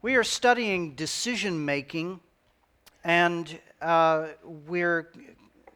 We 0.00 0.14
are 0.14 0.22
studying 0.22 0.94
decision 0.94 1.64
making, 1.64 2.20
and 3.02 3.58
uh, 3.82 4.28
we're 4.44 5.10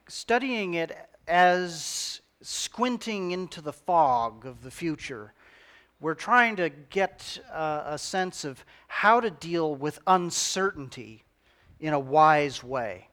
studying 0.06 0.74
it 0.74 0.96
as 1.26 2.20
squinting 2.40 3.32
into 3.32 3.60
the 3.60 3.72
fog 3.72 4.46
of 4.46 4.62
the 4.62 4.70
future. 4.70 5.32
We're 6.00 6.14
trying 6.14 6.54
to 6.56 6.68
get 6.68 7.36
uh, 7.52 7.82
a 7.84 7.98
sense 7.98 8.44
of 8.44 8.64
how 8.86 9.18
to 9.18 9.28
deal 9.28 9.74
with 9.74 9.98
uncertainty 10.06 11.24
in 11.80 11.92
a 11.92 11.98
wise 11.98 12.62
way. 12.62 13.08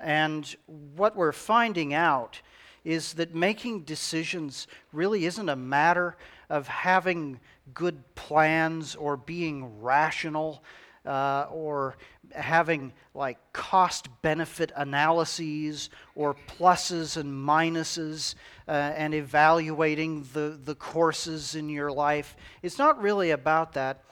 And 0.00 0.54
what 0.94 1.16
we're 1.16 1.32
finding 1.32 1.92
out 1.94 2.40
is 2.84 3.14
that 3.14 3.34
making 3.34 3.80
decisions 3.82 4.66
really 4.92 5.24
isn't 5.24 5.48
a 5.48 5.56
matter 5.56 6.16
of 6.50 6.68
having 6.68 7.40
good 7.72 8.02
plans 8.14 8.94
or 8.94 9.16
being 9.16 9.80
rational 9.80 10.62
uh, 11.06 11.46
or 11.50 11.96
having 12.34 12.92
like 13.14 13.38
cost 13.52 14.08
benefit 14.22 14.72
analyses 14.76 15.90
or 16.14 16.34
pluses 16.58 17.16
and 17.16 17.32
minuses 17.32 18.34
uh, 18.68 18.70
and 18.70 19.14
evaluating 19.14 20.26
the, 20.32 20.58
the 20.64 20.74
courses 20.74 21.54
in 21.54 21.68
your 21.68 21.92
life. 21.92 22.36
It's 22.62 22.78
not 22.78 23.00
really 23.00 23.30
about 23.30 23.72
that. 23.74 24.02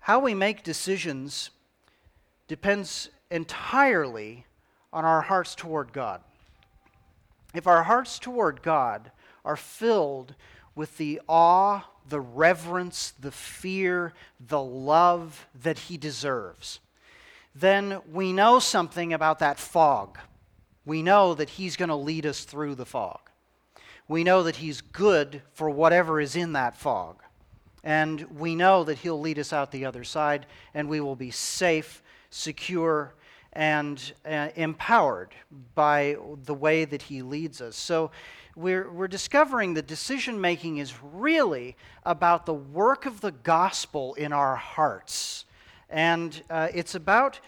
How 0.00 0.20
we 0.20 0.34
make 0.34 0.62
decisions 0.62 1.50
depends 2.46 3.10
entirely 3.30 4.46
on 4.92 5.04
our 5.04 5.20
hearts 5.20 5.54
toward 5.54 5.92
God. 5.92 6.22
If 7.54 7.66
our 7.66 7.84
hearts 7.84 8.18
toward 8.18 8.62
God 8.62 9.10
are 9.44 9.56
filled 9.56 10.34
with 10.74 10.96
the 10.98 11.20
awe, 11.28 11.84
the 12.08 12.20
reverence, 12.20 13.12
the 13.18 13.32
fear, 13.32 14.12
the 14.40 14.62
love 14.62 15.46
that 15.62 15.78
He 15.78 15.96
deserves, 15.96 16.80
then 17.54 18.00
we 18.12 18.32
know 18.32 18.58
something 18.58 19.12
about 19.12 19.38
that 19.40 19.58
fog. 19.58 20.18
We 20.84 21.02
know 21.02 21.34
that 21.34 21.50
He's 21.50 21.76
going 21.76 21.88
to 21.88 21.94
lead 21.94 22.26
us 22.26 22.44
through 22.44 22.76
the 22.76 22.86
fog. 22.86 23.20
We 24.06 24.24
know 24.24 24.42
that 24.44 24.56
He's 24.56 24.80
good 24.80 25.42
for 25.52 25.68
whatever 25.68 26.20
is 26.20 26.36
in 26.36 26.52
that 26.52 26.76
fog. 26.76 27.22
And 27.82 28.22
we 28.38 28.54
know 28.54 28.84
that 28.84 28.98
He'll 28.98 29.20
lead 29.20 29.38
us 29.38 29.52
out 29.52 29.70
the 29.70 29.84
other 29.84 30.04
side, 30.04 30.46
and 30.74 30.88
we 30.88 31.00
will 31.00 31.16
be 31.16 31.30
safe, 31.30 32.02
secure, 32.30 33.14
and 33.58 34.12
uh, 34.24 34.50
empowered 34.54 35.34
by 35.74 36.16
the 36.44 36.54
way 36.54 36.84
that 36.84 37.02
He 37.02 37.22
leads 37.22 37.60
us. 37.60 37.74
So 37.74 38.12
we're, 38.54 38.88
we're 38.88 39.08
discovering 39.08 39.74
that 39.74 39.88
decision 39.88 40.40
making 40.40 40.76
is 40.76 40.94
really 41.02 41.76
about 42.06 42.46
the 42.46 42.54
work 42.54 43.04
of 43.04 43.20
the 43.20 43.32
gospel 43.32 44.14
in 44.14 44.32
our 44.32 44.54
hearts. 44.54 45.44
And 45.90 46.40
uh, 46.48 46.68
it's 46.72 46.94
about 46.94 47.40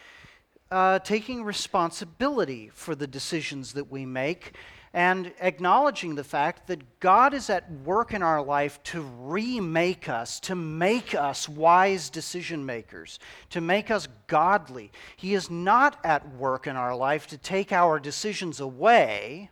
uh, 0.73 0.99
taking 0.99 1.45
responsibility 1.45 2.71
for 2.75 2.97
the 2.97 3.07
decisions 3.07 3.75
that 3.75 3.89
we 3.89 4.05
make 4.05 4.57
and 4.93 5.33
acknowledging 5.41 6.15
the 6.15 6.25
fact 6.25 6.67
that 6.67 6.99
God 6.99 7.33
is 7.33 7.49
at 7.49 7.71
work 7.85 8.13
in 8.13 8.23
our 8.23 8.43
life 8.43 8.83
to 8.85 9.03
remake 9.03 10.09
us, 10.09 10.41
to 10.41 10.57
make 10.57 11.15
us 11.15 11.49
wise 11.49 12.11
decision 12.11 12.67
makers, 12.67 13.21
to 13.51 13.61
make 13.61 13.91
us 13.91 14.09
godly. 14.27 14.91
He 15.17 15.35
is 15.35 15.49
not 15.49 15.99
at 16.03 16.35
work 16.35 16.67
in 16.67 16.75
our 16.77 16.97
life 16.97 17.29
to 17.29 17.39
take 17.39 17.73
our 17.73 18.01
decisions 18.01 18.59
away. 18.59 19.51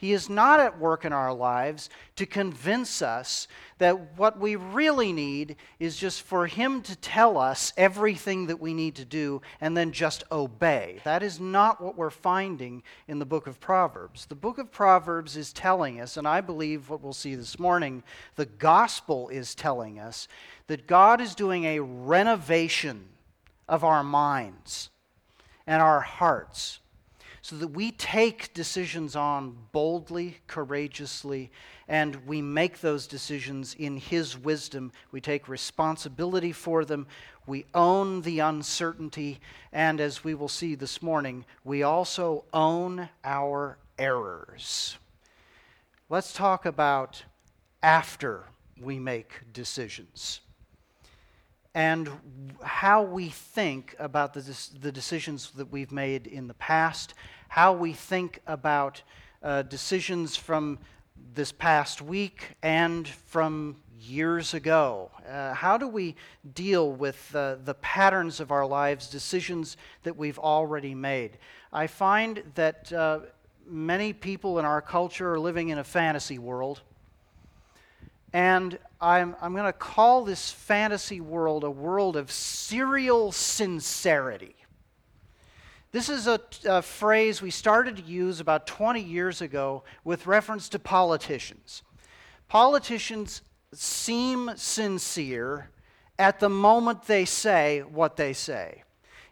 He 0.00 0.14
is 0.14 0.30
not 0.30 0.60
at 0.60 0.78
work 0.78 1.04
in 1.04 1.12
our 1.12 1.34
lives 1.34 1.90
to 2.16 2.24
convince 2.24 3.02
us 3.02 3.46
that 3.76 4.16
what 4.16 4.40
we 4.40 4.56
really 4.56 5.12
need 5.12 5.56
is 5.78 5.98
just 5.98 6.22
for 6.22 6.46
Him 6.46 6.80
to 6.84 6.96
tell 6.96 7.36
us 7.36 7.74
everything 7.76 8.46
that 8.46 8.58
we 8.58 8.72
need 8.72 8.94
to 8.94 9.04
do 9.04 9.42
and 9.60 9.76
then 9.76 9.92
just 9.92 10.24
obey. 10.32 11.00
That 11.04 11.22
is 11.22 11.38
not 11.38 11.82
what 11.82 11.98
we're 11.98 12.08
finding 12.08 12.82
in 13.08 13.18
the 13.18 13.26
book 13.26 13.46
of 13.46 13.60
Proverbs. 13.60 14.24
The 14.24 14.34
book 14.34 14.56
of 14.56 14.72
Proverbs 14.72 15.36
is 15.36 15.52
telling 15.52 16.00
us, 16.00 16.16
and 16.16 16.26
I 16.26 16.40
believe 16.40 16.88
what 16.88 17.02
we'll 17.02 17.12
see 17.12 17.34
this 17.34 17.58
morning, 17.58 18.02
the 18.36 18.46
gospel 18.46 19.28
is 19.28 19.54
telling 19.54 19.98
us 19.98 20.28
that 20.68 20.86
God 20.86 21.20
is 21.20 21.34
doing 21.34 21.64
a 21.64 21.80
renovation 21.80 23.04
of 23.68 23.84
our 23.84 24.02
minds 24.02 24.88
and 25.66 25.82
our 25.82 26.00
hearts 26.00 26.79
so 27.42 27.56
that 27.56 27.68
we 27.68 27.90
take 27.92 28.52
decisions 28.52 29.16
on 29.16 29.56
boldly, 29.72 30.38
courageously, 30.46 31.50
and 31.88 32.26
we 32.26 32.42
make 32.42 32.80
those 32.80 33.06
decisions 33.06 33.74
in 33.78 33.96
His 33.96 34.36
wisdom. 34.36 34.92
We 35.10 35.20
take 35.20 35.48
responsibility 35.48 36.52
for 36.52 36.84
them. 36.84 37.06
We 37.46 37.64
own 37.74 38.22
the 38.22 38.40
uncertainty. 38.40 39.40
And 39.72 40.00
as 40.00 40.22
we 40.22 40.34
will 40.34 40.48
see 40.48 40.74
this 40.74 41.02
morning, 41.02 41.44
we 41.64 41.82
also 41.82 42.44
own 42.52 43.08
our 43.24 43.78
errors. 43.98 44.98
Let's 46.08 46.32
talk 46.32 46.66
about 46.66 47.24
after 47.82 48.44
we 48.80 48.98
make 48.98 49.52
decisions 49.52 50.40
and 51.74 52.10
how 52.62 53.02
we 53.02 53.28
think 53.28 53.94
about 53.98 54.34
the, 54.34 54.68
the 54.80 54.90
decisions 54.90 55.50
that 55.52 55.70
we've 55.70 55.92
made 55.92 56.26
in 56.26 56.48
the 56.48 56.54
past, 56.54 57.14
how 57.48 57.72
we 57.72 57.92
think 57.92 58.40
about 58.46 59.02
uh, 59.42 59.62
decisions 59.62 60.36
from 60.36 60.78
this 61.34 61.52
past 61.52 62.02
week 62.02 62.56
and 62.62 63.06
from 63.06 63.76
years 64.00 64.54
ago. 64.54 65.10
Uh, 65.28 65.54
how 65.54 65.76
do 65.76 65.86
we 65.86 66.16
deal 66.54 66.90
with 66.90 67.34
uh, 67.34 67.56
the 67.64 67.74
patterns 67.74 68.40
of 68.40 68.50
our 68.50 68.66
lives, 68.66 69.08
decisions 69.08 69.76
that 70.02 70.16
we've 70.16 70.38
already 70.38 70.94
made? 70.94 71.38
I 71.72 71.86
find 71.86 72.42
that 72.54 72.92
uh, 72.92 73.20
many 73.66 74.12
people 74.12 74.58
in 74.58 74.64
our 74.64 74.82
culture 74.82 75.34
are 75.34 75.38
living 75.38 75.68
in 75.68 75.78
a 75.78 75.84
fantasy 75.84 76.38
world 76.38 76.82
and 78.32 78.78
I'm, 79.00 79.34
I'm 79.40 79.52
going 79.52 79.64
to 79.64 79.72
call 79.72 80.24
this 80.24 80.50
fantasy 80.50 81.20
world 81.20 81.64
a 81.64 81.70
world 81.70 82.16
of 82.16 82.30
serial 82.30 83.32
sincerity. 83.32 84.54
This 85.92 86.08
is 86.08 86.28
a, 86.28 86.40
a, 86.66 86.82
phrase 86.82 87.42
we 87.42 87.50
started 87.50 87.96
to 87.96 88.02
use 88.02 88.38
about 88.38 88.66
20 88.66 89.00
years 89.00 89.40
ago 89.40 89.82
with 90.04 90.26
reference 90.26 90.68
to 90.68 90.78
politicians. 90.78 91.82
Politicians 92.46 93.42
seem 93.72 94.52
sincere 94.54 95.70
at 96.18 96.38
the 96.38 96.48
moment 96.48 97.06
they 97.06 97.24
say 97.24 97.80
what 97.80 98.16
they 98.16 98.32
say. 98.32 98.84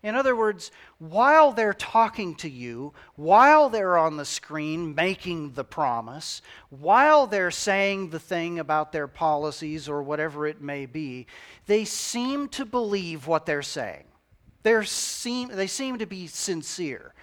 In 0.03 0.17
other 0.17 0.35
words, 0.35 0.73
while 0.99 1.53
they're 1.53 1.73
talking 1.73 2.35
to 2.35 2.51
you, 2.51 2.93
while 3.15 3.69
they're 3.69 3.97
on 3.97 4.17
the 4.17 4.25
screen 4.25 4.95
making 4.95 5.53
the 5.53 5.65
promise, 5.65 6.43
while 6.71 7.27
they're 7.27 7.53
saying 7.53 8.11
the 8.11 8.19
thing 8.19 8.59
about 8.59 8.91
their 8.91 9.07
policies 9.07 9.89
or 9.89 10.03
whatever 10.03 10.47
it 10.47 10.61
may 10.61 10.87
be, 10.87 11.27
they 11.67 11.85
seem 11.85 12.49
to 12.49 12.65
believe 12.65 13.29
what 13.29 13.47
they're 13.47 13.63
saying. 13.63 14.05
They're 14.65 14.85
seem, 14.85 15.49
they 15.49 15.69
seem 15.69 15.99
to 15.99 16.07
be 16.07 16.27
sincere 16.27 17.15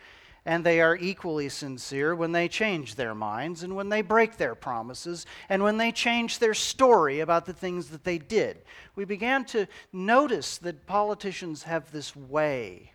and 0.46 0.64
they 0.64 0.80
are 0.80 0.96
equally 0.96 1.50
sincere 1.50 2.16
when 2.16 2.31
they 2.31 2.47
change 2.47 2.96
their 2.96 3.16
minds 3.16 3.64
and 3.64 3.75
when 3.75 3.90
they 3.90 4.03
break 4.03 4.38
their 4.38 4.56
promises 4.56 5.25
and 5.50 5.64
when 5.64 5.78
they 5.78 5.91
change 5.91 6.38
their 6.38 6.53
story 6.53 7.19
about 7.19 7.46
the 7.46 7.53
things 7.53 7.88
that 7.88 8.03
they 8.03 8.19
did. 8.19 8.62
We 8.96 9.06
began 9.06 9.44
to 9.46 9.68
notice 9.91 10.59
that 10.59 10.85
politicians 10.85 11.64
have 11.64 11.91
this 11.91 12.16
way 12.16 12.91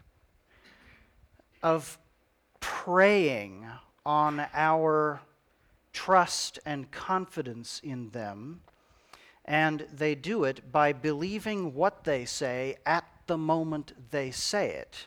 of 1.62 1.98
preying 2.60 3.66
on 4.04 4.46
our 4.54 5.20
trust 5.92 6.58
and 6.64 6.90
confidence 6.90 7.80
in 7.82 8.10
them, 8.10 8.60
and 9.44 9.86
they 9.92 10.14
do 10.14 10.44
it 10.44 10.70
by 10.70 10.92
believing 10.92 11.74
what 11.74 12.04
they 12.04 12.24
say 12.24 12.76
at 12.86 13.04
the 13.26 13.38
moment 13.38 13.92
they 14.10 14.30
say 14.30 14.70
it. 14.70 15.06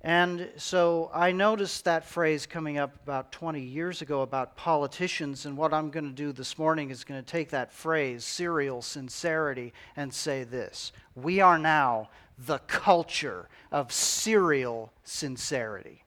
And 0.00 0.48
so 0.56 1.10
I 1.12 1.32
noticed 1.32 1.84
that 1.84 2.04
phrase 2.04 2.46
coming 2.46 2.78
up 2.78 2.94
about 3.02 3.32
20 3.32 3.60
years 3.60 4.00
ago 4.00 4.22
about 4.22 4.56
politicians, 4.56 5.44
and 5.44 5.56
what 5.56 5.74
I'm 5.74 5.90
going 5.90 6.04
to 6.04 6.12
do 6.12 6.32
this 6.32 6.56
morning 6.56 6.90
is 6.90 7.02
going 7.02 7.20
to 7.20 7.26
take 7.28 7.50
that 7.50 7.72
phrase, 7.72 8.24
serial 8.24 8.80
sincerity, 8.80 9.72
and 9.96 10.14
say 10.14 10.44
this 10.44 10.92
We 11.16 11.40
are 11.40 11.58
now 11.58 12.10
the 12.38 12.58
culture 12.58 13.48
of 13.72 13.92
serial 13.92 14.92
sincerity. 15.02 16.04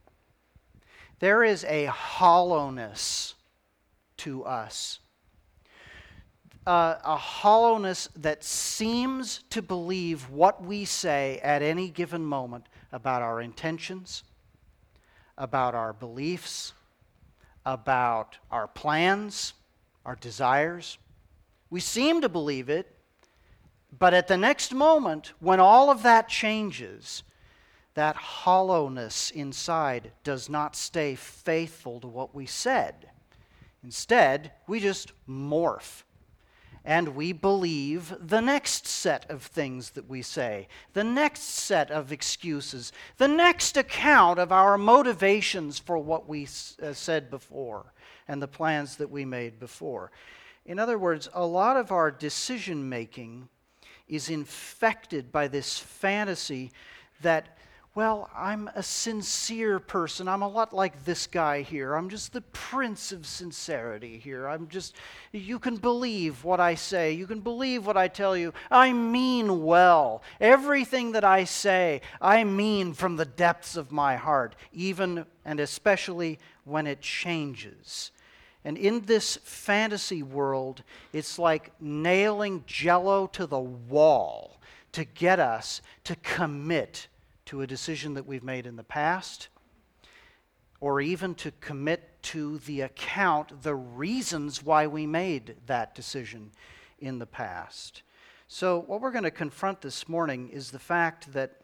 There 1.20 1.44
is 1.44 1.64
a 1.66 1.86
hollowness 1.86 3.36
to 4.18 4.44
us. 4.44 5.00
Uh, 6.66 6.96
a 7.04 7.16
hollowness 7.16 8.08
that 8.16 8.44
seems 8.44 9.44
to 9.50 9.62
believe 9.62 10.30
what 10.30 10.64
we 10.64 10.86
say 10.86 11.40
at 11.44 11.62
any 11.62 11.90
given 11.90 12.24
moment 12.24 12.68
about 12.92 13.22
our 13.22 13.42
intentions, 13.42 14.24
about 15.38 15.74
our 15.74 15.92
beliefs, 15.92 16.74
about 17.66 18.38
our 18.52 18.68
plans, 18.68 19.54
our 20.06 20.16
desires. 20.16 20.98
We 21.70 21.80
seem 21.80 22.22
to 22.22 22.30
believe 22.30 22.70
it, 22.70 22.96
But 23.98 24.14
at 24.14 24.28
the 24.28 24.38
next 24.38 24.74
moment, 24.74 25.34
when 25.40 25.60
all 25.60 25.90
of 25.90 26.04
that 26.04 26.30
changes, 26.30 27.24
that 27.94 28.16
hollowness 28.16 29.32
inside 29.32 30.12
does 30.24 30.50
not 30.50 30.76
stay 30.76 31.16
faithful 31.16 32.00
to 32.00 32.08
what 32.08 32.34
we 32.34 32.46
said. 32.46 33.10
Instead, 33.84 34.52
we 34.68 34.80
just 34.80 35.12
morph. 35.28 36.04
And 36.84 37.10
we 37.10 37.32
believe 37.32 38.16
the 38.20 38.42
next 38.42 38.88
set 38.88 39.30
of 39.30 39.44
things 39.44 39.92
that 39.92 40.10
we 40.10 40.24
say, 40.24 40.68
the 40.94 41.04
next 41.04 41.44
set 41.44 41.92
of 41.92 42.12
excuses, 42.12 42.92
the 43.18 43.28
next 43.28 43.78
account 43.78 44.40
of 44.40 44.52
our 44.52 44.80
motivations 44.80 45.78
for 45.78 46.00
what 46.00 46.28
we 46.28 46.48
uh, 46.82 46.94
said 46.94 47.30
before 47.30 47.94
and 48.28 48.42
the 48.42 48.48
plans 48.48 48.96
that 48.96 49.12
we 49.12 49.26
made 49.26 49.60
before. 49.60 50.12
In 50.66 50.80
other 50.80 50.98
words, 50.98 51.30
a 51.36 51.46
lot 51.46 51.78
of 51.78 51.92
our 51.92 52.10
decision 52.10 52.90
making 52.90 53.48
is 54.12 54.30
infected 54.30 55.32
by 55.32 55.48
this 55.48 55.80
fantasy 55.80 56.72
that 57.22 57.58
well, 57.94 58.30
I'm 58.34 58.70
a 58.74 58.84
sincere 58.84 59.78
person. 59.78 60.30
I'm 60.30 60.44
a 60.44 60.48
lot 60.48 60.72
like 60.72 61.04
this 61.04 61.28
guy 61.28 61.62
here. 61.62 61.94
I'm 61.94 62.08
just 62.08 62.32
the 62.32 62.40
prince 62.40 63.12
of 63.12 63.26
sincerity 63.26 64.18
here. 64.18 64.48
I'm 64.48 64.70
just, 64.70 64.96
you 65.34 65.60
can 65.60 65.76
believe 65.76 66.46
what 66.46 66.62
I 66.62 66.76
say. 66.76 67.12
You 67.12 67.28
can 67.28 67.42
believe 67.42 67.86
what 67.86 67.98
I 67.98 68.08
tell 68.08 68.38
you. 68.38 68.54
I 68.70 68.94
mean 68.94 69.66
well. 69.66 70.24
Everything 70.40 71.12
that 71.12 71.26
I 71.26 71.44
say, 71.44 72.00
I 72.22 72.46
mean 72.46 72.94
from 72.94 73.18
the 73.18 73.26
depths 73.26 73.76
of 73.76 73.92
my 73.92 74.16
heart, 74.16 74.56
even 74.72 75.26
and 75.44 75.60
especially 75.60 76.40
when 76.64 76.88
it 76.88 77.02
changes. 77.02 78.12
And 78.64 78.78
in 78.78 79.02
this 79.02 79.38
fantasy 79.38 80.22
world, 80.22 80.84
it's 81.14 81.40
like 81.40 81.72
nailing 81.80 82.64
jello 82.68 83.28
to 83.28 83.46
the 83.46 83.60
wall 83.60 84.60
to 84.92 85.04
get 85.04 85.40
us 85.40 85.82
to 86.04 86.16
commit 86.18 87.08
to 87.46 87.62
a 87.62 87.68
decision 87.68 88.14
that 88.14 88.26
we've 88.26 88.44
made 88.44 88.68
in 88.68 88.76
the 88.76 88.84
past, 88.84 89.48
or 90.80 91.02
even 91.02 91.34
to 91.36 91.52
commit 91.60 92.22
to 92.22 92.60
the 92.60 92.82
account 92.82 93.64
the 93.64 93.76
reasons 93.76 94.64
why 94.64 94.86
we 94.86 95.08
made 95.08 95.56
that 95.66 95.96
decision 95.96 96.52
in 97.00 97.20
the 97.20 97.26
past. 97.26 98.04
So, 98.48 98.80
what 98.80 99.02
we're 99.02 99.12
going 99.12 99.24
to 99.24 99.32
confront 99.32 99.82
this 99.82 100.08
morning 100.08 100.50
is 100.50 100.72
the 100.72 100.80
fact 100.80 101.34
that 101.34 101.62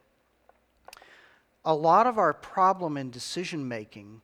a 1.65 1.75
lot 1.75 2.07
of 2.07 2.17
our 2.17 2.33
problem 2.33 2.95
in 2.95 3.11
decision 3.11 3.67
making 3.67 4.21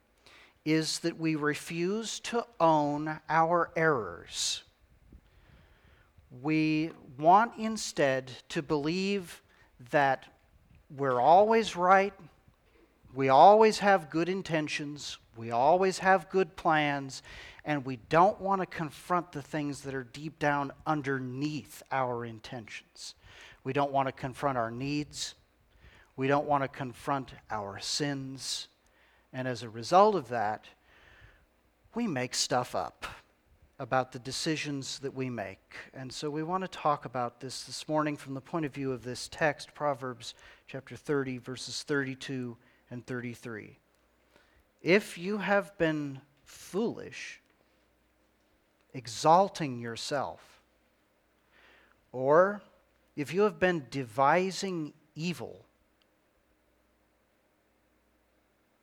is 0.66 1.00
that 1.00 1.20
we 1.20 1.36
refuse 1.36 2.20
to 2.22 2.46
own 2.60 3.20
our 3.30 3.72
errors. 3.76 4.64
We 6.42 6.92
want 7.18 7.54
instead 7.58 8.32
to 8.50 8.62
believe 8.62 9.42
that 9.92 10.26
we're 10.96 11.20
always 11.20 11.76
right, 11.76 12.14
we 13.14 13.30
always 13.30 13.80
have 13.80 14.10
good 14.10 14.30
intentions, 14.30 15.18
we 15.36 15.52
always 15.52 16.00
have 16.00 16.30
good 16.30 16.56
plans, 16.56 17.22
and 17.66 17.86
we 17.86 17.98
don't 18.10 18.40
want 18.40 18.62
to 18.62 18.66
confront 18.66 19.32
the 19.32 19.42
things 19.42 19.82
that 19.82 19.94
are 19.94 20.04
deep 20.04 20.40
down 20.40 20.72
underneath 20.86 21.84
our 21.92 22.26
intentions. 22.26 23.16
We 23.64 23.74
don't 23.74 23.92
want 23.92 24.08
to 24.08 24.12
confront 24.12 24.58
our 24.58 24.72
needs. 24.72 25.36
We 26.16 26.28
don't 26.28 26.46
want 26.46 26.64
to 26.64 26.68
confront 26.68 27.32
our 27.50 27.80
sins. 27.80 28.68
And 29.34 29.48
as 29.48 29.64
a 29.64 29.70
result 29.70 30.16
of 30.16 30.30
that, 30.30 30.66
we 31.96 32.08
make 32.08 32.36
stuff 32.36 32.76
up 32.76 33.06
about 33.80 34.12
the 34.12 34.20
decisions 34.20 35.00
that 35.00 35.14
we 35.14 35.30
make. 35.30 35.76
And 35.94 36.14
so 36.14 36.30
we 36.30 36.44
want 36.44 36.64
to 36.64 36.68
talk 36.68 37.06
about 37.06 37.40
this 37.40 37.64
this 37.64 37.88
morning 37.90 38.16
from 38.16 38.36
the 38.36 38.42
point 38.42 38.66
of 38.66 38.74
view 38.74 38.92
of 38.92 39.04
this 39.04 39.28
text, 39.28 39.74
Proverbs 39.74 40.36
chapter 40.68 40.96
30, 40.96 41.40
verses 41.40 41.84
32 41.84 42.56
and 42.92 43.06
33. 43.06 43.78
If 44.82 45.18
you 45.18 45.40
have 45.40 45.76
been 45.78 46.22
foolish, 46.44 47.42
exalting 48.94 49.80
yourself, 49.80 50.62
or 52.12 52.62
if 53.16 53.34
you 53.34 53.42
have 53.42 53.60
been 53.60 53.88
devising 53.90 54.94
evil, 55.16 55.66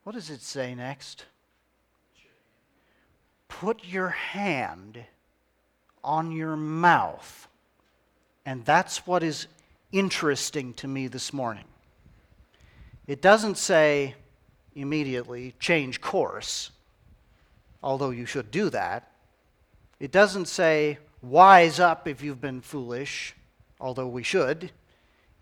what 0.05 0.15
does 0.15 0.31
it 0.31 0.43
say 0.43 0.75
next? 0.75 1.27
put 3.51 3.85
your 3.85 4.09
hand 4.09 5.05
on 6.03 6.33
your 6.33 6.57
mouth. 6.57 7.47
And 8.47 8.65
that's 8.65 9.07
what 9.07 9.23
is 9.23 9.49
interesting 9.93 10.73
to 10.75 10.89
me 10.89 11.09
this 11.09 11.33
morning. 11.33 11.65
It 13.07 13.21
doesn't 13.21 13.59
say 13.59 14.15
immediately 14.75 15.55
change 15.59 16.01
course, 16.01 16.71
although 17.83 18.11
you 18.11 18.25
should 18.25 18.51
do 18.51 18.71
that. 18.71 19.11
It 19.99 20.13
doesn't 20.13 20.47
say 20.47 20.99
wise 21.21 21.79
up 21.79 22.09
if 22.09 22.23
you've 22.23 22.41
been 22.41 22.63
foolish, 22.63 23.35
although 23.79 24.09
we 24.09 24.23
should. 24.23 24.71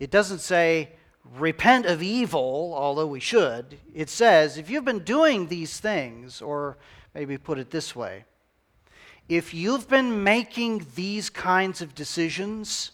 It 0.00 0.10
doesn't 0.10 0.40
say 0.40 0.88
repent 1.36 1.86
of 1.86 2.02
evil, 2.02 2.72
although 2.76 3.06
we 3.06 3.20
should. 3.20 3.78
It 3.94 4.08
says 4.08 4.56
if 4.56 4.70
you've 4.70 4.84
been 4.84 5.00
doing 5.00 5.48
these 5.48 5.80
things, 5.80 6.40
or 6.40 6.76
Maybe 7.18 7.36
put 7.36 7.58
it 7.58 7.70
this 7.70 7.96
way 7.96 8.24
if 9.28 9.52
you've 9.52 9.88
been 9.88 10.22
making 10.22 10.86
these 10.94 11.28
kinds 11.28 11.82
of 11.82 11.94
decisions, 11.94 12.92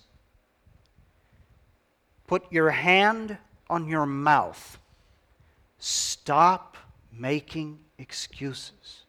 put 2.26 2.50
your 2.50 2.70
hand 2.70 3.36
on 3.70 3.86
your 3.86 4.06
mouth. 4.06 4.78
Stop 5.78 6.76
making 7.12 7.78
excuses. 7.98 9.02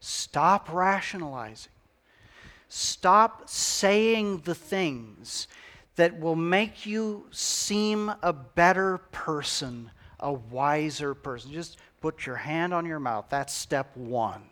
Stop 0.00 0.68
rationalizing. 0.70 1.72
Stop 2.68 3.48
saying 3.48 4.38
the 4.38 4.54
things 4.54 5.46
that 5.96 6.20
will 6.20 6.36
make 6.36 6.86
you 6.86 7.26
seem 7.30 8.12
a 8.22 8.32
better 8.32 8.98
person, 9.12 9.90
a 10.20 10.32
wiser 10.32 11.14
person. 11.14 11.52
Just 11.52 11.78
put 12.00 12.26
your 12.26 12.36
hand 12.36 12.72
on 12.72 12.86
your 12.86 13.00
mouth. 13.00 13.26
That's 13.30 13.52
step 13.52 13.96
one. 13.96 14.42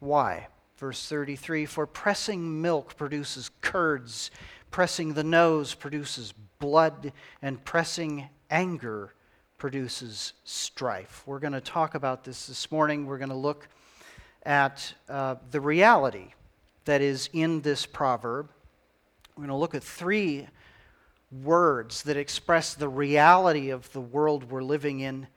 Why? 0.00 0.48
Verse 0.76 1.08
33 1.08 1.66
For 1.66 1.86
pressing 1.86 2.60
milk 2.60 2.96
produces 2.96 3.50
curds, 3.60 4.30
pressing 4.70 5.14
the 5.14 5.24
nose 5.24 5.74
produces 5.74 6.34
blood, 6.58 7.12
and 7.40 7.64
pressing 7.64 8.28
anger 8.50 9.14
produces 9.58 10.32
strife. 10.44 11.22
We're 11.26 11.38
going 11.38 11.52
to 11.52 11.60
talk 11.60 11.94
about 11.94 12.24
this 12.24 12.46
this 12.46 12.72
morning. 12.72 13.06
We're 13.06 13.18
going 13.18 13.30
to 13.30 13.36
look 13.36 13.68
at 14.42 14.94
uh, 15.08 15.36
the 15.50 15.60
reality 15.60 16.32
that 16.90 17.02
is 17.02 17.30
in 17.32 17.60
this 17.60 17.86
proverb. 17.86 18.48
We're 19.36 19.42
going 19.42 19.50
to 19.50 19.54
look 19.54 19.76
at 19.76 19.84
three 19.84 20.48
words 21.44 22.02
that 22.02 22.16
express 22.16 22.74
the 22.74 22.88
reality 22.88 23.70
of 23.70 23.92
the 23.92 24.00
world 24.00 24.50
we're 24.50 24.64
living 24.64 24.98
in. 24.98 25.28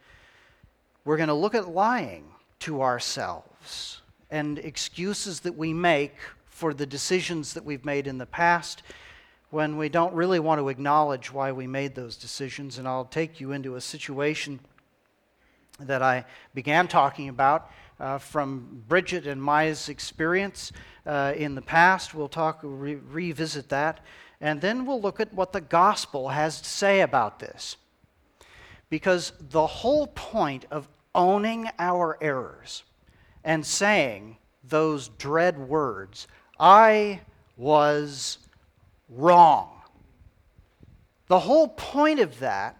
We're 1.05 1.17
going 1.17 1.27
to 1.27 1.35
look 1.35 1.53
at 1.53 1.69
lying 1.69 2.25
to 2.61 2.81
ourselves 2.81 4.01
and 4.31 4.57
excuses 4.57 5.41
that 5.41 5.55
we 5.55 5.73
make 5.73 6.15
for 6.47 6.73
the 6.73 6.87
decisions 6.87 7.53
that 7.53 7.63
we've 7.63 7.85
made 7.85 8.07
in 8.07 8.17
the 8.17 8.25
past 8.25 8.81
when 9.51 9.77
we 9.77 9.89
don't 9.89 10.15
really 10.15 10.39
want 10.39 10.59
to 10.59 10.69
acknowledge 10.69 11.31
why 11.31 11.51
we 11.51 11.67
made 11.67 11.93
those 11.93 12.17
decisions. 12.17 12.79
And 12.79 12.87
I'll 12.87 13.05
take 13.05 13.39
you 13.39 13.51
into 13.51 13.75
a 13.75 13.81
situation 13.81 14.59
that 15.79 16.01
I 16.01 16.25
began 16.55 16.87
talking 16.87 17.29
about 17.29 17.69
uh, 17.99 18.17
from 18.17 18.83
Bridget 18.87 19.27
and 19.27 19.39
Maya's 19.39 19.87
experience 19.87 20.71
uh, 21.05 21.33
in 21.35 21.55
the 21.55 21.61
past. 21.61 22.13
We'll 22.13 22.27
talk, 22.27 22.59
re- 22.63 22.95
revisit 22.95 23.69
that, 23.69 23.99
and 24.39 24.61
then 24.61 24.85
we'll 24.85 25.01
look 25.01 25.19
at 25.19 25.33
what 25.33 25.53
the 25.53 25.61
gospel 25.61 26.29
has 26.29 26.61
to 26.61 26.69
say 26.69 27.01
about 27.01 27.39
this. 27.39 27.77
Because 28.89 29.33
the 29.39 29.65
whole 29.65 30.07
point 30.07 30.65
of 30.69 30.87
owning 31.15 31.69
our 31.79 32.17
errors 32.21 32.83
and 33.43 33.65
saying 33.65 34.37
those 34.63 35.09
dread 35.09 35.57
words 35.57 36.27
I 36.59 37.21
was 37.57 38.37
wrong. 39.09 39.81
The 41.27 41.39
whole 41.39 41.67
point 41.67 42.19
of 42.19 42.39
that 42.39 42.77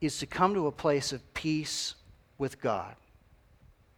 is 0.00 0.18
to 0.18 0.26
come 0.26 0.54
to 0.54 0.66
a 0.66 0.72
place 0.72 1.12
of 1.12 1.34
peace 1.34 1.94
with 2.38 2.60
God. 2.60 2.96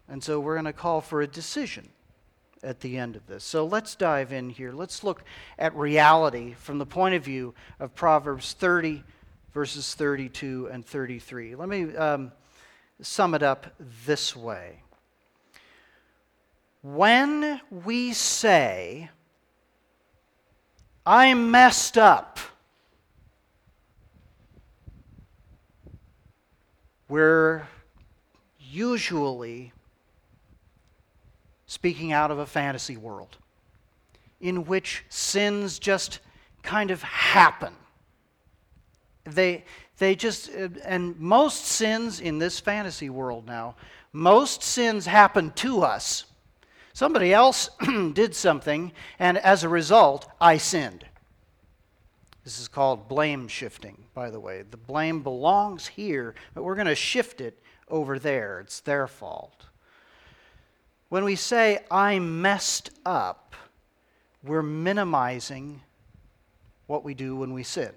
And 0.08 0.22
so 0.22 0.38
we're 0.38 0.54
going 0.54 0.66
to 0.66 0.72
call 0.72 1.00
for 1.00 1.22
a 1.22 1.26
decision 1.26 1.88
at 2.62 2.80
the 2.80 2.96
end 2.96 3.16
of 3.16 3.26
this. 3.26 3.44
So 3.44 3.66
let's 3.66 3.94
dive 3.94 4.32
in 4.32 4.50
here. 4.50 4.72
Let's 4.72 5.04
look 5.04 5.25
at 5.58 5.75
reality 5.75 6.54
from 6.54 6.78
the 6.78 6.86
point 6.86 7.14
of 7.14 7.25
view 7.25 7.54
of 7.80 7.94
Proverbs 7.94 8.52
30, 8.54 9.02
verses 9.52 9.94
32 9.94 10.68
and 10.72 10.84
33. 10.84 11.54
Let 11.54 11.68
me 11.68 11.94
um, 11.96 12.32
sum 13.00 13.34
it 13.34 13.42
up 13.42 13.66
this 14.06 14.34
way 14.34 14.80
when 16.82 17.60
we 17.84 18.12
say 18.12 19.10
I 21.04 21.34
messed 21.34 21.98
up. 21.98 22.38
We're 27.08 27.66
usually 28.58 29.72
speaking 31.76 32.11
out 32.11 32.30
of 32.30 32.38
a 32.38 32.47
fantasy 32.47 32.97
world 32.97 33.37
in 34.40 34.64
which 34.64 35.04
sins 35.11 35.78
just 35.78 36.21
kind 36.62 36.90
of 36.90 37.02
happen. 37.02 37.75
They, 39.25 39.64
they 39.99 40.14
just, 40.14 40.49
uh, 40.49 40.68
and 40.87 41.21
most 41.21 41.66
sins 41.66 42.18
in 42.18 42.38
this 42.38 42.59
fantasy 42.59 43.11
world 43.11 43.47
now, 43.47 43.76
most 44.11 44.62
sins 44.62 45.04
happen 45.04 45.50
to 45.56 45.83
us. 45.83 46.25
Somebody 46.95 47.35
else 47.35 47.68
did 48.14 48.35
something, 48.35 48.90
and 49.18 49.37
as 49.37 49.62
a 49.62 49.68
result, 49.68 50.30
I 50.40 50.56
sinned. 50.56 51.04
This 52.42 52.59
is 52.59 52.68
called 52.68 53.06
blame 53.06 53.49
shifting, 53.49 54.04
by 54.14 54.30
the 54.30 54.40
way. 54.40 54.62
The 54.62 54.78
blame 54.78 55.23
belongs 55.23 55.88
here, 55.88 56.37
but 56.54 56.62
we're 56.62 56.75
going 56.75 56.87
to 56.87 56.95
shift 56.95 57.42
it 57.42 57.59
over 57.87 58.18
there. 58.18 58.61
It's 58.61 58.80
their 58.80 59.06
fault. 59.06 59.66
When 61.08 61.25
we 61.25 61.36
say, 61.36 61.80
I 61.90 62.18
messed 62.18 62.90
up, 63.04 63.54
we're 64.42 64.62
minimizing 64.62 65.82
what 66.86 67.04
we 67.04 67.14
do 67.14 67.36
when 67.36 67.52
we 67.52 67.62
sin. 67.62 67.92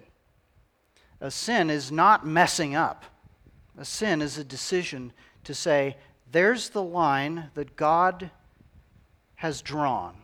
A 1.22 1.32
sin 1.32 1.70
is 1.70 1.92
not 1.92 2.26
messing 2.26 2.76
up, 2.76 3.06
a 3.78 3.86
sin 3.86 4.22
is 4.22 4.38
a 4.38 4.44
decision 4.44 5.12
to 5.44 5.54
say, 5.54 5.98
there's 6.32 6.70
the 6.70 6.84
line 6.84 7.50
that 7.56 7.76
God 7.76 8.30
has 9.36 9.62
drawn. 9.62 10.16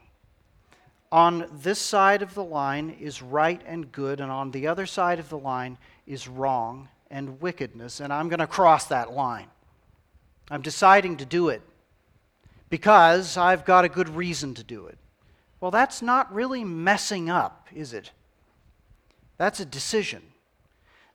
On 1.11 1.49
this 1.51 1.79
side 1.79 2.21
of 2.21 2.33
the 2.33 2.43
line 2.43 2.95
is 2.99 3.21
right 3.21 3.61
and 3.65 3.91
good, 3.91 4.19
and 4.19 4.31
on 4.31 4.51
the 4.51 4.67
other 4.67 4.85
side 4.85 5.19
of 5.19 5.29
the 5.29 5.37
line 5.37 5.77
is 6.05 6.27
wrong 6.27 6.89
and 7.09 7.41
wickedness, 7.41 7.99
and 7.99 8.11
I'm 8.11 8.29
going 8.29 8.39
to 8.39 8.47
cross 8.47 8.85
that 8.87 9.13
line. 9.13 9.47
I'm 10.51 10.61
deciding 10.61 11.17
to 11.17 11.25
do 11.25 11.49
it 11.49 11.61
because 12.69 13.37
I've 13.37 13.65
got 13.65 13.85
a 13.85 13.89
good 13.89 14.09
reason 14.09 14.53
to 14.55 14.63
do 14.63 14.87
it. 14.87 14.97
Well, 15.59 15.71
that's 15.71 16.01
not 16.01 16.33
really 16.33 16.63
messing 16.63 17.29
up, 17.29 17.67
is 17.73 17.93
it? 17.93 18.11
That's 19.37 19.59
a 19.59 19.65
decision. 19.65 20.21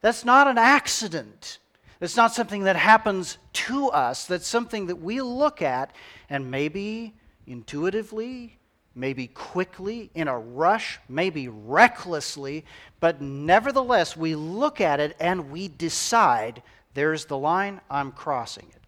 That's 0.00 0.24
not 0.24 0.48
an 0.48 0.58
accident. 0.58 1.58
It's 2.00 2.16
not 2.16 2.32
something 2.32 2.64
that 2.64 2.76
happens 2.76 3.38
to 3.52 3.88
us. 3.88 4.26
That's 4.26 4.46
something 4.46 4.86
that 4.86 4.96
we 4.96 5.20
look 5.20 5.60
at 5.60 5.94
and 6.28 6.50
maybe 6.50 7.14
intuitively, 7.46 8.58
maybe 8.94 9.26
quickly, 9.26 10.10
in 10.14 10.28
a 10.28 10.38
rush, 10.38 10.98
maybe 11.08 11.48
recklessly, 11.48 12.64
but 13.00 13.20
nevertheless, 13.20 14.16
we 14.16 14.34
look 14.34 14.80
at 14.80 15.00
it 15.00 15.16
and 15.20 15.50
we 15.50 15.68
decide 15.68 16.62
there's 16.94 17.26
the 17.26 17.38
line, 17.38 17.80
I'm 17.90 18.12
crossing 18.12 18.66
it. 18.70 18.82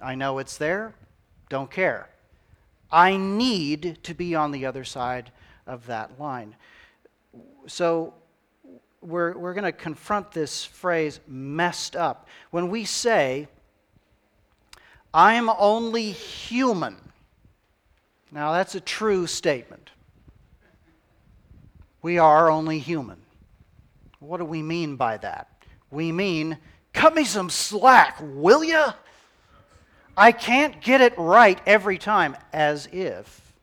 I 0.00 0.14
know 0.14 0.38
it's 0.38 0.56
there, 0.56 0.94
don't 1.48 1.70
care. 1.70 2.08
I 2.90 3.16
need 3.16 3.98
to 4.04 4.14
be 4.14 4.34
on 4.34 4.50
the 4.50 4.66
other 4.66 4.84
side 4.84 5.30
of 5.66 5.86
that 5.86 6.18
line. 6.18 6.56
So 7.66 8.14
we're, 9.00 9.36
we're 9.36 9.54
going 9.54 9.64
to 9.64 9.72
confront 9.72 10.32
this 10.32 10.64
phrase 10.64 11.20
messed 11.26 11.96
up. 11.96 12.28
When 12.50 12.70
we 12.70 12.84
say, 12.84 13.48
I'm 15.12 15.48
only 15.50 16.12
human, 16.12 16.96
now 18.30 18.52
that's 18.52 18.74
a 18.74 18.80
true 18.80 19.26
statement. 19.26 19.90
We 22.02 22.18
are 22.18 22.50
only 22.50 22.78
human. 22.78 23.18
What 24.20 24.38
do 24.38 24.44
we 24.44 24.62
mean 24.62 24.96
by 24.96 25.16
that? 25.18 25.48
We 25.90 26.12
mean, 26.12 26.58
cut 26.92 27.14
me 27.14 27.24
some 27.24 27.50
slack, 27.50 28.18
will 28.20 28.64
ya? 28.64 28.92
I 30.18 30.32
can't 30.32 30.80
get 30.80 31.00
it 31.00 31.14
right 31.16 31.60
every 31.64 31.96
time, 31.96 32.36
as 32.52 32.88
if 32.90 33.54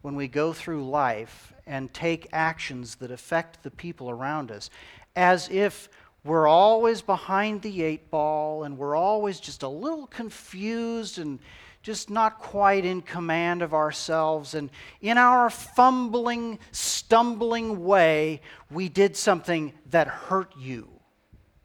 when 0.00 0.16
we 0.16 0.26
go 0.26 0.54
through 0.54 0.88
life 0.88 1.52
and 1.66 1.92
take 1.92 2.28
actions 2.32 2.94
that 2.94 3.10
affect 3.10 3.62
the 3.62 3.70
people 3.70 4.08
around 4.08 4.50
us, 4.50 4.70
as 5.14 5.50
if 5.50 5.90
we're 6.24 6.48
always 6.48 7.02
behind 7.02 7.60
the 7.60 7.82
eight 7.82 8.10
ball 8.10 8.64
and 8.64 8.78
we're 8.78 8.96
always 8.96 9.38
just 9.38 9.62
a 9.62 9.68
little 9.68 10.06
confused 10.06 11.18
and 11.18 11.38
just 11.82 12.08
not 12.08 12.38
quite 12.38 12.86
in 12.86 13.02
command 13.02 13.60
of 13.60 13.74
ourselves. 13.74 14.54
And 14.54 14.70
in 15.02 15.18
our 15.18 15.50
fumbling, 15.50 16.58
stumbling 16.72 17.84
way, 17.84 18.40
we 18.70 18.88
did 18.88 19.14
something 19.14 19.74
that 19.90 20.08
hurt 20.08 20.54
you. 20.58 20.88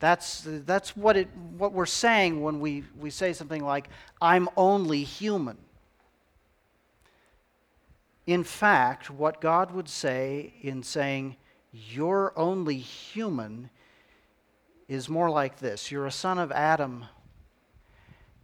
That's, 0.05 0.43
that's 0.45 0.95
what, 0.95 1.17
it, 1.17 1.29
what 1.57 1.73
we're 1.73 1.87
saying 1.87 2.43
when 2.43 2.59
we, 2.59 2.83
we 2.95 3.09
say 3.09 3.33
something 3.33 3.65
like, 3.65 3.89
I'm 4.21 4.47
only 4.55 5.03
human. 5.03 5.57
In 8.27 8.43
fact, 8.43 9.09
what 9.09 9.41
God 9.41 9.71
would 9.71 9.89
say 9.89 10.53
in 10.61 10.83
saying, 10.83 11.37
You're 11.71 12.33
only 12.35 12.77
human, 12.77 13.71
is 14.87 15.09
more 15.09 15.31
like 15.31 15.57
this 15.57 15.89
You're 15.89 16.05
a 16.05 16.11
son 16.11 16.37
of 16.37 16.51
Adam, 16.51 17.05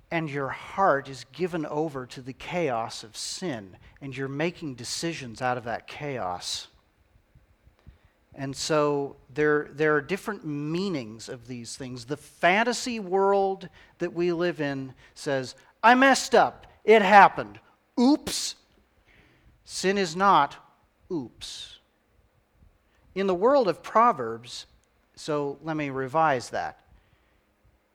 and 0.10 0.32
your 0.32 0.50
heart 0.50 1.08
is 1.08 1.26
given 1.32 1.68
over 1.68 2.08
to 2.08 2.24
the 2.24 2.34
chaos 2.34 3.04
of 3.04 3.16
sin, 3.16 3.78
and 4.02 4.18
you're 4.18 4.28
making 4.28 4.74
decisions 4.74 5.44
out 5.44 5.60
of 5.60 5.66
that 5.66 5.86
chaos. 5.86 6.70
And 8.34 8.56
so 8.56 9.18
there, 9.34 9.70
there 9.74 9.96
are 9.96 10.02
different 10.02 10.46
meanings 10.46 11.28
of 11.28 11.48
these 11.48 11.76
things. 11.76 12.06
The 12.06 12.18
fantasy 12.18 13.00
world 13.00 13.68
that 14.00 14.14
we 14.14 14.32
live 14.32 14.62
in 14.62 14.94
says, 15.16 15.56
I 15.84 15.96
messed 15.96 16.34
up. 16.34 16.68
It 16.86 17.02
happened. 17.02 17.60
Oops. 18.00 18.56
Sin 19.66 19.98
is 19.98 20.16
not 20.16 20.56
oops. 21.12 21.80
In 23.16 23.28
the 23.28 23.36
world 23.36 23.68
of 23.68 23.84
Proverbs, 23.84 24.66
so 25.16 25.58
let 25.62 25.76
me 25.76 25.90
revise 25.90 26.50
that. 26.52 26.80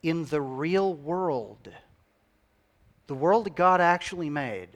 In 0.03 0.27
the 0.27 0.43
real 0.43 0.95
world, 0.95 1.71
the 3.07 3.15
world 3.15 3.47
that 3.47 3.57
God 3.57 3.81
actually 3.81 4.29
made, 4.29 4.69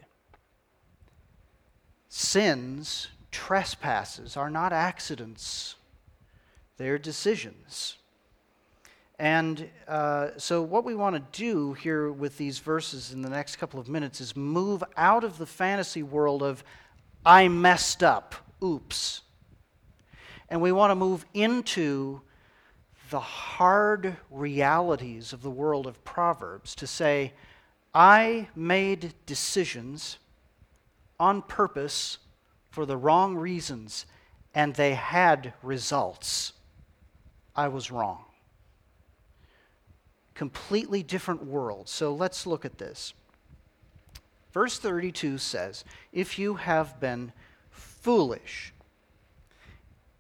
sins 2.09 3.09
trespasses 3.31 4.37
are 4.37 4.51
not 4.51 4.73
accidents, 4.73 5.77
they're 6.77 6.99
decisions. 6.99 7.97
And 9.19 9.69
uh, 9.87 10.31
so, 10.39 10.63
what 10.63 10.85
we 10.87 10.95
want 10.95 11.15
to 11.15 11.39
do 11.39 11.75
here 11.75 12.11
with 12.11 12.39
these 12.39 12.59
verses 12.59 13.13
in 13.13 13.21
the 13.21 13.29
next 13.29 13.57
couple 13.57 13.79
of 13.79 13.87
minutes 13.87 14.19
is 14.19 14.35
move 14.35 14.83
out 14.97 15.25
of 15.25 15.37
the 15.37 15.45
fantasy 15.45 16.03
world 16.03 16.43
of, 16.43 16.65
I 17.25 17.49
messed 17.49 18.03
up, 18.03 18.35
oops. 18.65 19.21
And 20.49 20.63
we 20.63 20.73
want 20.73 20.91
to 20.91 20.95
move 20.95 21.27
into 21.35 22.23
the 23.11 23.21
hard 23.21 24.17
realities 24.31 25.35
of 25.35 25.43
the 25.43 25.51
world 25.51 25.87
of 25.87 26.03
Proverbs 26.03 26.75
to 26.77 26.87
say, 26.87 27.35
I 27.93 28.49
made 28.57 29.13
decisions 29.27 30.19
on 31.19 31.43
purpose 31.43 32.19
for 32.71 32.87
the 32.87 32.97
wrong 32.97 33.37
reasons 33.37 34.07
and 34.55 34.75
they 34.75 34.95
had 34.95 35.53
results. 35.63 36.53
I 37.55 37.69
was 37.69 37.91
wrong. 37.91 38.25
Completely 40.35 41.03
different 41.03 41.45
world. 41.45 41.89
So 41.89 42.15
let's 42.15 42.47
look 42.47 42.65
at 42.65 42.79
this. 42.79 43.13
Verse 44.53 44.79
32 44.79 45.39
says, 45.39 45.85
If 46.13 46.39
you 46.39 46.55
have 46.55 46.99
been 46.99 47.33
foolish. 47.71 48.73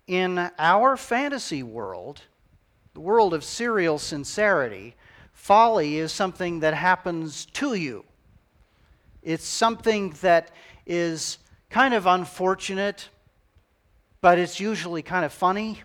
In 0.07 0.50
our 0.59 0.97
fantasy 0.97 1.62
world, 1.62 2.23
the 2.95 3.00
world 3.00 3.33
of 3.33 3.45
serial 3.45 3.99
sincerity, 3.99 4.95
folly 5.33 5.99
is 5.99 6.12
something 6.12 6.61
that 6.61 6.75
happens 6.75 7.47
to 7.47 7.75
you. 7.75 8.04
It's 9.23 9.47
something 9.47 10.11
that 10.21 10.50
is 10.87 11.38
kind 11.71 11.95
of 11.95 12.07
unfortunate, 12.07 13.09
but 14.21 14.39
it's 14.39 14.61
usually 14.61 15.03
kind 15.03 15.25
of 15.25 15.33
funny, 15.33 15.81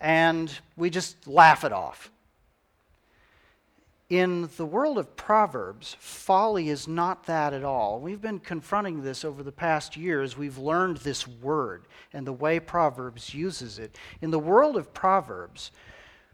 and 0.00 0.52
we 0.76 0.90
just 0.90 1.26
laugh 1.26 1.64
it 1.64 1.72
off. 1.72 2.12
In 4.08 4.48
the 4.56 4.66
world 4.66 4.98
of 4.98 5.16
Proverbs, 5.16 5.96
folly 5.98 6.68
is 6.68 6.86
not 6.86 7.26
that 7.26 7.52
at 7.52 7.64
all. 7.64 7.98
We've 7.98 8.20
been 8.20 8.38
confronting 8.38 9.02
this 9.02 9.24
over 9.24 9.42
the 9.42 9.50
past 9.50 9.96
years. 9.96 10.36
We've 10.36 10.58
learned 10.58 10.98
this 10.98 11.26
word 11.26 11.86
and 12.12 12.24
the 12.24 12.32
way 12.32 12.60
Proverbs 12.60 13.34
uses 13.34 13.80
it. 13.80 13.98
In 14.20 14.30
the 14.30 14.38
world 14.38 14.76
of 14.76 14.94
Proverbs, 14.94 15.72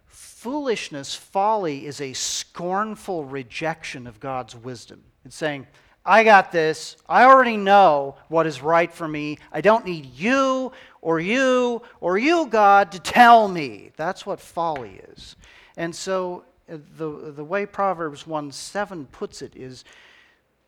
foolishness, 0.05 1.15
folly, 1.15 1.87
is 1.87 2.03
a 2.03 2.13
scornful 2.13 3.25
rejection 3.25 4.07
of 4.07 4.21
God's 4.21 4.55
wisdom. 4.55 5.03
It's 5.25 5.37
saying, 5.37 5.67
I 6.05 6.25
got 6.25 6.51
this. 6.51 6.97
I 7.09 7.25
already 7.25 7.57
know 7.57 8.17
what 8.29 8.47
is 8.47 8.61
right 8.61 8.93
for 8.93 9.07
me. 9.07 9.39
I 9.53 9.61
don't 9.61 9.85
need 9.85 10.07
you 10.07 10.73
or 11.01 11.21
you 11.21 11.83
or 12.01 12.19
you, 12.19 12.47
God, 12.47 12.93
to 12.93 12.99
tell 12.99 13.47
me. 13.47 13.93
That's 13.97 14.27
what 14.27 14.41
folly 14.41 15.01
is. 15.13 15.37
And 15.77 15.95
so 15.95 16.45
uh, 16.71 16.79
the, 16.97 17.33
the 17.33 17.45
way 17.45 17.67
Proverbs 17.67 18.27
1 18.27 18.51
7 18.51 19.07
puts 19.07 19.43
it 19.43 19.55
is 19.55 19.85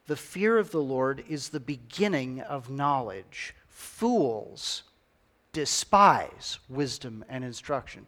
the 0.07 0.17
fear 0.17 0.59
of 0.59 0.71
the 0.71 0.83
Lord 0.83 1.25
is 1.29 1.49
the 1.49 1.61
beginning 1.61 2.41
of 2.41 2.71
knowledge. 2.71 3.55
Fools 3.69 4.85
despise 5.53 6.59
wisdom 6.69 7.25
and 7.29 7.43
instruction. 7.43 8.07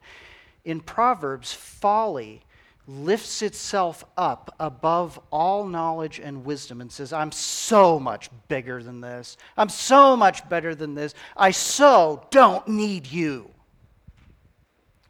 In 0.65 0.81
Proverbs, 0.81 1.53
folly 1.53 2.43
lifts 2.87 3.43
itself 3.43 4.05
up 4.17 4.55
above 4.61 5.19
all 5.31 5.67
knowledge 5.67 6.21
and 6.21 6.45
wisdom 6.45 6.81
and 6.81 6.91
says, 6.91 7.13
I'm 7.13 7.33
so 7.33 7.99
much 7.99 8.31
bigger 8.49 8.83
than 8.83 9.01
this. 9.01 9.37
I'm 9.57 9.69
so 9.69 10.17
much 10.17 10.49
better 10.49 10.75
than 10.75 10.95
this. 10.95 11.15
I 11.37 11.51
so 11.51 12.27
don't 12.31 12.67
need 12.69 13.07
you. 13.07 13.51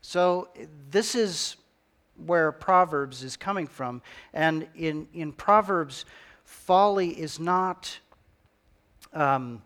So, 0.00 0.49
this 0.90 1.14
is 1.14 1.56
where 2.25 2.52
Proverbs 2.52 3.23
is 3.25 3.37
coming 3.37 3.66
from. 3.66 4.00
And 4.33 4.68
in, 4.76 5.09
in 5.12 5.33
Proverbs, 5.33 6.04
folly 6.45 7.11
is 7.11 7.40
not. 7.40 7.99
Um, 9.12 9.62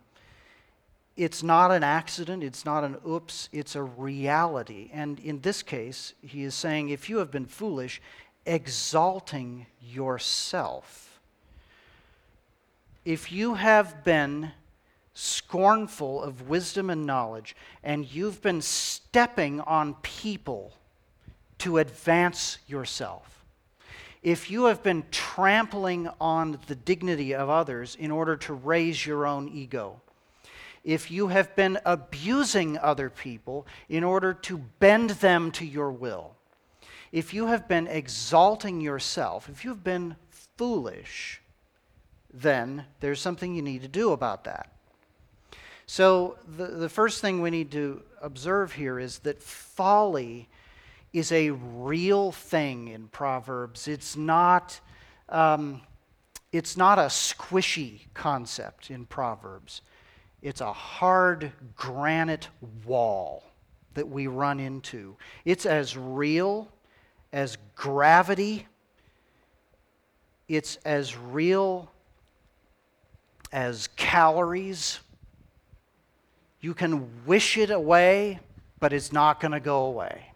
it's 1.16 1.42
not 1.42 1.70
an 1.70 1.82
accident, 1.82 2.42
it's 2.42 2.64
not 2.64 2.84
an 2.84 2.96
oops, 3.06 3.48
it's 3.52 3.74
a 3.74 3.82
reality. 3.82 4.90
And 4.92 5.18
in 5.20 5.40
this 5.40 5.62
case, 5.62 6.14
he 6.22 6.44
is 6.44 6.54
saying, 6.54 6.88
if 6.88 7.10
you 7.10 7.18
have 7.18 7.30
been 7.30 7.46
foolish, 7.46 8.00
exalting 8.46 9.66
yourself, 9.82 11.20
if 13.04 13.32
you 13.32 13.54
have 13.54 14.04
been 14.04 14.52
scornful 15.14 16.22
of 16.22 16.48
wisdom 16.48 16.88
and 16.88 17.04
knowledge, 17.04 17.56
and 17.82 18.10
you've 18.12 18.40
been 18.40 18.62
stepping 18.62 19.60
on 19.60 19.94
people 20.02 20.72
to 21.58 21.78
advance 21.78 22.58
yourself, 22.66 23.44
if 24.22 24.50
you 24.50 24.64
have 24.66 24.82
been 24.82 25.04
trampling 25.10 26.08
on 26.20 26.58
the 26.66 26.74
dignity 26.74 27.34
of 27.34 27.48
others 27.48 27.96
in 27.98 28.10
order 28.10 28.36
to 28.36 28.52
raise 28.52 29.04
your 29.04 29.26
own 29.26 29.48
ego, 29.48 30.00
if 30.84 31.10
you 31.10 31.28
have 31.28 31.54
been 31.54 31.78
abusing 31.84 32.78
other 32.78 33.10
people 33.10 33.66
in 33.88 34.02
order 34.04 34.32
to 34.32 34.58
bend 34.78 35.10
them 35.10 35.50
to 35.52 35.64
your 35.64 35.90
will, 35.90 36.34
if 37.12 37.34
you 37.34 37.46
have 37.46 37.68
been 37.68 37.86
exalting 37.86 38.80
yourself, 38.80 39.48
if 39.48 39.64
you've 39.64 39.84
been 39.84 40.16
foolish, 40.56 41.40
then 42.32 42.84
there's 43.00 43.20
something 43.20 43.54
you 43.54 43.62
need 43.62 43.82
to 43.82 43.88
do 43.88 44.12
about 44.12 44.44
that. 44.44 44.72
So, 45.86 46.38
the, 46.46 46.66
the 46.66 46.88
first 46.88 47.20
thing 47.20 47.42
we 47.42 47.50
need 47.50 47.72
to 47.72 48.02
observe 48.22 48.72
here 48.72 49.00
is 49.00 49.18
that 49.20 49.42
folly 49.42 50.48
is 51.12 51.32
a 51.32 51.50
real 51.50 52.30
thing 52.30 52.88
in 52.88 53.08
Proverbs. 53.08 53.88
It's 53.88 54.16
not, 54.16 54.78
um, 55.28 55.80
it's 56.52 56.76
not 56.76 57.00
a 57.00 57.06
squishy 57.06 58.02
concept 58.14 58.90
in 58.90 59.04
Proverbs. 59.04 59.82
It's 60.42 60.60
a 60.60 60.72
hard 60.72 61.52
granite 61.76 62.48
wall 62.84 63.44
that 63.94 64.08
we 64.08 64.26
run 64.26 64.60
into. 64.60 65.16
It's 65.44 65.66
as 65.66 65.96
real 65.96 66.68
as 67.32 67.58
gravity, 67.76 68.66
it's 70.48 70.76
as 70.84 71.16
real 71.16 71.90
as 73.52 73.88
calories. 73.96 75.00
You 76.60 76.74
can 76.74 77.24
wish 77.24 77.56
it 77.56 77.70
away, 77.70 78.40
but 78.80 78.92
it's 78.92 79.12
not 79.12 79.40
going 79.40 79.52
to 79.52 79.60
go 79.60 79.84
away. 79.84 80.26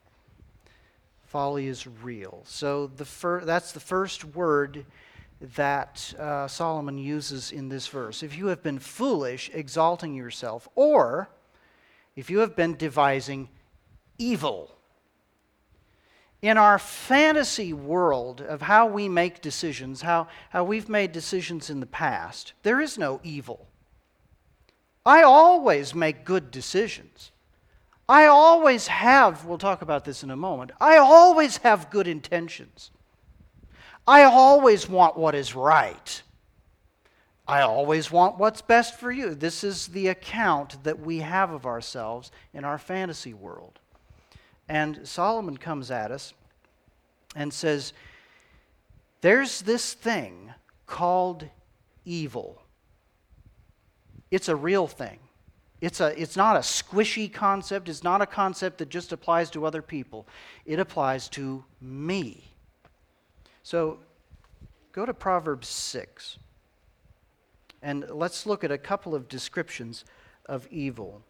Folly 1.26 1.66
is 1.66 1.86
real. 1.86 2.42
So 2.46 2.86
the 2.86 3.04
fir- 3.04 3.44
that's 3.44 3.72
the 3.72 3.80
first 3.80 4.24
word 4.24 4.86
that 5.56 6.14
uh, 6.18 6.48
Solomon 6.48 6.98
uses 6.98 7.52
in 7.52 7.68
this 7.68 7.86
verse. 7.86 8.22
If 8.22 8.36
you 8.36 8.46
have 8.46 8.62
been 8.62 8.78
foolish, 8.78 9.50
exalting 9.52 10.14
yourself, 10.14 10.68
or 10.74 11.28
if 12.16 12.30
you 12.30 12.38
have 12.38 12.56
been 12.56 12.76
devising 12.76 13.48
evil. 14.18 14.70
In 16.40 16.58
our 16.58 16.78
fantasy 16.78 17.72
world 17.72 18.40
of 18.40 18.62
how 18.62 18.86
we 18.86 19.08
make 19.08 19.40
decisions, 19.40 20.02
how, 20.02 20.28
how 20.50 20.64
we've 20.64 20.88
made 20.88 21.12
decisions 21.12 21.70
in 21.70 21.80
the 21.80 21.86
past, 21.86 22.52
there 22.62 22.80
is 22.80 22.98
no 22.98 23.20
evil. 23.22 23.66
I 25.06 25.22
always 25.22 25.94
make 25.94 26.24
good 26.24 26.50
decisions. 26.50 27.32
I 28.08 28.26
always 28.26 28.86
have, 28.88 29.46
we'll 29.46 29.58
talk 29.58 29.80
about 29.80 30.04
this 30.04 30.22
in 30.22 30.30
a 30.30 30.36
moment, 30.36 30.72
I 30.80 30.98
always 30.98 31.58
have 31.58 31.90
good 31.90 32.06
intentions. 32.06 32.90
I 34.06 34.24
always 34.24 34.88
want 34.88 35.16
what 35.16 35.34
is 35.34 35.54
right. 35.54 36.22
I 37.46 37.60
always 37.60 38.10
want 38.10 38.38
what's 38.38 38.62
best 38.62 38.98
for 38.98 39.10
you. 39.10 39.34
This 39.34 39.64
is 39.64 39.88
the 39.88 40.08
account 40.08 40.82
that 40.84 41.00
we 41.00 41.18
have 41.18 41.50
of 41.50 41.66
ourselves 41.66 42.30
in 42.52 42.64
our 42.64 42.78
fantasy 42.78 43.34
world. 43.34 43.78
And 44.68 45.06
Solomon 45.06 45.58
comes 45.58 45.90
at 45.90 46.10
us 46.10 46.32
and 47.36 47.52
says, 47.52 47.92
There's 49.20 49.62
this 49.62 49.92
thing 49.92 50.52
called 50.86 51.46
evil. 52.04 52.62
It's 54.30 54.48
a 54.48 54.56
real 54.56 54.86
thing. 54.86 55.18
It's, 55.80 56.00
a, 56.00 56.18
it's 56.20 56.36
not 56.36 56.56
a 56.56 56.60
squishy 56.60 57.30
concept. 57.30 57.90
It's 57.90 58.02
not 58.02 58.22
a 58.22 58.26
concept 58.26 58.78
that 58.78 58.88
just 58.88 59.12
applies 59.12 59.50
to 59.50 59.66
other 59.66 59.82
people. 59.82 60.26
It 60.64 60.78
applies 60.78 61.28
to 61.30 61.62
me. 61.80 62.53
So 63.64 63.98
go 64.92 65.06
to 65.06 65.14
Proverbs 65.14 65.68
6. 65.68 66.38
And 67.82 68.06
let's 68.10 68.44
look 68.46 68.62
at 68.62 68.70
a 68.70 68.78
couple 68.78 69.14
of 69.14 69.26
descriptions 69.26 70.04
of 70.46 70.68
evil. 70.70 71.22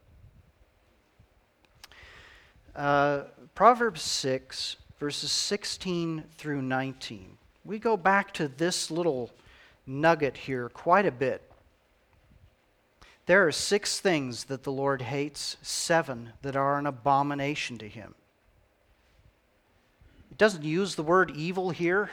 Uh, 2.75 3.23
Proverbs 3.55 4.03
6, 4.03 4.77
verses 4.99 5.31
16 5.31 6.25
through 6.37 6.61
19. 6.61 7.39
We 7.65 7.79
go 7.79 7.97
back 7.97 8.35
to 8.35 8.49
this 8.49 8.91
little 8.91 9.31
nugget 9.87 10.37
here 10.37 10.69
quite 10.69 11.07
a 11.07 11.13
bit. 11.13 11.53
There 13.27 13.47
are 13.47 13.53
six 13.53 14.01
things 14.01 14.45
that 14.45 14.65
the 14.65 14.73
Lord 14.73 15.03
hates, 15.03 15.57
seven 15.63 16.33
that 16.43 16.57
are 16.57 16.79
an 16.79 16.87
abomination 16.87 17.79
to 17.79 17.89
him. 17.89 18.17
It 20.33 20.39
doesn't 20.39 20.65
use 20.65 20.97
the 20.97 21.05
word 21.05 21.31
evil 21.31 21.71
here, 21.71 22.11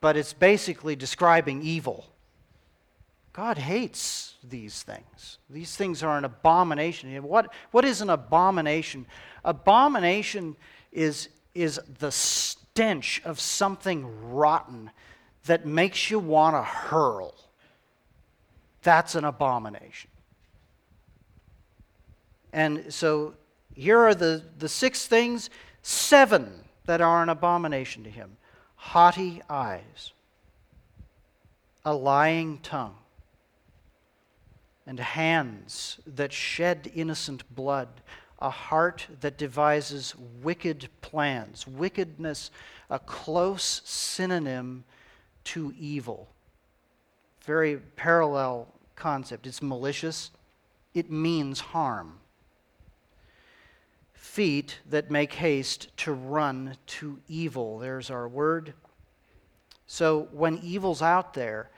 but 0.00 0.16
it's 0.16 0.32
basically 0.32 0.96
describing 0.96 1.62
evil. 1.62 2.06
God 3.32 3.58
hates 3.58 4.34
these 4.42 4.82
things. 4.82 5.38
These 5.50 5.76
things 5.76 6.02
are 6.02 6.16
an 6.16 6.24
abomination. 6.24 7.22
What, 7.22 7.52
what 7.70 7.84
is 7.84 8.00
an 8.00 8.08
abomination? 8.08 9.06
Abomination 9.44 10.56
is, 10.90 11.28
is 11.54 11.78
the 11.98 12.10
stench 12.10 13.20
of 13.24 13.38
something 13.38 14.32
rotten 14.32 14.90
that 15.44 15.66
makes 15.66 16.10
you 16.10 16.18
want 16.18 16.56
to 16.56 16.62
hurl. 16.62 17.34
That's 18.82 19.14
an 19.14 19.24
abomination. 19.24 20.10
And 22.52 22.92
so 22.92 23.34
here 23.74 23.98
are 23.98 24.14
the, 24.14 24.42
the 24.58 24.68
six 24.68 25.06
things, 25.06 25.50
seven 25.82 26.64
that 26.86 27.02
are 27.02 27.22
an 27.22 27.28
abomination 27.28 28.04
to 28.04 28.10
him 28.10 28.38
haughty 28.90 29.42
eyes, 29.50 30.12
a 31.84 31.92
lying 31.92 32.56
tongue, 32.58 32.94
and 34.86 35.00
hands 35.00 35.98
that 36.06 36.32
shed 36.32 36.92
innocent 36.94 37.42
blood, 37.52 37.88
a 38.40 38.48
heart 38.48 39.08
that 39.20 39.36
devises 39.36 40.14
wicked 40.40 40.88
plans. 41.00 41.66
Wickedness, 41.66 42.52
a 42.88 43.00
close 43.00 43.82
synonym 43.84 44.84
to 45.42 45.74
evil. 45.76 46.28
Very 47.44 47.78
parallel 47.96 48.68
concept. 48.94 49.48
It's 49.48 49.60
malicious, 49.60 50.30
it 50.94 51.10
means 51.10 51.58
harm. 51.58 52.20
Feet 54.36 54.80
that 54.90 55.10
make 55.10 55.32
haste 55.32 55.96
to 55.96 56.12
run 56.12 56.76
to 56.88 57.18
evil. 57.26 57.78
There's 57.78 58.10
our 58.10 58.28
word. 58.28 58.74
So 59.86 60.28
when 60.30 60.58
evil's 60.58 61.00
out 61.00 61.32
there, 61.32 61.70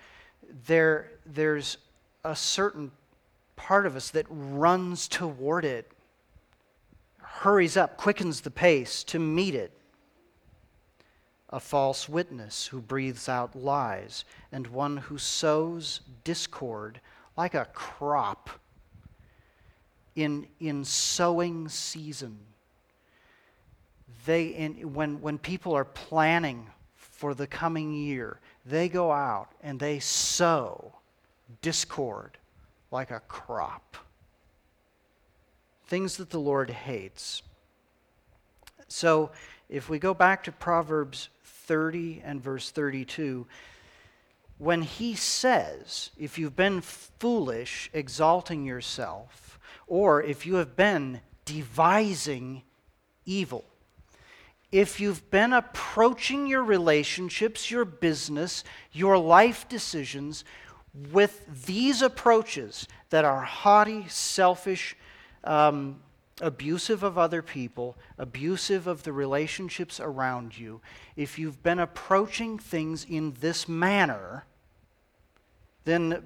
there 0.66 1.12
there's 1.24 1.78
a 2.24 2.34
certain 2.34 2.90
part 3.54 3.86
of 3.86 3.94
us 3.94 4.10
that 4.10 4.26
runs 4.28 5.06
toward 5.06 5.64
it, 5.64 5.92
hurries 7.18 7.76
up, 7.76 7.96
quickens 7.96 8.40
the 8.40 8.50
pace 8.50 9.04
to 9.04 9.20
meet 9.20 9.54
it. 9.54 9.70
a 11.50 11.60
false 11.60 12.08
witness 12.08 12.66
who 12.66 12.80
breathes 12.80 13.28
out 13.28 13.54
lies, 13.54 14.24
and 14.52 14.66
one 14.66 14.96
who 14.96 15.16
sows 15.16 16.00
discord 16.24 17.00
like 17.36 17.54
a 17.54 17.68
crop 17.72 18.50
in, 20.18 20.48
in 20.59 20.85
sowing 20.85 21.68
season. 21.68 22.37
They, 24.26 24.46
in, 24.46 24.92
when, 24.92 25.20
when 25.20 25.38
people 25.38 25.74
are 25.74 25.85
planning 25.85 26.66
for 26.96 27.35
the 27.35 27.46
coming 27.46 27.92
year, 27.92 28.40
they 28.66 28.88
go 28.88 29.12
out 29.12 29.52
and 29.62 29.78
they 29.78 30.00
sow 30.00 30.92
discord 31.62 32.37
like 32.90 33.12
a 33.12 33.20
crop. 33.28 33.96
Things 35.87 36.16
that 36.16 36.31
the 36.31 36.40
Lord 36.40 36.70
hates. 36.70 37.42
So, 38.88 39.31
if 39.68 39.88
we 39.88 40.00
go 40.00 40.14
back 40.14 40.42
to 40.44 40.52
Proverbs 40.52 41.28
30 41.44 42.22
and 42.24 42.42
verse 42.42 42.70
32, 42.72 43.46
when 44.57 44.83
he 44.83 45.14
says, 45.14 46.11
if 46.18 46.38
you've 46.38 46.57
been 46.57 46.81
foolish, 46.81 47.88
exalting 47.92 48.64
yourself, 48.64 49.47
or 49.88 50.22
if 50.22 50.46
you 50.46 50.57
have 50.57 50.77
been 50.77 51.20
devising 51.44 52.62
evil, 53.24 53.64
if 54.70 55.01
you've 55.01 55.31
been 55.31 55.53
approaching 55.53 56.46
your 56.46 56.62
relationships, 56.62 57.70
your 57.70 57.85
business, 57.87 58.64
your 58.92 59.16
life 59.16 59.68
decisions 59.68 60.44
with 61.11 61.66
these 61.66 62.03
approaches 62.03 62.87
that 63.11 63.24
are 63.24 63.42
haughty, 63.42 64.07
selfish, 64.09 64.94
um, 65.44 66.01
abusive 66.40 67.03
of 67.03 67.16
other 67.16 67.40
people, 67.40 67.96
abusive 68.18 68.87
of 68.87 69.03
the 69.03 69.12
relationships 69.12 70.01
around 70.01 70.59
you, 70.59 70.81
if 71.16 71.38
you've 71.38 71.62
been 71.62 71.79
approaching 71.79 72.59
things 72.59 73.07
in 73.09 73.35
this 73.40 73.68
manner, 73.68 74.44
then 75.85 76.22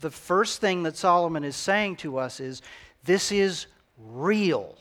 the 0.00 0.10
first 0.10 0.60
thing 0.60 0.82
that 0.84 0.96
Solomon 0.96 1.44
is 1.44 1.56
saying 1.56 1.96
to 1.96 2.16
us 2.18 2.40
is 2.40 2.62
this 3.04 3.30
is 3.32 3.66
real. 3.98 4.76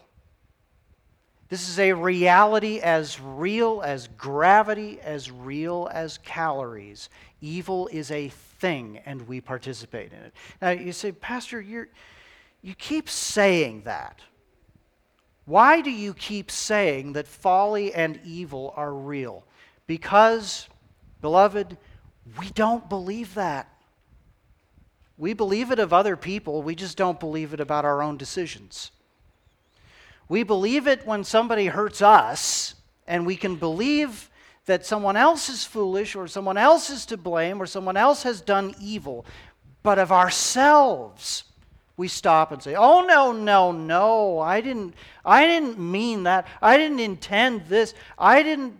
This 1.49 1.69
is 1.69 1.77
a 1.77 1.93
reality 1.93 2.79
as 2.79 3.19
real 3.19 3.81
as 3.85 4.07
gravity, 4.17 4.99
as 5.01 5.29
real 5.29 5.89
as 5.93 6.17
calories. 6.19 7.09
Evil 7.41 7.87
is 7.91 8.09
a 8.09 8.29
thing, 8.29 8.99
and 9.05 9.27
we 9.27 9.39
participate 9.41 10.11
in 10.13 10.19
it. 10.19 10.33
Now, 10.61 10.71
you 10.71 10.91
say, 10.91 11.11
Pastor, 11.11 11.61
you 11.61 11.87
you 12.61 12.73
keep 12.75 13.09
saying 13.09 13.81
that. 13.83 14.21
Why 15.45 15.81
do 15.81 15.91
you 15.91 16.13
keep 16.13 16.49
saying 16.49 17.13
that 17.13 17.27
folly 17.27 17.93
and 17.93 18.19
evil 18.23 18.73
are 18.77 18.93
real? 18.93 19.43
Because, 19.85 20.69
beloved, 21.19 21.77
we 22.39 22.49
don't 22.51 22.87
believe 22.87 23.35
that. 23.35 23.72
We 25.17 25.33
believe 25.33 25.71
it 25.71 25.79
of 25.79 25.93
other 25.93 26.15
people, 26.15 26.63
we 26.63 26.75
just 26.75 26.97
don't 26.97 27.19
believe 27.19 27.53
it 27.53 27.59
about 27.59 27.85
our 27.85 28.01
own 28.01 28.17
decisions. 28.17 28.91
We 30.27 30.43
believe 30.43 30.87
it 30.87 31.05
when 31.05 31.23
somebody 31.23 31.67
hurts 31.67 32.01
us, 32.01 32.75
and 33.07 33.25
we 33.25 33.35
can 33.35 33.55
believe 33.55 34.29
that 34.65 34.85
someone 34.85 35.17
else 35.17 35.49
is 35.49 35.65
foolish, 35.65 36.15
or 36.15 36.27
someone 36.27 36.57
else 36.57 36.89
is 36.89 37.05
to 37.07 37.17
blame, 37.17 37.61
or 37.61 37.65
someone 37.65 37.97
else 37.97 38.23
has 38.23 38.41
done 38.41 38.73
evil. 38.81 39.25
But 39.83 39.99
of 39.99 40.11
ourselves, 40.11 41.43
we 41.97 42.07
stop 42.07 42.51
and 42.51 42.63
say, 42.63 42.73
"Oh 42.73 43.01
no, 43.01 43.33
no, 43.33 43.71
no. 43.71 44.39
I 44.39 44.61
didn't 44.61 44.95
I 45.23 45.45
didn't 45.45 45.77
mean 45.77 46.23
that. 46.23 46.47
I 46.61 46.77
didn't 46.77 47.01
intend 47.01 47.67
this. 47.67 47.93
I 48.17 48.41
didn't 48.41 48.77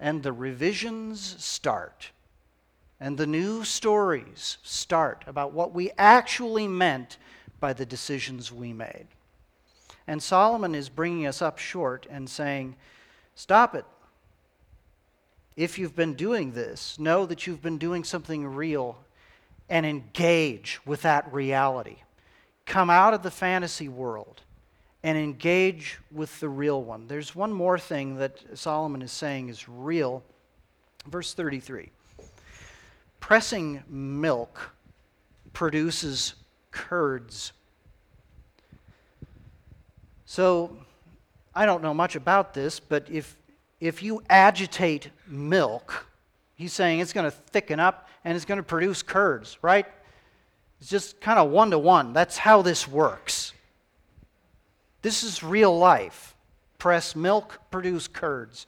and 0.00 0.22
the 0.22 0.32
revisions 0.32 1.36
start. 1.38 2.10
And 3.00 3.16
the 3.16 3.26
new 3.26 3.64
stories 3.64 4.58
start 4.62 5.24
about 5.26 5.52
what 5.52 5.72
we 5.72 5.90
actually 5.96 6.68
meant 6.68 7.16
by 7.58 7.72
the 7.72 7.86
decisions 7.86 8.52
we 8.52 8.72
made. 8.72 9.06
And 10.06 10.22
Solomon 10.22 10.74
is 10.74 10.88
bringing 10.88 11.26
us 11.26 11.40
up 11.40 11.58
short 11.58 12.06
and 12.10 12.28
saying, 12.28 12.76
Stop 13.34 13.74
it. 13.74 13.86
If 15.56 15.78
you've 15.78 15.96
been 15.96 16.14
doing 16.14 16.52
this, 16.52 16.98
know 16.98 17.24
that 17.26 17.46
you've 17.46 17.62
been 17.62 17.78
doing 17.78 18.04
something 18.04 18.46
real 18.46 18.98
and 19.68 19.86
engage 19.86 20.80
with 20.84 21.02
that 21.02 21.32
reality. 21.32 21.96
Come 22.66 22.90
out 22.90 23.14
of 23.14 23.22
the 23.22 23.30
fantasy 23.30 23.88
world 23.88 24.42
and 25.02 25.16
engage 25.16 25.98
with 26.12 26.38
the 26.40 26.48
real 26.48 26.82
one. 26.82 27.06
There's 27.06 27.34
one 27.34 27.52
more 27.52 27.78
thing 27.78 28.16
that 28.16 28.58
Solomon 28.58 29.00
is 29.00 29.12
saying 29.12 29.48
is 29.48 29.68
real. 29.68 30.22
Verse 31.06 31.32
33 31.32 31.90
Pressing 33.20 33.82
milk 33.88 34.74
produces 35.52 36.34
curds. 36.70 37.52
So, 40.24 40.76
I 41.54 41.66
don't 41.66 41.82
know 41.82 41.94
much 41.94 42.16
about 42.16 42.54
this, 42.54 42.80
but 42.80 43.08
if, 43.10 43.36
if 43.80 44.02
you 44.02 44.22
agitate 44.30 45.10
milk, 45.26 46.06
he's 46.54 46.72
saying 46.72 47.00
it's 47.00 47.12
going 47.12 47.24
to 47.24 47.30
thicken 47.30 47.80
up 47.80 48.08
and 48.24 48.36
it's 48.36 48.44
going 48.44 48.58
to 48.58 48.62
produce 48.62 49.02
curds, 49.02 49.58
right? 49.62 49.86
It's 50.80 50.88
just 50.88 51.20
kind 51.20 51.38
of 51.38 51.50
one 51.50 51.70
to 51.72 51.78
one. 51.78 52.12
That's 52.12 52.38
how 52.38 52.62
this 52.62 52.88
works. 52.88 53.52
This 55.02 55.22
is 55.22 55.42
real 55.42 55.76
life. 55.76 56.34
Press 56.78 57.14
milk, 57.14 57.60
produce 57.70 58.08
curds. 58.08 58.66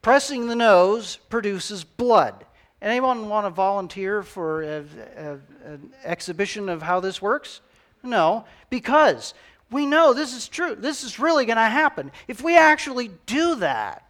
Pressing 0.00 0.46
the 0.46 0.56
nose 0.56 1.16
produces 1.28 1.84
blood. 1.84 2.45
Anyone 2.82 3.28
want 3.28 3.46
to 3.46 3.50
volunteer 3.50 4.22
for 4.22 4.62
a, 4.62 4.84
a, 5.16 5.32
an 5.64 5.92
exhibition 6.04 6.68
of 6.68 6.82
how 6.82 7.00
this 7.00 7.22
works? 7.22 7.60
No, 8.02 8.44
because 8.70 9.34
we 9.70 9.86
know 9.86 10.12
this 10.12 10.34
is 10.34 10.46
true. 10.48 10.74
This 10.74 11.02
is 11.02 11.18
really 11.18 11.46
going 11.46 11.56
to 11.56 11.62
happen. 11.62 12.12
If 12.28 12.42
we 12.42 12.56
actually 12.56 13.10
do 13.26 13.56
that, 13.56 14.04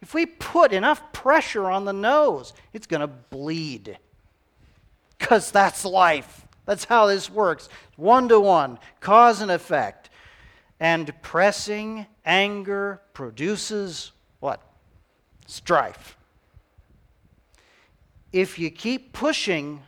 if 0.00 0.14
we 0.14 0.26
put 0.26 0.72
enough 0.72 1.12
pressure 1.12 1.66
on 1.66 1.84
the 1.84 1.92
nose, 1.92 2.54
it's 2.72 2.86
going 2.86 3.00
to 3.00 3.08
bleed. 3.08 3.98
Because 5.18 5.50
that's 5.50 5.84
life. 5.84 6.46
That's 6.64 6.84
how 6.84 7.06
this 7.06 7.28
works. 7.28 7.68
One 7.96 8.28
to 8.28 8.38
one, 8.38 8.78
cause 9.00 9.40
and 9.40 9.50
effect. 9.50 10.10
And 10.78 11.12
pressing 11.22 12.06
anger 12.24 13.00
produces 13.12 14.12
what? 14.38 14.62
Strife. 15.46 16.17
If 18.32 18.58
you 18.58 18.70
keep 18.70 19.12
pushing, 19.12 19.82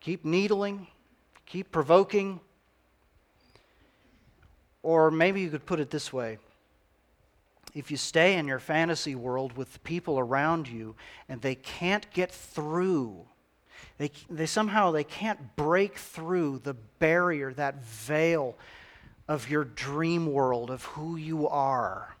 keep 0.00 0.24
needling, 0.24 0.86
keep 1.46 1.72
provoking, 1.72 2.40
or 4.82 5.10
maybe 5.10 5.40
you 5.40 5.50
could 5.50 5.66
put 5.66 5.80
it 5.80 5.90
this 5.90 6.12
way 6.12 6.38
if 7.74 7.90
you 7.90 7.96
stay 7.96 8.36
in 8.36 8.48
your 8.48 8.58
fantasy 8.58 9.14
world 9.14 9.56
with 9.56 9.72
the 9.72 9.78
people 9.80 10.18
around 10.18 10.68
you 10.68 10.94
and 11.28 11.40
they 11.42 11.54
can't 11.54 12.10
get 12.12 12.32
through 12.32 13.26
they, 13.98 14.10
they 14.30 14.46
somehow 14.46 14.90
they 14.90 15.04
can't 15.04 15.56
break 15.56 15.96
through 15.96 16.58
the 16.60 16.74
barrier 16.74 17.52
that 17.52 17.84
veil 17.84 18.56
of 19.26 19.50
your 19.50 19.64
dream 19.64 20.32
world 20.32 20.70
of 20.70 20.84
who 20.84 21.16
you 21.16 21.48
are 21.48 22.16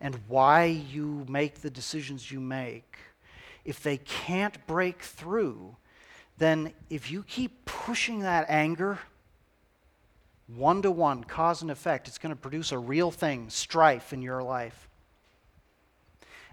and 0.00 0.18
why 0.28 0.64
you 0.64 1.24
make 1.28 1.62
the 1.62 1.70
decisions 1.70 2.30
you 2.30 2.40
make 2.40 2.98
if 3.64 3.82
they 3.82 3.96
can't 3.98 4.66
break 4.66 5.02
through 5.02 5.76
then 6.38 6.72
if 6.90 7.10
you 7.10 7.22
keep 7.22 7.64
pushing 7.64 8.20
that 8.20 8.46
anger 8.48 8.98
one 10.46 10.82
to 10.82 10.90
one, 10.90 11.24
cause 11.24 11.62
and 11.62 11.70
effect. 11.70 12.08
It's 12.08 12.18
going 12.18 12.34
to 12.34 12.40
produce 12.40 12.72
a 12.72 12.78
real 12.78 13.10
thing, 13.10 13.48
strife 13.48 14.12
in 14.12 14.20
your 14.20 14.42
life. 14.42 14.88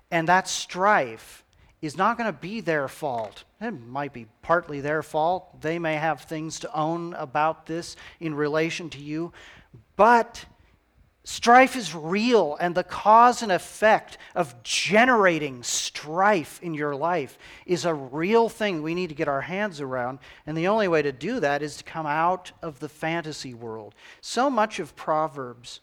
And 0.09 0.27
that 0.27 0.47
strife 0.47 1.43
is 1.81 1.97
not 1.97 2.17
going 2.17 2.31
to 2.31 2.39
be 2.39 2.61
their 2.61 2.87
fault. 2.87 3.43
It 3.59 3.71
might 3.71 4.13
be 4.13 4.27
partly 4.41 4.81
their 4.81 5.03
fault. 5.03 5.61
They 5.61 5.79
may 5.79 5.95
have 5.95 6.21
things 6.21 6.59
to 6.59 6.73
own 6.73 7.13
about 7.15 7.65
this 7.65 7.95
in 8.19 8.33
relation 8.33 8.89
to 8.91 8.99
you. 8.99 9.33
But 9.95 10.45
Strife 11.23 11.75
is 11.75 11.93
real, 11.93 12.57
and 12.59 12.73
the 12.73 12.83
cause 12.83 13.43
and 13.43 13.51
effect 13.51 14.17
of 14.33 14.63
generating 14.63 15.61
strife 15.61 16.59
in 16.63 16.73
your 16.73 16.95
life 16.95 17.37
is 17.67 17.85
a 17.85 17.93
real 17.93 18.49
thing 18.49 18.81
we 18.81 18.95
need 18.95 19.09
to 19.09 19.15
get 19.15 19.27
our 19.27 19.41
hands 19.41 19.79
around. 19.79 20.17
And 20.47 20.57
the 20.57 20.67
only 20.67 20.87
way 20.87 21.03
to 21.03 21.11
do 21.11 21.39
that 21.39 21.61
is 21.61 21.77
to 21.77 21.83
come 21.83 22.07
out 22.07 22.51
of 22.63 22.79
the 22.79 22.89
fantasy 22.89 23.53
world. 23.53 23.93
So 24.19 24.49
much 24.49 24.79
of 24.79 24.95
Proverbs 24.95 25.81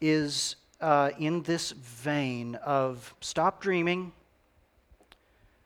is 0.00 0.54
uh, 0.80 1.10
in 1.18 1.42
this 1.42 1.72
vein 1.72 2.54
of 2.56 3.12
stop 3.20 3.60
dreaming, 3.60 4.12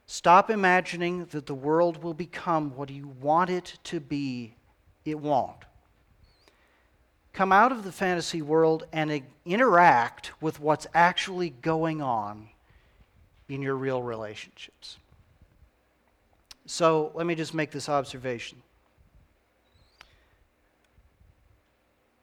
stop 0.06 0.48
imagining 0.48 1.26
that 1.26 1.44
the 1.44 1.54
world 1.54 2.02
will 2.02 2.14
become 2.14 2.74
what 2.74 2.88
you 2.88 3.08
want 3.20 3.50
it 3.50 3.78
to 3.84 4.00
be. 4.00 4.54
It 5.04 5.18
won't. 5.18 5.67
Come 7.38 7.52
out 7.52 7.70
of 7.70 7.84
the 7.84 7.92
fantasy 7.92 8.42
world 8.42 8.84
and 8.92 9.22
interact 9.46 10.32
with 10.42 10.58
what's 10.58 10.88
actually 10.92 11.50
going 11.50 12.02
on 12.02 12.48
in 13.48 13.62
your 13.62 13.76
real 13.76 14.02
relationships. 14.02 14.96
So 16.66 17.12
let 17.14 17.26
me 17.26 17.36
just 17.36 17.54
make 17.54 17.70
this 17.70 17.88
observation. 17.88 18.60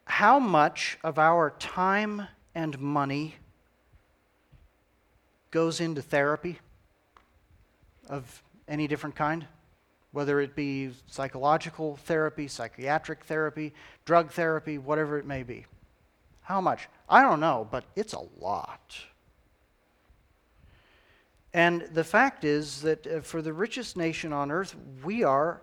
How 0.03 0.37
much 0.37 0.97
of 1.01 1.17
our 1.17 1.51
time 1.59 2.27
and 2.53 2.77
money 2.77 3.35
goes 5.49 5.79
into 5.79 6.01
therapy 6.01 6.59
of 8.09 8.43
any 8.67 8.85
different 8.85 9.15
kind? 9.15 9.47
Whether 10.15 10.39
it 10.39 10.55
be 10.55 10.91
psychological 11.07 11.97
therapy, 11.97 12.47
psychiatric 12.47 13.25
therapy, 13.25 13.73
drug 14.05 14.31
therapy, 14.31 14.77
whatever 14.77 15.19
it 15.19 15.25
may 15.25 15.43
be. 15.43 15.65
How 16.39 16.61
much? 16.61 16.87
I 17.09 17.21
don't 17.21 17.41
know, 17.41 17.67
but 17.69 17.83
it's 17.97 18.13
a 18.13 18.23
lot. 18.39 18.95
And 21.53 21.81
the 21.93 22.05
fact 22.05 22.45
is 22.45 22.81
that 22.83 23.05
uh, 23.05 23.19
for 23.19 23.41
the 23.41 23.51
richest 23.51 23.97
nation 23.97 24.31
on 24.31 24.51
earth, 24.51 24.73
we 25.03 25.25
are 25.25 25.59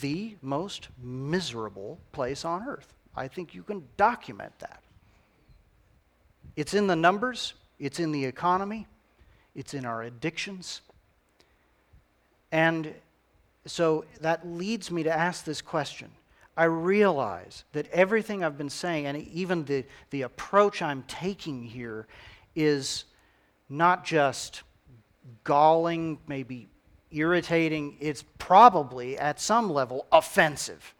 the 0.00 0.36
most 0.40 0.86
miserable 1.02 1.98
place 2.12 2.44
on 2.44 2.62
earth. 2.62 2.94
I 3.16 3.26
think 3.26 3.56
you 3.56 3.64
can 3.64 3.82
document 3.96 4.56
that. 4.60 4.84
It's 6.54 6.74
in 6.74 6.86
the 6.86 6.94
numbers, 6.94 7.54
it's 7.80 7.98
in 7.98 8.12
the 8.12 8.24
economy, 8.24 8.86
it's 9.56 9.74
in 9.74 9.84
our 9.84 10.04
addictions. 10.04 10.80
And 12.52 12.94
so 13.70 14.04
that 14.20 14.46
leads 14.46 14.90
me 14.90 15.02
to 15.02 15.12
ask 15.12 15.44
this 15.44 15.60
question. 15.60 16.10
I 16.56 16.64
realize 16.64 17.64
that 17.72 17.88
everything 17.92 18.42
I've 18.42 18.58
been 18.58 18.70
saying, 18.70 19.06
and 19.06 19.16
even 19.28 19.64
the, 19.64 19.84
the 20.10 20.22
approach 20.22 20.82
I'm 20.82 21.04
taking 21.06 21.62
here, 21.62 22.06
is 22.56 23.04
not 23.68 24.04
just 24.04 24.62
galling, 25.44 26.18
maybe 26.26 26.68
irritating. 27.12 27.96
It's 28.00 28.24
probably, 28.38 29.16
at 29.18 29.40
some 29.40 29.70
level, 29.70 30.06
offensive. 30.10 30.94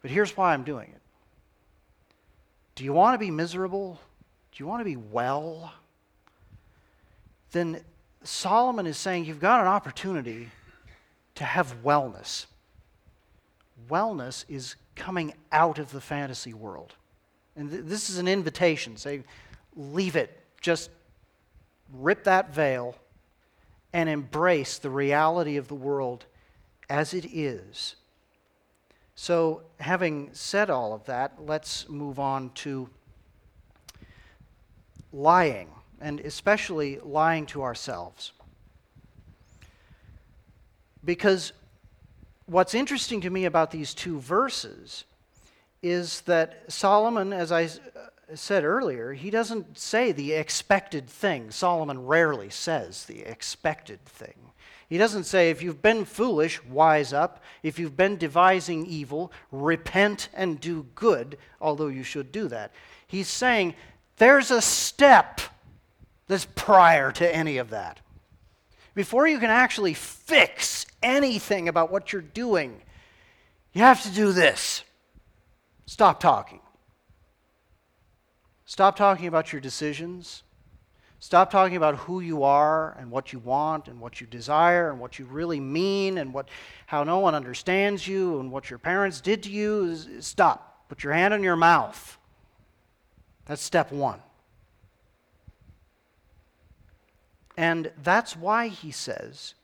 But 0.00 0.10
here's 0.10 0.36
why 0.36 0.54
I'm 0.54 0.64
doing 0.64 0.88
it. 0.88 1.00
Do 2.74 2.84
you 2.84 2.92
want 2.92 3.14
to 3.14 3.18
be 3.18 3.30
miserable? 3.30 4.00
Do 4.52 4.64
you 4.64 4.66
want 4.66 4.80
to 4.80 4.84
be 4.84 4.96
well? 4.96 5.74
Then 7.50 7.80
Solomon 8.24 8.86
is 8.86 8.96
saying 8.96 9.26
you've 9.26 9.40
got 9.40 9.60
an 9.60 9.66
opportunity 9.66 10.48
to 11.34 11.44
have 11.44 11.82
wellness. 11.82 12.46
Wellness 13.88 14.44
is 14.48 14.76
coming 14.94 15.34
out 15.50 15.78
of 15.78 15.92
the 15.92 16.00
fantasy 16.00 16.52
world. 16.52 16.94
And 17.56 17.70
th- 17.70 17.84
this 17.84 18.10
is 18.10 18.18
an 18.18 18.28
invitation. 18.28 18.96
Say, 18.96 19.24
leave 19.76 20.16
it. 20.16 20.38
Just 20.60 20.90
rip 21.92 22.24
that 22.24 22.54
veil 22.54 22.96
and 23.92 24.08
embrace 24.08 24.78
the 24.78 24.90
reality 24.90 25.56
of 25.56 25.68
the 25.68 25.74
world 25.74 26.24
as 26.88 27.14
it 27.14 27.26
is. 27.26 27.96
So, 29.14 29.62
having 29.78 30.30
said 30.32 30.70
all 30.70 30.94
of 30.94 31.04
that, 31.04 31.34
let's 31.38 31.88
move 31.88 32.18
on 32.18 32.50
to 32.54 32.88
lying, 35.12 35.68
and 36.00 36.20
especially 36.20 36.98
lying 37.02 37.46
to 37.46 37.62
ourselves. 37.62 38.32
Because 41.04 41.52
what's 42.46 42.74
interesting 42.74 43.20
to 43.22 43.30
me 43.30 43.44
about 43.44 43.70
these 43.70 43.94
two 43.94 44.20
verses 44.20 45.04
is 45.82 46.20
that 46.22 46.64
Solomon, 46.72 47.32
as 47.32 47.50
I 47.50 47.64
uh, 47.64 47.68
said 48.34 48.64
earlier, 48.64 49.12
he 49.12 49.30
doesn't 49.30 49.78
say 49.78 50.12
the 50.12 50.32
expected 50.32 51.08
thing. 51.08 51.50
Solomon 51.50 52.06
rarely 52.06 52.50
says 52.50 53.04
the 53.04 53.20
expected 53.20 54.04
thing. 54.04 54.52
He 54.88 54.98
doesn't 54.98 55.24
say, 55.24 55.50
if 55.50 55.62
you've 55.62 55.80
been 55.80 56.04
foolish, 56.04 56.62
wise 56.64 57.14
up. 57.14 57.42
If 57.62 57.78
you've 57.78 57.96
been 57.96 58.18
devising 58.18 58.84
evil, 58.84 59.32
repent 59.50 60.28
and 60.34 60.60
do 60.60 60.86
good, 60.94 61.38
although 61.62 61.88
you 61.88 62.02
should 62.02 62.30
do 62.30 62.46
that. 62.48 62.72
He's 63.06 63.28
saying, 63.28 63.74
there's 64.18 64.50
a 64.50 64.60
step 64.60 65.40
that's 66.28 66.46
prior 66.54 67.10
to 67.12 67.34
any 67.34 67.56
of 67.56 67.70
that. 67.70 68.00
Before 68.94 69.26
you 69.26 69.38
can 69.38 69.50
actually 69.50 69.94
fix 69.94 70.86
anything 71.02 71.68
about 71.68 71.90
what 71.90 72.12
you're 72.12 72.22
doing, 72.22 72.82
you 73.72 73.82
have 73.82 74.02
to 74.02 74.10
do 74.10 74.32
this 74.32 74.84
stop 75.86 76.20
talking. 76.20 76.60
Stop 78.64 78.96
talking 78.96 79.26
about 79.26 79.52
your 79.52 79.60
decisions. 79.60 80.42
Stop 81.18 81.50
talking 81.50 81.76
about 81.76 81.94
who 81.96 82.20
you 82.20 82.42
are 82.42 82.96
and 82.98 83.10
what 83.10 83.32
you 83.32 83.38
want 83.38 83.86
and 83.86 84.00
what 84.00 84.20
you 84.20 84.26
desire 84.26 84.90
and 84.90 84.98
what 84.98 85.20
you 85.20 85.24
really 85.26 85.60
mean 85.60 86.18
and 86.18 86.34
what, 86.34 86.48
how 86.86 87.04
no 87.04 87.20
one 87.20 87.34
understands 87.34 88.08
you 88.08 88.40
and 88.40 88.50
what 88.50 88.70
your 88.70 88.78
parents 88.78 89.20
did 89.20 89.42
to 89.44 89.50
you. 89.50 89.94
Stop. 90.20 90.88
Put 90.88 91.04
your 91.04 91.12
hand 91.12 91.32
on 91.32 91.44
your 91.44 91.54
mouth. 91.54 92.18
That's 93.46 93.62
step 93.62 93.92
one. 93.92 94.20
And 97.56 97.90
that's 98.02 98.36
why 98.36 98.68
he 98.68 98.90
says 98.90 99.54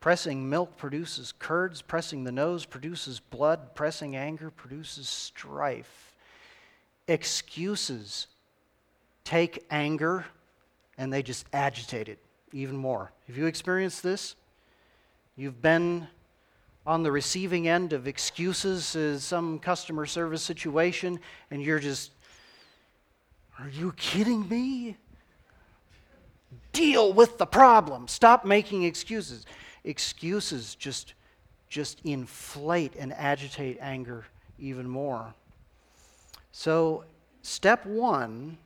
pressing 0.00 0.48
milk 0.48 0.76
produces 0.76 1.32
curds, 1.38 1.82
pressing 1.82 2.24
the 2.24 2.32
nose 2.32 2.64
produces 2.64 3.18
blood, 3.18 3.74
pressing 3.74 4.14
anger 4.14 4.50
produces 4.50 5.08
strife 5.08 6.06
excuses 7.08 8.26
take 9.24 9.64
anger 9.70 10.24
and 10.98 11.12
they 11.12 11.22
just 11.22 11.46
agitate 11.52 12.08
it 12.08 12.18
even 12.52 12.76
more. 12.76 13.12
Have 13.26 13.36
you 13.36 13.46
experienced 13.46 14.02
this? 14.02 14.34
You've 15.36 15.60
been 15.60 16.08
on 16.86 17.02
the 17.02 17.12
receiving 17.12 17.68
end 17.68 17.92
of 17.92 18.06
excuses 18.06 18.94
in 18.94 19.18
some 19.18 19.58
customer 19.58 20.06
service 20.06 20.42
situation, 20.42 21.18
and 21.50 21.60
you're 21.60 21.80
just, 21.80 22.12
are 23.58 23.68
you 23.68 23.92
kidding 23.96 24.48
me? 24.48 24.96
Deal 26.72 27.12
with 27.12 27.38
the 27.38 27.46
problem. 27.46 28.08
Stop 28.08 28.44
making 28.44 28.84
excuses. 28.84 29.46
Excuses 29.84 30.74
just, 30.74 31.14
just 31.68 32.00
inflate 32.04 32.94
and 32.98 33.12
agitate 33.12 33.78
anger 33.80 34.26
even 34.58 34.88
more. 34.88 35.34
So, 36.52 37.04
step 37.42 37.84
one, 37.84 38.58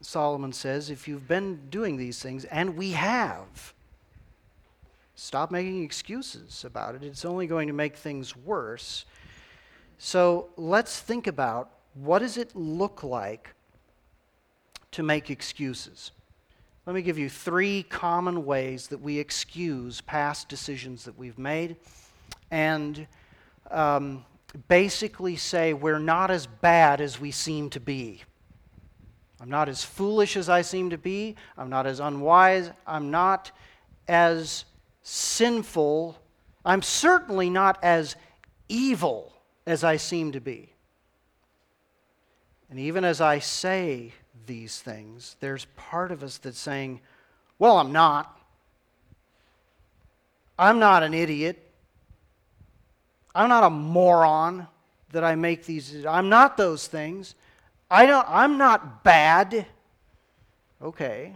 Solomon 0.00 0.52
says, 0.52 0.90
if 0.90 1.08
you've 1.08 1.26
been 1.26 1.68
doing 1.70 1.96
these 1.96 2.22
things, 2.22 2.44
and 2.44 2.76
we 2.76 2.92
have, 2.92 3.72
stop 5.14 5.50
making 5.50 5.82
excuses 5.82 6.64
about 6.64 6.94
it. 6.94 7.02
It's 7.02 7.24
only 7.24 7.46
going 7.46 7.66
to 7.68 7.72
make 7.72 7.96
things 7.96 8.36
worse. 8.36 9.06
So, 9.98 10.48
let's 10.56 11.00
think 11.00 11.26
about 11.26 11.70
what 11.94 12.18
does 12.18 12.36
it 12.36 12.54
look 12.54 13.02
like 13.02 13.54
to 14.90 15.02
make 15.02 15.30
excuses? 15.30 16.10
Let 16.86 16.94
me 16.94 17.00
give 17.00 17.16
you 17.16 17.30
three 17.30 17.82
common 17.84 18.44
ways 18.44 18.88
that 18.88 19.00
we 19.00 19.18
excuse 19.18 20.02
past 20.02 20.50
decisions 20.50 21.04
that 21.06 21.18
we've 21.18 21.38
made. 21.38 21.76
And 22.50 23.06
um, 23.70 24.26
basically 24.68 25.36
say 25.36 25.72
we're 25.72 25.98
not 25.98 26.30
as 26.30 26.46
bad 26.46 27.00
as 27.00 27.18
we 27.18 27.30
seem 27.30 27.70
to 27.70 27.80
be. 27.80 28.22
I'm 29.40 29.48
not 29.48 29.70
as 29.70 29.82
foolish 29.82 30.36
as 30.36 30.50
I 30.50 30.60
seem 30.60 30.90
to 30.90 30.98
be. 30.98 31.36
I'm 31.56 31.70
not 31.70 31.86
as 31.86 32.00
unwise. 32.00 32.70
I'm 32.86 33.10
not 33.10 33.50
as 34.06 34.66
sinful. 35.02 36.18
I'm 36.66 36.82
certainly 36.82 37.48
not 37.48 37.78
as 37.82 38.14
evil 38.68 39.32
as 39.66 39.84
I 39.84 39.96
seem 39.96 40.32
to 40.32 40.40
be. 40.40 40.70
And 42.68 42.78
even 42.78 43.04
as 43.04 43.22
I 43.22 43.38
say 43.38 44.12
these 44.46 44.80
things, 44.80 45.36
there's 45.40 45.66
part 45.76 46.12
of 46.12 46.22
us 46.22 46.38
that's 46.38 46.58
saying, 46.58 47.00
Well, 47.58 47.78
I'm 47.78 47.92
not. 47.92 48.38
I'm 50.58 50.78
not 50.78 51.02
an 51.02 51.14
idiot. 51.14 51.60
I'm 53.34 53.48
not 53.48 53.64
a 53.64 53.70
moron 53.70 54.68
that 55.12 55.24
I 55.24 55.34
make 55.34 55.64
these. 55.64 56.06
I'm 56.06 56.28
not 56.28 56.56
those 56.56 56.86
things. 56.86 57.34
I 57.90 58.06
don't, 58.06 58.26
I'm 58.28 58.58
not 58.58 59.02
bad. 59.02 59.66
Okay. 60.80 61.32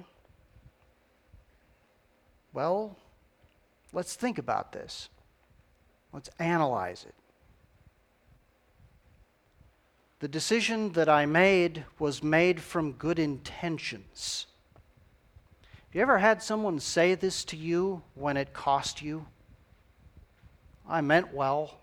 Well, 2.52 2.96
let's 3.92 4.14
think 4.14 4.38
about 4.38 4.72
this. 4.72 5.08
Let's 6.12 6.30
analyze 6.38 7.04
it. 7.06 7.14
The 10.20 10.28
decision 10.28 10.92
that 10.94 11.08
I 11.08 11.26
made 11.26 11.84
was 12.00 12.24
made 12.24 12.60
from 12.60 12.92
good 12.92 13.20
intentions. 13.20 14.46
Have 15.62 15.94
you 15.94 16.02
ever 16.02 16.18
had 16.18 16.42
someone 16.42 16.80
say 16.80 17.14
this 17.14 17.44
to 17.44 17.56
you 17.56 18.02
when 18.16 18.36
it 18.36 18.52
cost 18.52 19.00
you? 19.00 19.26
I 20.88 21.02
meant 21.02 21.32
well. 21.32 21.78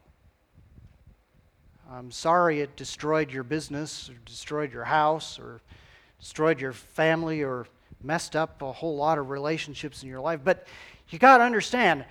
I'm 1.90 2.12
sorry 2.12 2.60
it 2.60 2.76
destroyed 2.76 3.32
your 3.32 3.44
business, 3.44 4.10
or 4.10 4.16
destroyed 4.26 4.74
your 4.74 4.84
house, 4.84 5.40
or 5.40 5.62
destroyed 6.20 6.60
your 6.60 6.74
family, 6.74 7.42
or 7.42 7.68
messed 8.04 8.36
up 8.36 8.62
a 8.62 8.72
whole 8.74 8.98
lot 8.98 9.18
of 9.18 9.30
relationships 9.30 10.04
in 10.04 10.10
your 10.10 10.20
life. 10.20 10.42
But 10.44 10.68
you 11.08 11.20
got 11.20 11.38
to 11.38 11.44
understand, 11.46 12.04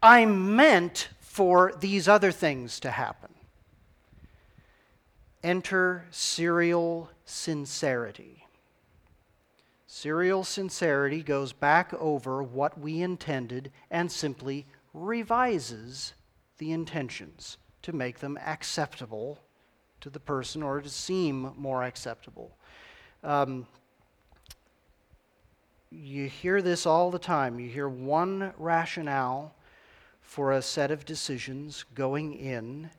I 0.00 0.26
meant 0.26 1.08
for 1.18 1.74
these 1.80 2.06
other 2.06 2.30
things 2.30 2.78
to 2.80 2.90
happen. 2.92 3.30
Enter 5.42 6.06
serial 6.10 7.10
sincerity. 7.24 8.46
Serial 9.86 10.44
sincerity 10.44 11.22
goes 11.22 11.52
back 11.52 11.92
over 11.94 12.42
what 12.42 12.78
we 12.78 13.02
intended 13.02 13.70
and 13.90 14.10
simply 14.10 14.66
revises 14.94 16.14
the 16.58 16.72
intentions 16.72 17.58
to 17.82 17.92
make 17.92 18.20
them 18.20 18.38
acceptable 18.38 19.38
to 20.00 20.10
the 20.10 20.20
person 20.20 20.62
or 20.62 20.80
to 20.80 20.88
seem 20.88 21.52
more 21.56 21.82
acceptable. 21.82 22.56
Um, 23.22 23.66
you 25.90 26.28
hear 26.28 26.62
this 26.62 26.86
all 26.86 27.10
the 27.10 27.18
time. 27.18 27.60
You 27.60 27.68
hear 27.68 27.88
one 27.88 28.52
rationale 28.56 29.54
for 30.20 30.52
a 30.52 30.62
set 30.62 30.90
of 30.90 31.04
decisions 31.04 31.84
going 31.94 32.32
in, 32.32 32.90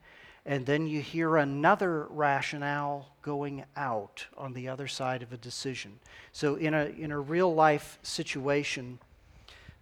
and 0.46 0.66
then 0.66 0.88
you 0.88 1.02
hear 1.02 1.38
another 1.38 2.08
rationale 2.10 3.16
going 3.22 3.64
out 3.78 4.26
on 4.38 4.54
the 4.54 4.68
other 4.68 4.88
side 4.88 5.24
of 5.24 5.32
a 5.32 5.38
decision. 5.38 6.00
So, 6.32 6.56
in 6.56 6.74
a, 6.74 6.86
in 6.86 7.12
a 7.12 7.20
real 7.20 7.54
life 7.54 7.98
situation 8.04 9.00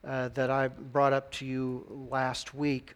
uh, 0.06 0.30
that 0.30 0.52
I 0.52 0.68
brought 0.68 1.14
up 1.14 1.32
to 1.34 1.46
you 1.46 2.08
last 2.10 2.54
week, 2.54 2.94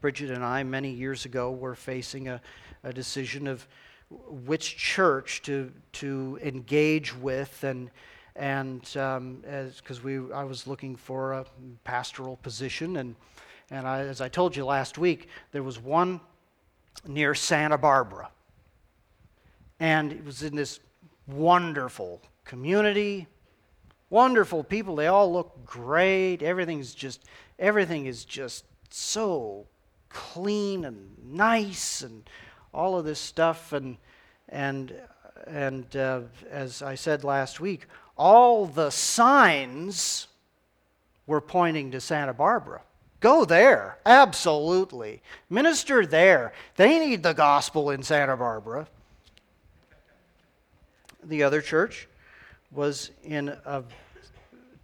Bridget 0.00 0.30
and 0.30 0.44
I, 0.44 0.62
many 0.62 0.90
years 0.90 1.24
ago, 1.24 1.50
were 1.50 1.74
facing 1.74 2.28
a, 2.28 2.40
a 2.82 2.92
decision 2.92 3.46
of 3.46 3.66
which 4.10 4.76
church 4.76 5.40
to, 5.42 5.72
to 5.92 6.38
engage 6.42 7.16
with 7.16 7.64
and 7.64 7.90
and 8.36 8.80
because 8.82 9.98
um, 9.98 10.02
we 10.02 10.32
I 10.32 10.42
was 10.42 10.66
looking 10.66 10.96
for 10.96 11.34
a 11.34 11.46
pastoral 11.84 12.36
position, 12.38 12.96
and 12.96 13.14
and 13.70 13.86
I, 13.86 14.00
as 14.00 14.20
I 14.20 14.28
told 14.28 14.56
you 14.56 14.64
last 14.64 14.98
week, 14.98 15.28
there 15.52 15.62
was 15.62 15.78
one 15.78 16.20
near 17.06 17.34
Santa 17.34 17.78
Barbara, 17.78 18.30
and 19.80 20.12
it 20.12 20.24
was 20.24 20.42
in 20.42 20.54
this 20.56 20.80
wonderful 21.26 22.22
community, 22.44 23.26
wonderful 24.10 24.64
people. 24.64 24.96
They 24.96 25.06
all 25.06 25.32
look 25.32 25.64
great. 25.64 26.42
Everything's 26.42 26.94
just 26.94 27.24
everything 27.58 28.06
is 28.06 28.24
just 28.24 28.64
so 28.90 29.66
clean 30.08 30.84
and 30.84 31.16
nice, 31.24 32.02
and 32.02 32.28
all 32.72 32.98
of 32.98 33.04
this 33.04 33.18
stuff, 33.18 33.72
and 33.72 33.96
and 34.48 34.94
and 35.46 35.94
uh, 35.96 36.20
as 36.50 36.82
I 36.82 36.94
said 36.94 37.24
last 37.24 37.60
week, 37.60 37.86
all 38.16 38.66
the 38.66 38.90
signs 38.90 40.28
were 41.26 41.40
pointing 41.40 41.90
to 41.92 42.00
Santa 42.00 42.34
Barbara. 42.34 42.82
Go 43.24 43.46
there, 43.46 43.96
absolutely. 44.04 45.22
Minister 45.48 46.04
there. 46.04 46.52
They 46.76 46.98
need 46.98 47.22
the 47.22 47.32
gospel 47.32 47.88
in 47.88 48.02
Santa 48.02 48.36
Barbara. 48.36 48.86
The 51.22 51.42
other 51.42 51.62
church 51.62 52.06
was 52.70 53.12
in 53.22 53.48
a, 53.48 53.82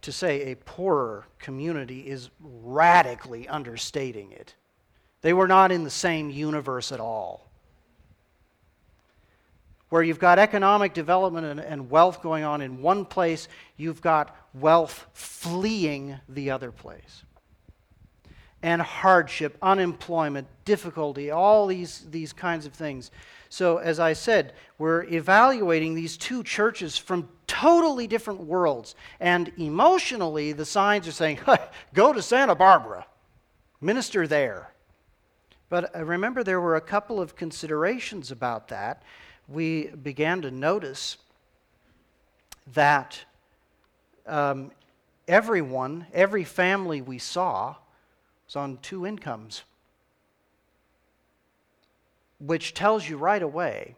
to 0.01 0.11
say 0.11 0.51
a 0.51 0.55
poorer 0.55 1.27
community 1.37 1.99
is 1.99 2.31
radically 2.39 3.47
understating 3.47 4.31
it. 4.31 4.55
They 5.21 5.33
were 5.33 5.47
not 5.47 5.71
in 5.71 5.83
the 5.83 5.91
same 5.91 6.31
universe 6.31 6.91
at 6.91 6.99
all 6.99 7.47
where 9.89 10.01
you've 10.01 10.17
got 10.17 10.39
economic 10.39 10.95
development 10.95 11.45
and, 11.45 11.59
and, 11.59 11.91
wealth 11.91 12.23
going 12.23 12.45
on 12.45 12.61
in 12.61 12.81
one 12.81 13.03
place, 13.03 13.49
you've 13.75 14.01
got 14.01 14.35
wealth 14.53 15.05
fleeing 15.13 16.17
the 16.29 16.49
other 16.49 16.71
place. 16.71 17.23
And 18.63 18.81
hardship, 18.81 19.57
unemployment, 19.61 20.47
difficulty, 20.65 21.31
all 21.31 21.65
these, 21.67 22.05
these 22.11 22.31
kinds 22.31 22.65
of 22.65 22.73
things. 22.73 23.09
So, 23.49 23.77
as 23.77 23.99
I 23.99 24.13
said, 24.13 24.53
we're 24.77 25.03
evaluating 25.03 25.95
these 25.95 26.15
two 26.15 26.43
churches 26.43 26.97
from 26.97 27.27
totally 27.47 28.07
different 28.07 28.41
worlds. 28.41 28.95
And 29.19 29.51
emotionally, 29.57 30.53
the 30.53 30.65
signs 30.65 31.07
are 31.07 31.11
saying, 31.11 31.39
go 31.93 32.13
to 32.13 32.21
Santa 32.21 32.55
Barbara, 32.55 33.05
minister 33.81 34.27
there. 34.27 34.71
But 35.69 35.95
uh, 35.95 36.05
remember, 36.05 36.43
there 36.43 36.61
were 36.61 36.75
a 36.75 36.81
couple 36.81 37.19
of 37.19 37.35
considerations 37.35 38.31
about 38.31 38.67
that 38.67 39.03
we 39.51 39.87
began 39.87 40.41
to 40.41 40.51
notice 40.51 41.17
that 42.73 43.23
um, 44.25 44.71
everyone, 45.27 46.07
every 46.13 46.43
family 46.43 47.01
we 47.01 47.17
saw, 47.17 47.75
was 48.51 48.61
on 48.61 48.77
two 48.81 49.05
incomes, 49.05 49.63
which 52.39 52.73
tells 52.73 53.07
you 53.07 53.15
right 53.15 53.41
away 53.41 53.95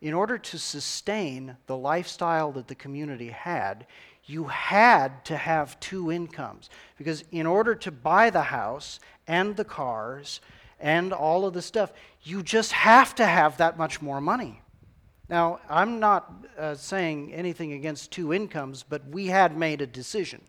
in 0.00 0.14
order 0.14 0.38
to 0.38 0.58
sustain 0.58 1.56
the 1.66 1.76
lifestyle 1.76 2.52
that 2.52 2.68
the 2.68 2.74
community 2.74 3.28
had, 3.28 3.86
you 4.24 4.44
had 4.44 5.22
to 5.26 5.36
have 5.36 5.78
two 5.80 6.10
incomes. 6.10 6.70
Because 6.96 7.24
in 7.30 7.46
order 7.46 7.74
to 7.74 7.90
buy 7.90 8.30
the 8.30 8.42
house 8.42 9.00
and 9.26 9.54
the 9.54 9.64
cars 9.64 10.40
and 10.80 11.12
all 11.12 11.44
of 11.44 11.52
the 11.52 11.62
stuff, 11.62 11.92
you 12.22 12.42
just 12.42 12.72
have 12.72 13.14
to 13.16 13.26
have 13.26 13.58
that 13.58 13.76
much 13.76 14.00
more 14.00 14.20
money. 14.20 14.62
Now, 15.28 15.60
I'm 15.68 16.00
not 16.00 16.32
uh, 16.58 16.74
saying 16.74 17.34
anything 17.34 17.74
against 17.74 18.12
two 18.12 18.32
incomes, 18.32 18.82
but 18.82 19.06
we 19.08 19.26
had 19.26 19.58
made 19.58 19.82
a 19.82 19.86
decision. 19.86 20.40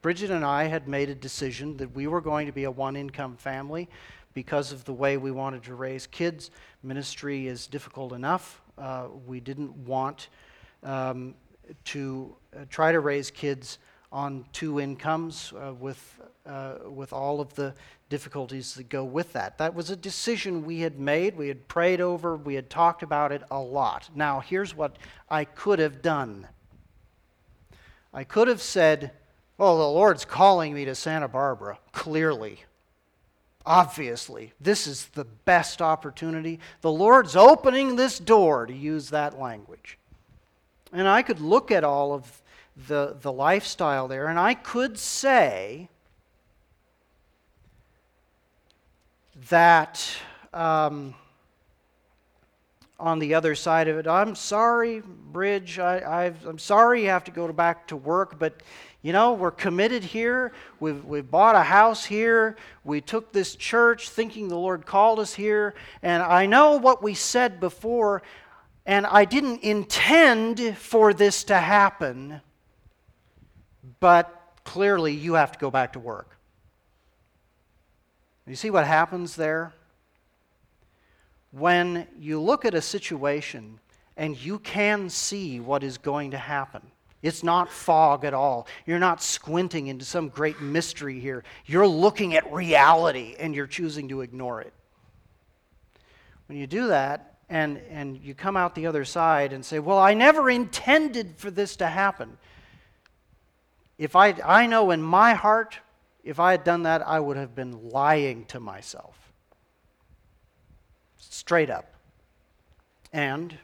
Bridget 0.00 0.30
and 0.30 0.44
I 0.44 0.64
had 0.64 0.86
made 0.86 1.08
a 1.10 1.14
decision 1.14 1.76
that 1.78 1.94
we 1.94 2.06
were 2.06 2.20
going 2.20 2.46
to 2.46 2.52
be 2.52 2.64
a 2.64 2.70
one 2.70 2.94
income 2.94 3.36
family 3.36 3.88
because 4.32 4.70
of 4.70 4.84
the 4.84 4.92
way 4.92 5.16
we 5.16 5.32
wanted 5.32 5.64
to 5.64 5.74
raise 5.74 6.06
kids. 6.06 6.52
Ministry 6.84 7.48
is 7.48 7.66
difficult 7.66 8.12
enough. 8.12 8.62
Uh, 8.78 9.08
we 9.26 9.40
didn't 9.40 9.76
want 9.76 10.28
um, 10.84 11.34
to 11.84 12.36
uh, 12.54 12.64
try 12.70 12.92
to 12.92 13.00
raise 13.00 13.30
kids 13.30 13.78
on 14.12 14.44
two 14.52 14.80
incomes 14.80 15.52
uh, 15.52 15.74
with, 15.74 16.20
uh, 16.46 16.74
with 16.86 17.12
all 17.12 17.40
of 17.40 17.52
the 17.54 17.74
difficulties 18.08 18.74
that 18.74 18.88
go 18.88 19.04
with 19.04 19.32
that. 19.32 19.58
That 19.58 19.74
was 19.74 19.90
a 19.90 19.96
decision 19.96 20.64
we 20.64 20.80
had 20.80 20.98
made, 20.98 21.36
we 21.36 21.48
had 21.48 21.66
prayed 21.66 22.00
over, 22.00 22.36
we 22.36 22.54
had 22.54 22.70
talked 22.70 23.02
about 23.02 23.32
it 23.32 23.42
a 23.50 23.58
lot. 23.58 24.08
Now, 24.14 24.40
here's 24.40 24.74
what 24.76 24.96
I 25.28 25.44
could 25.44 25.78
have 25.80 26.02
done 26.02 26.46
I 28.14 28.24
could 28.24 28.48
have 28.48 28.62
said, 28.62 29.12
Well, 29.58 29.76
the 29.76 29.88
Lord's 29.88 30.24
calling 30.24 30.72
me 30.72 30.84
to 30.84 30.94
Santa 30.94 31.26
Barbara, 31.26 31.78
clearly. 31.92 32.64
Obviously, 33.66 34.52
this 34.60 34.86
is 34.86 35.06
the 35.06 35.24
best 35.24 35.82
opportunity. 35.82 36.60
The 36.80 36.92
Lord's 36.92 37.34
opening 37.34 37.96
this 37.96 38.20
door, 38.20 38.66
to 38.66 38.72
use 38.72 39.10
that 39.10 39.38
language. 39.38 39.98
And 40.92 41.08
I 41.08 41.22
could 41.22 41.40
look 41.40 41.70
at 41.72 41.82
all 41.82 42.14
of 42.14 42.40
the, 42.86 43.16
the 43.20 43.32
lifestyle 43.32 44.06
there, 44.06 44.28
and 44.28 44.38
I 44.38 44.54
could 44.54 44.96
say, 44.96 45.88
that 49.50 50.04
um, 50.52 51.14
on 52.98 53.18
the 53.18 53.34
other 53.34 53.54
side 53.54 53.88
of 53.88 53.98
it, 53.98 54.06
I'm 54.06 54.34
sorry, 54.34 55.02
Bridge, 55.04 55.78
I, 55.78 56.32
am 56.46 56.58
sorry 56.58 57.02
you 57.02 57.08
have 57.08 57.24
to 57.24 57.30
go 57.30 57.50
back 57.52 57.86
to 57.88 57.96
work, 57.96 58.38
but 58.38 58.62
you 59.02 59.12
know, 59.12 59.32
we're 59.32 59.52
committed 59.52 60.02
here. 60.02 60.52
We've, 60.80 61.04
we've 61.04 61.30
bought 61.30 61.54
a 61.54 61.62
house 61.62 62.04
here. 62.04 62.56
We 62.82 63.00
took 63.00 63.32
this 63.32 63.54
church 63.54 64.10
thinking 64.10 64.48
the 64.48 64.56
Lord 64.58 64.86
called 64.86 65.20
us 65.20 65.34
here. 65.34 65.74
And 66.02 66.22
I 66.22 66.46
know 66.46 66.76
what 66.76 67.02
we 67.02 67.14
said 67.14 67.60
before, 67.60 68.22
and 68.84 69.06
I 69.06 69.24
didn't 69.24 69.62
intend 69.62 70.76
for 70.76 71.14
this 71.14 71.44
to 71.44 71.56
happen, 71.56 72.40
but 74.00 74.34
clearly 74.64 75.14
you 75.14 75.34
have 75.34 75.52
to 75.52 75.58
go 75.58 75.70
back 75.70 75.92
to 75.92 76.00
work. 76.00 76.36
You 78.46 78.56
see 78.56 78.70
what 78.70 78.86
happens 78.86 79.36
there? 79.36 79.74
When 81.52 82.06
you 82.18 82.40
look 82.40 82.64
at 82.64 82.74
a 82.74 82.82
situation 82.82 83.78
and 84.16 84.36
you 84.36 84.58
can 84.58 85.08
see 85.08 85.60
what 85.60 85.84
is 85.84 85.98
going 85.98 86.32
to 86.32 86.38
happen, 86.38 86.82
it's 87.22 87.42
not 87.42 87.70
fog 87.70 88.24
at 88.24 88.34
all. 88.34 88.68
You're 88.86 88.98
not 88.98 89.22
squinting 89.22 89.88
into 89.88 90.04
some 90.04 90.28
great 90.28 90.60
mystery 90.60 91.18
here. 91.18 91.42
You're 91.66 91.86
looking 91.86 92.34
at 92.34 92.52
reality 92.52 93.34
and 93.38 93.54
you're 93.54 93.66
choosing 93.66 94.08
to 94.10 94.20
ignore 94.20 94.60
it. 94.60 94.72
When 96.46 96.58
you 96.58 96.66
do 96.66 96.88
that 96.88 97.34
and, 97.48 97.80
and 97.90 98.16
you 98.16 98.34
come 98.34 98.56
out 98.56 98.74
the 98.74 98.86
other 98.86 99.04
side 99.04 99.52
and 99.52 99.64
say, 99.64 99.78
Well, 99.80 99.98
I 99.98 100.14
never 100.14 100.48
intended 100.48 101.34
for 101.36 101.50
this 101.50 101.76
to 101.76 101.86
happen. 101.86 102.38
If 103.98 104.14
I, 104.14 104.28
I 104.44 104.66
know 104.66 104.92
in 104.92 105.02
my 105.02 105.34
heart 105.34 105.78
if 106.28 106.38
I 106.38 106.50
had 106.50 106.62
done 106.62 106.82
that, 106.82 107.06
I 107.06 107.20
would 107.20 107.38
have 107.38 107.54
been 107.54 107.88
lying 107.88 108.44
to 108.46 108.60
myself. 108.60 109.16
straight 111.18 111.70
up. 111.70 111.94
And 113.14 113.56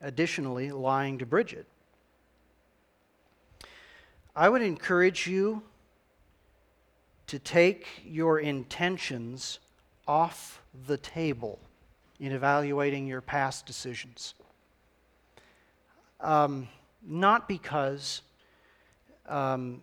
additionally, 0.00 0.70
lying 0.70 1.18
to 1.18 1.26
Bridget. 1.26 1.66
I 4.34 4.48
would 4.48 4.62
encourage 4.62 5.26
you 5.26 5.62
to 7.26 7.38
take 7.38 7.86
your 8.04 8.40
intentions 8.40 9.58
off 10.08 10.62
the 10.86 10.96
table 10.96 11.58
in 12.18 12.32
evaluating 12.32 13.06
your 13.06 13.20
past 13.20 13.66
decisions. 13.66 14.34
Um, 16.20 16.68
not 17.02 17.46
because 17.46 18.22
um, 19.28 19.82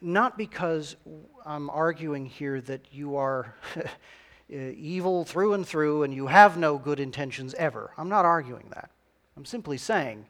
not 0.00 0.38
because 0.38 0.96
I'm 1.44 1.68
arguing 1.70 2.26
here 2.26 2.60
that 2.60 2.92
you 2.92 3.16
are 3.16 3.54
evil 4.48 5.24
through 5.24 5.54
and 5.54 5.66
through 5.66 6.04
and 6.04 6.14
you 6.14 6.28
have 6.28 6.56
no 6.56 6.78
good 6.78 7.00
intentions 7.00 7.54
ever. 7.54 7.90
I'm 7.98 8.08
not 8.08 8.24
arguing 8.24 8.68
that. 8.74 8.90
I'm 9.36 9.44
simply 9.44 9.78
saying 9.78 10.26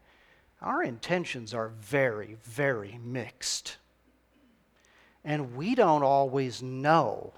our 0.61 0.83
intentions 0.83 1.55
are 1.55 1.69
very, 1.81 2.37
very 2.43 2.99
mixed. 3.05 3.77
And 5.25 5.57
we 5.57 5.75
don't 5.75 6.03
always 6.03 6.63
know 6.63 7.33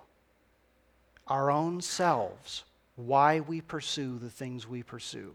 our 1.27 1.51
own 1.51 1.81
selves 1.81 2.65
why 2.97 3.41
we 3.41 3.61
pursue 3.61 4.19
the 4.19 4.31
things 4.31 4.67
we 4.67 4.83
pursue. 4.83 5.35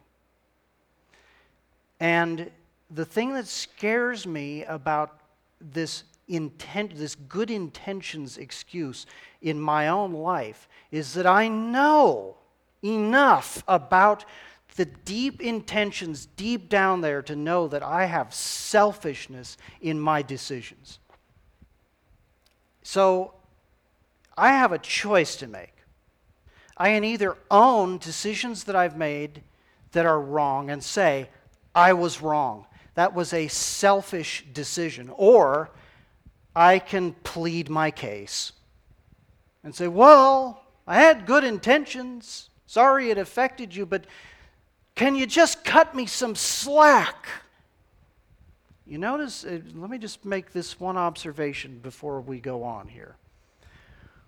And 1.99 2.51
the 2.91 3.05
thing 3.05 3.33
that 3.33 3.47
scares 3.47 4.27
me 4.27 4.63
about 4.65 5.19
this 5.59 6.03
intent, 6.27 6.95
this 6.95 7.15
good 7.15 7.49
intentions 7.49 8.37
excuse 8.37 9.05
in 9.41 9.59
my 9.59 9.87
own 9.87 10.13
life 10.13 10.67
is 10.91 11.13
that 11.13 11.25
I 11.25 11.47
know 11.47 12.35
enough 12.83 13.63
about 13.67 14.25
the 14.75 14.85
deep 14.85 15.41
intentions 15.41 16.25
deep 16.25 16.69
down 16.69 17.01
there 17.01 17.21
to 17.21 17.35
know 17.35 17.67
that 17.67 17.83
I 17.83 18.05
have 18.05 18.33
selfishness 18.33 19.57
in 19.81 19.99
my 19.99 20.21
decisions. 20.21 20.99
So 22.81 23.33
I 24.37 24.49
have 24.49 24.71
a 24.71 24.79
choice 24.79 25.35
to 25.37 25.47
make. 25.47 25.73
I 26.75 26.89
can 26.89 27.03
either 27.03 27.37
own 27.51 27.99
decisions 27.99 28.63
that 28.63 28.75
I've 28.75 28.97
made 28.97 29.43
that 29.91 30.05
are 30.05 30.19
wrong 30.19 30.71
and 30.71 30.83
say, 30.83 31.29
I 31.75 31.93
was 31.93 32.21
wrong. 32.21 32.65
That 32.95 33.13
was 33.13 33.31
a 33.31 33.47
selfish 33.47 34.45
decision. 34.53 35.11
Or 35.15 35.69
I 36.55 36.79
can 36.79 37.13
plead 37.23 37.69
my 37.69 37.91
case 37.91 38.53
and 39.63 39.73
say, 39.73 39.87
Well, 39.87 40.63
I 40.87 40.95
had 40.95 41.25
good 41.25 41.43
intentions. 41.43 42.49
Sorry 42.65 43.11
it 43.11 43.17
affected 43.17 43.75
you, 43.75 43.85
but 43.85 44.05
can 44.95 45.15
you 45.15 45.25
just 45.25 45.63
cut 45.63 45.95
me 45.95 46.05
some 46.05 46.35
slack? 46.35 47.27
You 48.85 48.97
notice, 48.97 49.43
uh, 49.43 49.59
let 49.73 49.89
me 49.89 49.97
just 49.97 50.23
make 50.23 50.51
this 50.51 50.79
one 50.79 50.97
observation 50.97 51.79
before 51.79 52.21
we 52.21 52.39
go 52.39 52.63
on 52.63 52.87
here. 52.87 53.15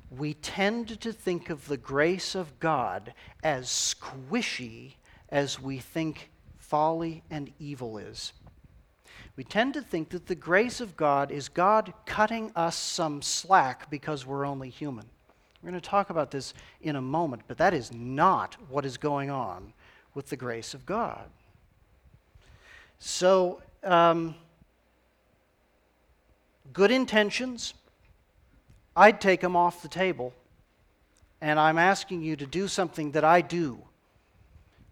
We 0.10 0.34
tend 0.34 1.00
to 1.02 1.12
think 1.12 1.50
of 1.50 1.68
the 1.68 1.78
grace 1.78 2.36
of 2.36 2.60
God 2.60 3.14
as 3.44 3.68
squishy 3.68 4.94
as 5.30 5.62
we 5.62 5.78
think 5.80 6.30
folly 6.58 7.22
and 7.30 7.52
evil 7.60 7.98
is. 7.98 8.34
We 9.36 9.44
tend 9.44 9.74
to 9.74 9.82
think 9.82 10.10
that 10.10 10.28
the 10.28 10.36
grace 10.36 10.80
of 10.80 10.96
God 10.96 11.32
is 11.32 11.50
God 11.50 11.94
cutting 12.06 12.52
us 12.56 12.76
some 12.76 13.22
slack 13.22 13.90
because 13.90 14.26
we're 14.26 14.46
only 14.46 14.70
human. 14.70 15.06
We're 15.62 15.72
going 15.72 15.82
to 15.82 15.90
talk 15.90 16.10
about 16.10 16.32
this 16.32 16.54
in 16.82 16.96
a 16.96 17.02
moment, 17.02 17.44
but 17.48 17.58
that 17.58 17.74
is 17.74 17.94
not 17.94 18.56
what 18.70 18.86
is 18.86 18.98
going 18.98 19.30
on 19.30 19.74
with 20.16 20.30
the 20.30 20.36
grace 20.36 20.74
of 20.74 20.86
God. 20.86 21.30
So, 22.98 23.62
um, 23.84 24.34
good 26.74 26.90
intentions, 26.90 27.76
I'd 28.96 29.22
take 29.22 29.42
them 29.42 29.56
off 29.56 29.82
the 29.82 29.88
table. 29.88 30.34
And 31.42 31.60
I'm 31.60 31.78
asking 31.78 32.24
you 32.24 32.36
to 32.38 32.46
do 32.46 32.68
something 32.68 33.12
that 33.12 33.24
I 33.24 33.42
do. 33.42 33.78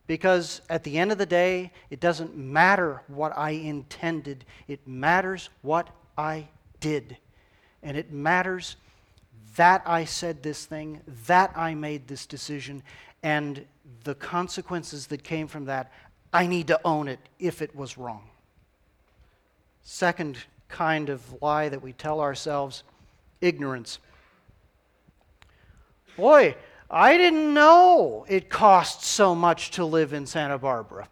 Because 0.05 0.61
at 0.69 0.83
the 0.83 0.97
end 0.99 1.11
of 1.11 1.17
the 1.17 1.25
day, 1.25 1.71
it 1.89 1.99
doesn't 1.99 2.35
matter 2.35 3.01
what 3.07 3.35
I 3.37 3.51
intended, 3.51 4.45
it 4.67 4.85
matters 4.85 5.49
what 5.61 5.89
I 6.17 6.49
did. 6.81 7.17
And 7.81 7.97
it 7.97 8.11
matters 8.11 8.75
that 9.55 9.81
I 9.85 10.03
said 10.05 10.43
this 10.43 10.65
thing, 10.65 10.99
that 11.27 11.53
I 11.55 11.73
made 11.73 12.07
this 12.07 12.25
decision, 12.25 12.83
and 13.21 13.65
the 14.03 14.15
consequences 14.15 15.07
that 15.07 15.23
came 15.23 15.47
from 15.47 15.65
that, 15.65 15.91
I 16.31 16.47
need 16.47 16.67
to 16.67 16.79
own 16.83 17.07
it 17.07 17.19
if 17.39 17.61
it 17.61 17.75
was 17.75 17.97
wrong. 17.97 18.29
Second 19.83 20.37
kind 20.69 21.09
of 21.09 21.21
lie 21.41 21.69
that 21.69 21.81
we 21.81 21.93
tell 21.93 22.19
ourselves 22.19 22.83
ignorance. 23.41 23.99
Boy, 26.17 26.55
I 26.89 27.17
didn't 27.17 27.53
know 27.53 28.25
it 28.27 28.49
cost 28.49 29.03
so 29.03 29.35
much 29.35 29.71
to 29.71 29.85
live 29.85 30.13
in 30.13 30.25
Santa 30.25 30.57
Barbara. 30.57 31.07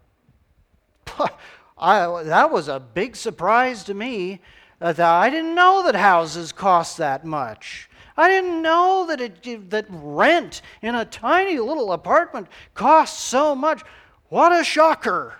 I, 1.77 2.23
that 2.23 2.51
was 2.51 2.67
a 2.67 2.79
big 2.79 3.15
surprise 3.15 3.83
to 3.85 3.93
me. 3.93 4.41
Uh, 4.79 4.93
that 4.93 5.07
I 5.07 5.29
didn't 5.29 5.53
know 5.53 5.83
that 5.85 5.95
houses 5.95 6.51
cost 6.51 6.97
that 6.97 7.23
much. 7.23 7.89
I 8.17 8.27
didn't 8.27 8.61
know 8.61 9.05
that, 9.07 9.21
it, 9.21 9.69
that 9.69 9.85
rent 9.89 10.61
in 10.81 10.95
a 10.95 11.05
tiny 11.05 11.59
little 11.59 11.93
apartment 11.93 12.47
costs 12.73 13.21
so 13.21 13.55
much. 13.55 13.83
What 14.29 14.51
a 14.51 14.63
shocker! 14.63 15.35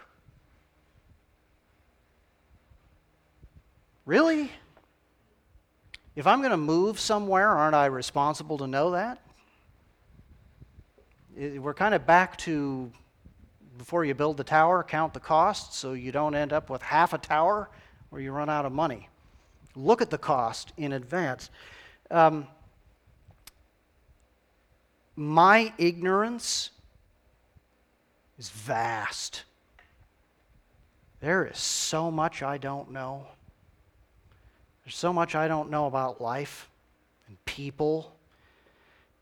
Really? 4.06 4.52
If 6.16 6.28
I'm 6.28 6.40
going 6.40 6.52
to 6.52 6.58
move 6.58 7.00
somewhere, 7.00 7.50
aren't 7.50 7.76
I 7.76 7.86
responsible 7.86 8.58
to 8.58 8.68
know 8.68 8.92
that? 8.92 9.22
We're 11.38 11.74
kind 11.74 11.96
of 11.96 12.06
back 12.06 12.38
to 12.40 12.92
before 13.78 14.06
you 14.06 14.14
build 14.14 14.38
the 14.38 14.44
tower, 14.44 14.84
count 14.84 15.14
the 15.14 15.20
cost 15.20 15.74
so 15.74 15.94
you 15.94 16.12
don't 16.12 16.36
end 16.36 16.54
up 16.54 16.70
with 16.70 16.82
half 16.82 17.14
a 17.14 17.18
tower 17.18 17.70
where 18.10 18.22
you 18.22 18.32
run 18.32 18.50
out 18.50 18.66
of 18.66 18.72
money. 18.72 19.10
Look 19.76 20.02
at 20.02 20.10
the 20.10 20.18
cost 20.18 20.74
in 20.78 20.94
advance. 20.94 21.50
Um, 22.12 22.46
my 25.16 25.74
ignorance 25.78 26.72
is 28.38 28.50
vast. 28.50 29.44
There 31.20 31.46
is 31.46 31.60
so 31.60 32.10
much 32.10 32.42
I 32.42 32.58
don't 32.58 32.92
know. 32.92 33.28
There's 34.84 34.96
so 34.96 35.14
much 35.14 35.36
I 35.36 35.48
don't 35.48 35.70
know 35.70 35.86
about 35.86 36.20
life 36.20 36.70
and 37.28 37.44
people. 37.46 38.16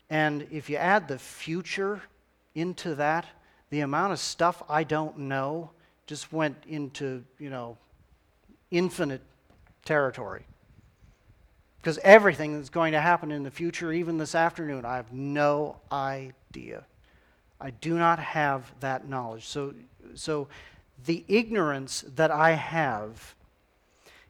And 0.08 0.46
if 0.50 0.70
you 0.70 0.76
add 0.76 1.06
the 1.06 1.18
future 1.18 2.02
into 2.54 2.94
that, 2.96 3.26
the 3.68 3.80
amount 3.80 4.12
of 4.12 4.18
stuff 4.18 4.62
I 4.68 4.84
don't 4.84 5.18
know 5.18 5.70
just 6.06 6.32
went 6.32 6.56
into, 6.66 7.22
you 7.38 7.50
know, 7.50 7.76
infinite 8.70 9.22
territory. 9.84 10.44
Because 11.80 11.98
everything 11.98 12.56
that's 12.56 12.68
going 12.68 12.92
to 12.92 13.00
happen 13.00 13.30
in 13.30 13.42
the 13.42 13.50
future, 13.50 13.92
even 13.92 14.18
this 14.18 14.34
afternoon, 14.34 14.84
I 14.84 14.96
have 14.96 15.12
no 15.12 15.76
idea. 15.90 16.84
I 17.58 17.70
do 17.70 17.96
not 17.96 18.18
have 18.18 18.72
that 18.80 19.08
knowledge. 19.08 19.46
So, 19.46 19.74
so 20.14 20.48
the 21.06 21.24
ignorance 21.26 22.04
that 22.16 22.30
I 22.30 22.52
have 22.52 23.34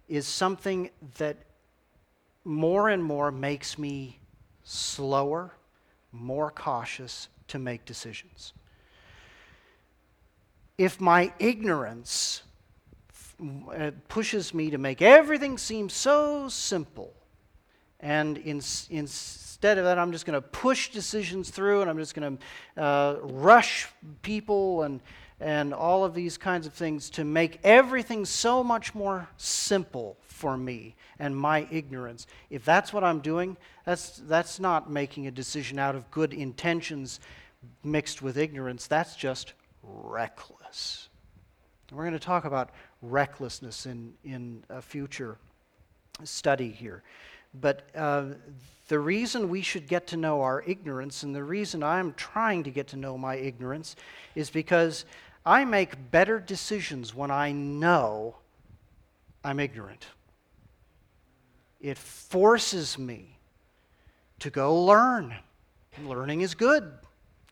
is 0.09 0.27
something 0.27 0.91
that 1.19 1.37
more 2.45 2.89
and 2.89 3.03
more 3.03 3.31
makes 3.31 3.79
me 3.79 4.19
slower, 4.63 5.53
more 6.13 6.51
cautious 6.51 7.29
to 7.49 7.59
make 7.59 7.85
decisions. 7.85 8.53
If 10.79 11.01
my 11.01 11.33
ignorance 11.39 12.43
uh, 13.75 13.91
pushes 14.09 14.55
me 14.55 14.71
to 14.71 14.79
make 14.79 15.03
everything 15.03 15.59
seem 15.59 15.89
so 15.89 16.49
simple, 16.49 17.13
and 18.01 18.39
in, 18.39 18.63
instead 18.91 19.79
of 19.79 19.85
that, 19.85 19.99
I'm 19.99 20.13
just 20.13 20.27
going 20.27 20.41
to 20.41 20.49
push 20.49 20.91
decisions 20.91 21.51
through 21.51 21.83
and 21.83 21.91
I'm 21.91 21.99
just 21.99 22.15
going 22.15 22.39
to 22.77 22.83
uh, 22.83 23.17
rush 23.23 23.89
people 24.23 24.83
and, 24.83 25.01
and 25.39 25.75
all 25.75 26.05
of 26.05 26.15
these 26.15 26.39
kinds 26.39 26.67
of 26.67 26.73
things 26.73 27.11
to 27.11 27.25
make 27.25 27.61
everything 27.63 28.25
so 28.25 28.65
much 28.65 28.95
more 28.95 29.29
simple 29.37 30.17
for 30.23 30.57
me 30.57 30.97
and 31.19 31.37
my 31.37 31.69
ignorance. 31.71 32.27
If 32.49 32.65
that's 32.65 32.93
what 32.93 33.05
I'm 33.05 33.21
doing, 33.21 33.57
that's, 33.85 34.23
that's 34.27 34.59
not 34.59 34.91
making 34.91 35.27
a 35.27 35.31
decision 35.31 35.79
out 35.79 35.95
of 35.95 36.11
good 36.11 36.33
intentions 36.33 37.21
mixed 37.85 38.23
with 38.23 38.39
ignorance. 38.39 38.87
That's 38.87 39.15
just 39.15 39.53
reckless. 39.83 41.09
And 41.89 41.99
we're 41.99 42.05
going 42.05 42.15
to 42.15 42.19
talk 42.19 42.47
about 42.47 42.71
recklessness 43.03 43.85
in, 43.85 44.15
in 44.25 44.65
a 44.71 44.81
future 44.81 45.37
study 46.25 46.71
here. 46.71 47.03
But 47.55 47.89
uh, 47.95 48.25
the 48.89 48.99
reason 48.99 49.49
we 49.49 49.63
should 49.63 49.89
get 49.89 50.07
to 50.09 50.17
know 50.17 50.43
our 50.43 50.63
ignorance, 50.67 51.23
and 51.23 51.35
the 51.35 51.45
reason 51.45 51.83
I'm 51.83 52.15
trying 52.15 52.65
to 52.65 52.71
get 52.71 52.89
to 52.89 52.97
know 52.97 53.17
my 53.17 53.37
ignorance, 53.37 53.97
is 54.35 54.51
because 54.51 55.05
I 55.45 55.65
make 55.65 56.11
better 56.11 56.39
decisions 56.39 57.15
when 57.15 57.31
I 57.31 57.53
know 57.53 58.37
I'm 59.43 59.59
ignorant. 59.59 60.07
It 61.81 61.97
forces 61.97 62.99
me 62.99 63.39
to 64.41 64.51
go 64.51 64.85
learn. 64.85 65.35
Learning 66.05 66.41
is 66.41 66.55
good, 66.55 66.93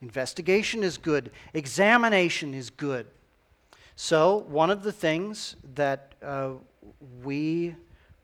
investigation 0.01 0.83
is 0.83 0.99
good, 0.99 1.31
examination 1.55 2.55
is 2.55 2.71
good. 2.71 3.07
So, 3.97 4.45
one 4.49 4.71
of 4.71 4.83
the 4.83 4.93
things 4.93 5.57
that 5.75 6.15
uh, 6.23 6.51
we 7.25 7.75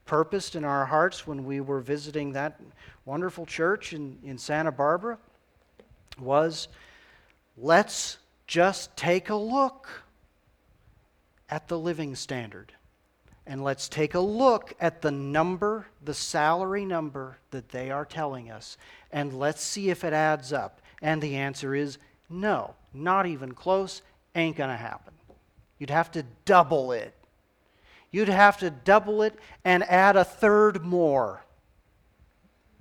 purposed 0.06 0.54
in 0.54 0.64
our 0.64 0.84
hearts 0.84 1.26
when 1.26 1.44
we 1.44 1.60
were 1.60 1.80
visiting 1.80 2.32
that 2.32 2.60
wonderful 3.04 3.46
church 3.46 3.92
in, 3.92 4.18
in 4.24 4.38
Santa 4.38 4.72
Barbara 4.72 5.18
was 6.18 6.68
let's 7.56 8.18
just 8.46 8.96
take 8.96 9.30
a 9.30 9.34
look 9.34 9.88
at 11.48 11.68
the 11.68 11.78
living 11.78 12.14
standard. 12.14 12.72
And 13.46 13.62
let's 13.62 13.88
take 13.88 14.14
a 14.14 14.20
look 14.20 14.72
at 14.80 15.02
the 15.02 15.10
number, 15.10 15.86
the 16.02 16.14
salary 16.14 16.86
number 16.86 17.36
that 17.50 17.68
they 17.68 17.90
are 17.90 18.06
telling 18.06 18.50
us, 18.50 18.78
and 19.12 19.38
let's 19.38 19.62
see 19.62 19.90
if 19.90 20.02
it 20.02 20.14
adds 20.14 20.52
up. 20.52 20.80
And 21.02 21.20
the 21.20 21.36
answer 21.36 21.74
is 21.74 21.98
no, 22.30 22.74
not 22.94 23.26
even 23.26 23.52
close, 23.52 24.00
ain't 24.34 24.56
to 24.70 24.76
happen. 24.76 25.12
You'd 25.78 25.90
have 25.90 26.10
to 26.12 26.24
double 26.46 26.92
it. 26.92 27.14
You'd 28.14 28.28
have 28.28 28.58
to 28.58 28.70
double 28.70 29.22
it 29.22 29.34
and 29.64 29.82
add 29.90 30.14
a 30.14 30.22
third 30.22 30.84
more 30.84 31.44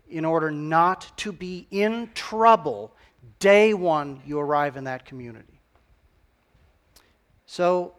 in 0.07 0.25
order 0.25 0.51
not 0.51 1.11
to 1.17 1.31
be 1.31 1.65
in 1.71 2.11
trouble 2.13 2.95
day 3.39 3.73
one 3.73 4.21
you 4.27 4.39
arrive 4.39 4.77
in 4.77 4.83
that 4.83 5.05
community. 5.05 5.59
So, 7.47 7.95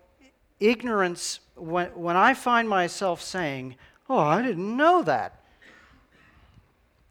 ignorance, 0.61 1.41
when, 1.57 1.89
when 1.97 2.17
I 2.17 2.35
find 2.35 2.69
myself 2.69 3.21
saying, 3.21 3.75
Oh, 4.09 4.17
I 4.17 4.41
didn't 4.41 4.77
know 4.77 5.03
that, 5.03 5.43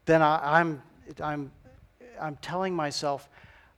then 0.06 0.22
I, 0.22 0.60
I'm, 0.62 0.82
I'm, 1.22 1.52
I'm 2.18 2.38
telling 2.38 2.74
myself, 2.74 3.28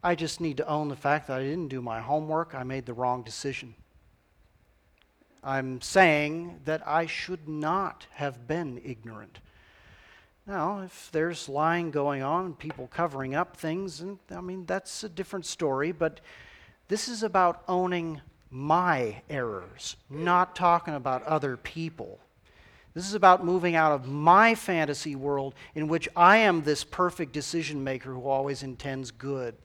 I 0.04 0.14
just 0.14 0.40
need 0.40 0.58
to 0.58 0.68
own 0.68 0.90
the 0.90 0.96
fact 0.96 1.26
that 1.26 1.40
I 1.40 1.44
didn't 1.44 1.70
do 1.70 1.82
my 1.82 2.02
homework, 2.02 2.54
I 2.54 2.62
made 2.62 2.86
the 2.86 2.94
wrong 2.94 3.24
decision. 3.24 3.74
I'm 5.46 5.80
saying 5.80 6.62
that 6.66 6.82
I 6.88 7.06
should 7.06 7.48
not 7.48 8.08
have 8.14 8.48
been 8.48 8.82
ignorant. 8.84 9.38
Now, 10.48 10.82
if 10.82 11.10
there's 11.12 11.48
lying 11.48 11.92
going 11.92 12.24
on, 12.24 12.56
people 12.56 12.88
covering 12.88 13.36
up 13.36 13.56
things, 13.56 14.02
and 14.02 14.18
I 14.32 14.42
mean, 14.42 14.66
that's 14.66 15.04
a 15.04 15.10
different 15.10 15.46
story, 15.46 15.92
but 15.92 16.20
this 16.88 17.08
is 17.08 17.22
about 17.22 17.64
owning 17.68 18.22
my 18.50 19.22
errors, 19.30 19.98
not 20.10 20.56
talking 20.56 20.96
about 20.96 21.22
other 21.24 21.58
people. 21.58 22.20
This 22.96 23.08
is 23.08 23.14
about 23.14 23.46
moving 23.46 23.76
out 23.76 23.92
of 23.92 24.08
my 24.08 24.56
fantasy 24.56 25.16
world 25.16 25.54
in 25.76 25.88
which 25.88 26.10
I 26.16 26.38
am 26.38 26.64
this 26.64 26.84
perfect 26.84 27.34
decision 27.34 27.84
maker 27.84 28.14
who 28.14 28.28
always 28.28 28.64
intends 28.64 29.12
good 29.12 29.56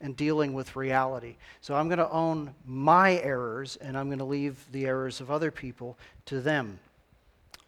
and 0.00 0.16
dealing 0.16 0.52
with 0.52 0.76
reality. 0.76 1.36
So 1.60 1.74
I'm 1.74 1.88
going 1.88 1.98
to 1.98 2.10
own 2.10 2.54
my 2.66 3.18
errors 3.18 3.76
and 3.76 3.96
I'm 3.96 4.06
going 4.06 4.18
to 4.18 4.24
leave 4.24 4.64
the 4.72 4.86
errors 4.86 5.20
of 5.20 5.30
other 5.30 5.50
people 5.50 5.96
to 6.26 6.40
them. 6.40 6.78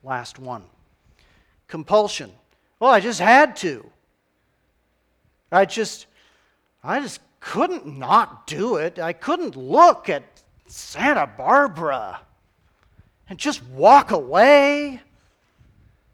Last 0.02 0.38
one 0.38 0.64
compulsion. 1.68 2.30
Well, 2.78 2.90
I 2.90 3.00
just 3.00 3.20
had 3.20 3.56
to. 3.56 3.90
I 5.50 5.64
just, 5.64 6.06
I 6.82 7.00
just 7.00 7.20
couldn't 7.40 7.86
not 7.86 8.46
do 8.46 8.76
it. 8.76 8.98
I 8.98 9.12
couldn't 9.12 9.56
look 9.56 10.08
at 10.08 10.22
Santa 10.66 11.26
Barbara 11.26 12.20
and 13.28 13.38
just 13.38 13.64
walk 13.64 14.10
away. 14.10 15.00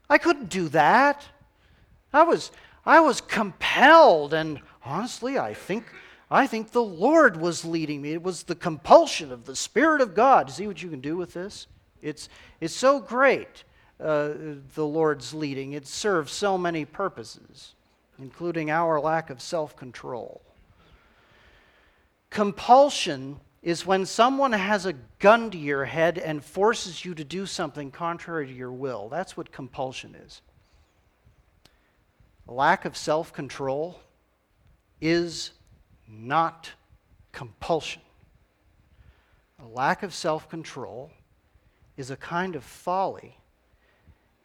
I 0.09 0.17
couldn't 0.17 0.49
do 0.49 0.69
that. 0.69 1.25
I 2.13 2.23
was, 2.23 2.51
I 2.85 2.99
was 2.99 3.21
compelled, 3.21 4.33
and 4.33 4.59
honestly, 4.85 5.39
I 5.39 5.53
think, 5.53 5.85
I 6.33 6.47
think 6.47 6.71
the 6.71 6.83
Lord 6.83 7.37
was 7.37 7.63
leading 7.63 8.01
me. 8.01 8.13
It 8.13 8.23
was 8.23 8.43
the 8.43 8.55
compulsion 8.55 9.31
of 9.31 9.45
the 9.45 9.55
Spirit 9.55 10.01
of 10.01 10.15
God. 10.15 10.49
See 10.49 10.65
what 10.65 10.81
you 10.81 10.89
can 10.89 10.99
do 10.99 11.15
with 11.15 11.33
this? 11.33 11.67
It's, 12.01 12.27
it's 12.59 12.73
so 12.73 12.99
great 12.99 13.63
uh, 13.99 14.31
the 14.73 14.85
Lord's 14.85 15.33
leading. 15.33 15.73
It 15.73 15.87
serves 15.87 16.33
so 16.33 16.57
many 16.57 16.85
purposes, 16.85 17.75
including 18.19 18.71
our 18.71 18.99
lack 18.99 19.29
of 19.29 19.41
self 19.41 19.75
control. 19.75 20.41
Compulsion 22.29 23.39
is 23.61 23.85
when 23.85 24.05
someone 24.05 24.51
has 24.51 24.85
a 24.85 24.93
gun 25.19 25.51
to 25.51 25.57
your 25.57 25.85
head 25.85 26.17
and 26.17 26.43
forces 26.43 27.05
you 27.05 27.13
to 27.13 27.23
do 27.23 27.45
something 27.45 27.91
contrary 27.91 28.47
to 28.47 28.53
your 28.53 28.71
will. 28.71 29.07
That's 29.07 29.37
what 29.37 29.51
compulsion 29.51 30.15
is. 30.15 30.41
Lack 32.47 32.85
of 32.85 32.97
self 32.97 33.31
control 33.31 34.01
is 34.99 35.51
not 36.13 36.71
compulsion. 37.31 38.01
A 39.63 39.67
lack 39.67 40.03
of 40.03 40.13
self 40.13 40.49
control 40.49 41.11
is 41.97 42.11
a 42.11 42.15
kind 42.17 42.55
of 42.55 42.63
folly 42.63 43.37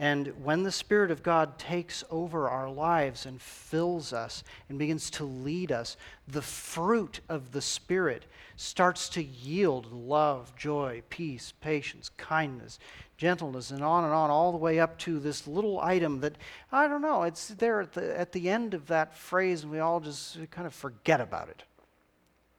and 0.01 0.29
when 0.45 0.63
the 0.63 0.71
Spirit 0.71 1.11
of 1.11 1.25
God 1.25 1.59
takes 1.59 2.05
over 2.09 2.49
our 2.49 2.71
lives 2.71 3.27
and 3.27 3.43
fills 3.43 4.13
us 4.13 4.45
and 4.69 4.79
begins 4.79 5.11
to 5.11 5.25
lead 5.25 5.73
us, 5.73 5.97
the 6.29 6.43
fruit 6.43 7.19
of 7.29 7.51
the 7.51 7.61
Spirit 7.61 8.25
starts 8.55 9.09
to 9.11 9.23
yield 9.23 9.93
love, 9.93 10.55
joy, 10.55 11.03
peace, 11.11 11.53
patience, 11.61 12.11
kindness, 12.17 12.79
gentleness, 13.17 13.73
and 13.73 13.83
on 13.83 14.05
and 14.05 14.13
on, 14.13 14.31
all 14.31 14.53
the 14.53 14.59
way 14.59 14.79
up 14.79 14.99
to 14.99 15.19
this 15.19 15.49
little 15.49 15.81
item 15.81 16.21
that, 16.21 16.37
I 16.71 16.87
don't 16.87 17.03
know, 17.03 17.25
it's 17.25 17.49
there 17.49 17.81
at 17.81 17.93
the, 17.95 18.17
at 18.17 18.31
the 18.31 18.49
end 18.49 18.75
of 18.75 18.87
that 18.87 19.17
phrase, 19.17 19.65
and 19.65 19.73
we 19.73 19.81
all 19.81 19.99
just 19.99 20.39
kind 20.53 20.67
of 20.67 20.75
forget 20.75 21.21
about 21.21 21.49
it 21.49 21.65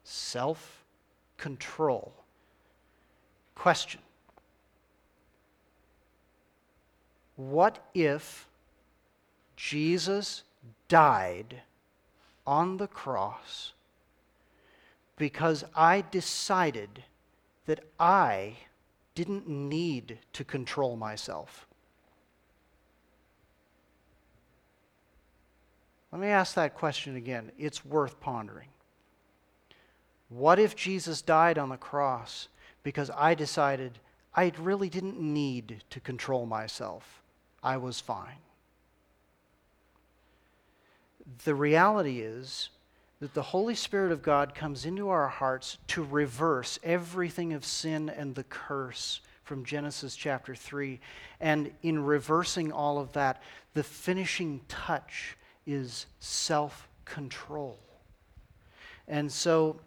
self 0.04 0.84
control. 1.38 2.14
Question 3.56 4.02
What 7.40 7.80
if 7.94 8.50
Jesus 9.56 10.44
died 10.90 11.62
on 12.46 12.76
the 12.76 12.88
cross 12.88 13.72
because 15.16 15.64
I 15.74 16.04
decided 16.12 17.06
that 17.66 17.80
I 17.98 18.58
didn't 19.16 19.48
need 19.48 20.18
to 20.34 20.44
control 20.44 20.98
myself? 20.98 21.66
Let 26.12 26.20
me 26.20 26.28
ask 26.28 26.56
that 26.56 26.76
question 26.76 27.16
again. 27.16 27.54
It's 27.58 27.86
worth 27.86 28.20
pondering. 28.20 28.68
What 30.28 30.60
if 30.60 30.76
Jesus 30.76 31.22
died 31.22 31.58
on 31.58 31.70
the 31.70 31.78
cross 31.78 32.50
because 32.84 33.10
I 33.16 33.34
decided 33.34 34.00
I 34.36 34.52
really 34.60 34.90
didn't 34.90 35.22
need 35.22 35.86
to 35.90 36.02
control 36.02 36.46
myself? 36.46 37.19
I 37.64 37.78
was 37.78 38.00
fine. 38.00 38.38
The 41.44 41.56
reality 41.56 42.22
is 42.22 42.70
that 43.20 43.34
the 43.34 43.42
Holy 43.42 43.76
Spirit 43.76 44.12
of 44.12 44.22
God 44.22 44.56
comes 44.56 44.86
into 44.86 45.10
our 45.10 45.28
hearts 45.28 45.78
to 45.88 46.04
reverse 46.04 46.80
everything 46.84 47.54
of 47.54 47.66
sin 47.66 48.10
and 48.10 48.34
the 48.34 48.46
curse 48.46 49.22
from 49.44 49.66
Genesis 49.66 50.16
chapter 50.16 50.56
3. 50.56 51.00
And 51.42 51.72
in 51.84 52.04
reversing 52.04 52.72
all 52.72 52.98
of 52.98 53.12
that, 53.14 53.42
the 53.74 53.84
finishing 53.84 54.62
touch 54.68 55.36
is 55.66 56.06
self 56.20 56.88
control. 57.04 57.78
And 59.08 59.32
so 59.32 59.80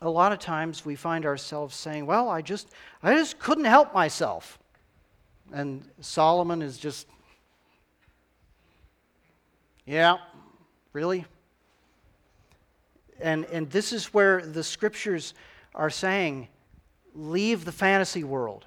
a 0.00 0.08
lot 0.08 0.32
of 0.32 0.38
times 0.38 0.84
we 0.84 0.96
find 0.96 1.26
ourselves 1.26 1.76
saying, 1.76 2.06
Well, 2.06 2.28
I 2.28 2.42
just, 2.42 2.68
I 3.02 3.14
just 3.14 3.38
couldn't 3.38 3.66
help 3.66 3.94
myself. 3.94 4.58
And 5.52 5.82
Solomon 6.00 6.62
is 6.62 6.78
just, 6.78 7.06
yeah, 9.86 10.18
really? 10.92 11.24
And, 13.20 13.44
and 13.46 13.70
this 13.70 13.92
is 13.92 14.12
where 14.14 14.44
the 14.44 14.62
scriptures 14.62 15.34
are 15.74 15.90
saying, 15.90 16.48
leave 17.14 17.64
the 17.64 17.72
fantasy 17.72 18.24
world. 18.24 18.66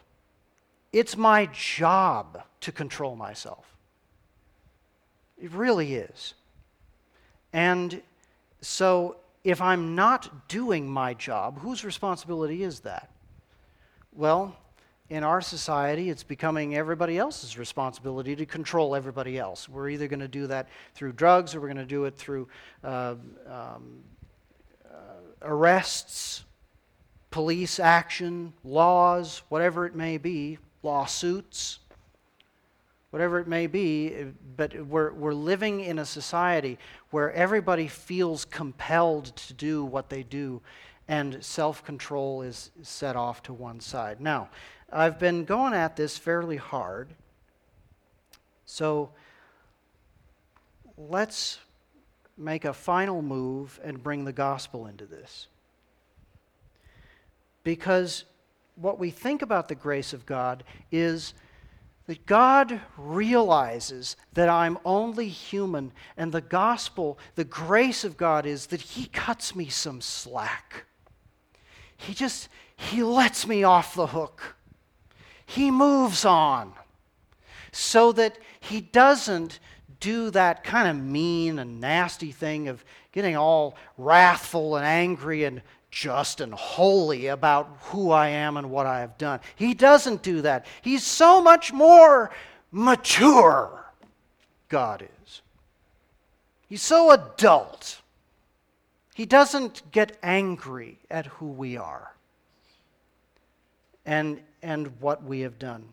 It's 0.91 1.15
my 1.15 1.47
job 1.53 2.43
to 2.61 2.71
control 2.71 3.15
myself. 3.15 3.65
It 5.41 5.51
really 5.51 5.95
is. 5.95 6.33
And 7.53 8.01
so, 8.61 9.17
if 9.43 9.61
I'm 9.61 9.95
not 9.95 10.47
doing 10.47 10.87
my 10.87 11.13
job, 11.13 11.59
whose 11.59 11.83
responsibility 11.83 12.63
is 12.63 12.81
that? 12.81 13.09
Well, 14.13 14.55
in 15.11 15.25
our 15.25 15.41
society, 15.41 16.09
it's 16.09 16.23
becoming 16.23 16.73
everybody 16.73 17.17
else's 17.17 17.57
responsibility 17.57 18.33
to 18.33 18.45
control 18.45 18.95
everybody 18.95 19.37
else. 19.37 19.67
We're 19.67 19.89
either 19.89 20.07
going 20.07 20.21
to 20.21 20.27
do 20.29 20.47
that 20.47 20.69
through 20.95 21.11
drugs 21.11 21.53
or 21.53 21.59
we're 21.59 21.67
going 21.67 21.75
to 21.79 21.85
do 21.85 22.05
it 22.05 22.15
through 22.15 22.47
uh, 22.81 23.15
um, 23.45 24.03
uh, 24.89 24.95
arrests, 25.41 26.45
police 27.29 27.77
action, 27.77 28.53
laws, 28.63 29.41
whatever 29.49 29.85
it 29.85 29.95
may 29.95 30.17
be, 30.17 30.57
lawsuits, 30.81 31.79
whatever 33.09 33.37
it 33.37 33.49
may 33.49 33.67
be. 33.67 34.15
But 34.55 34.73
we're, 34.87 35.11
we're 35.11 35.33
living 35.33 35.81
in 35.81 35.99
a 35.99 36.05
society 36.05 36.77
where 37.09 37.33
everybody 37.33 37.89
feels 37.89 38.45
compelled 38.45 39.35
to 39.35 39.53
do 39.53 39.83
what 39.83 40.09
they 40.09 40.23
do, 40.23 40.61
and 41.09 41.43
self 41.43 41.83
control 41.83 42.43
is 42.43 42.71
set 42.81 43.17
off 43.17 43.43
to 43.43 43.51
one 43.51 43.81
side. 43.81 44.21
Now, 44.21 44.47
I've 44.91 45.19
been 45.19 45.45
going 45.45 45.73
at 45.73 45.95
this 45.95 46.17
fairly 46.17 46.57
hard. 46.57 47.13
So 48.65 49.11
let's 50.97 51.59
make 52.37 52.65
a 52.65 52.73
final 52.73 53.21
move 53.21 53.79
and 53.83 54.01
bring 54.01 54.25
the 54.25 54.33
gospel 54.33 54.87
into 54.87 55.05
this. 55.05 55.47
Because 57.63 58.25
what 58.75 58.99
we 58.99 59.11
think 59.11 59.41
about 59.41 59.67
the 59.67 59.75
grace 59.75 60.13
of 60.13 60.25
God 60.25 60.63
is 60.91 61.33
that 62.07 62.25
God 62.25 62.81
realizes 62.97 64.15
that 64.33 64.49
I'm 64.49 64.77
only 64.83 65.27
human, 65.27 65.91
and 66.17 66.31
the 66.31 66.41
gospel, 66.41 67.19
the 67.35 67.43
grace 67.43 68.03
of 68.03 68.17
God 68.17 68.45
is 68.45 68.67
that 68.67 68.81
He 68.81 69.05
cuts 69.05 69.55
me 69.55 69.69
some 69.69 70.01
slack. 70.01 70.85
He 71.95 72.13
just, 72.13 72.49
He 72.75 73.03
lets 73.03 73.47
me 73.47 73.63
off 73.63 73.93
the 73.93 74.07
hook 74.07 74.55
he 75.51 75.69
moves 75.69 76.23
on 76.23 76.71
so 77.73 78.13
that 78.13 78.37
he 78.61 78.79
doesn't 78.79 79.59
do 79.99 80.29
that 80.29 80.63
kind 80.63 80.87
of 80.87 80.95
mean 81.03 81.59
and 81.59 81.81
nasty 81.81 82.31
thing 82.31 82.69
of 82.69 82.85
getting 83.11 83.35
all 83.35 83.75
wrathful 83.97 84.77
and 84.77 84.85
angry 84.85 85.43
and 85.43 85.61
just 85.89 86.39
and 86.39 86.53
holy 86.53 87.27
about 87.27 87.77
who 87.81 88.11
I 88.11 88.29
am 88.29 88.55
and 88.55 88.71
what 88.71 88.85
I 88.85 89.01
have 89.01 89.17
done. 89.17 89.41
He 89.57 89.73
doesn't 89.73 90.23
do 90.23 90.41
that. 90.43 90.65
He's 90.81 91.03
so 91.03 91.41
much 91.41 91.73
more 91.73 92.31
mature, 92.71 93.85
God 94.69 95.01
is. 95.01 95.41
He's 96.69 96.81
so 96.81 97.11
adult. 97.11 98.01
He 99.13 99.25
doesn't 99.25 99.81
get 99.91 100.17
angry 100.23 100.99
at 101.09 101.25
who 101.25 101.47
we 101.47 101.75
are. 101.75 102.15
And 104.05 104.41
and 104.61 104.91
what 104.99 105.23
we 105.23 105.41
have 105.41 105.57
done. 105.59 105.83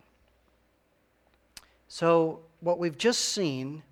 So, 1.89 2.41
what 2.61 2.79
we've 2.79 2.99
just 2.99 3.21
seen 3.27 3.83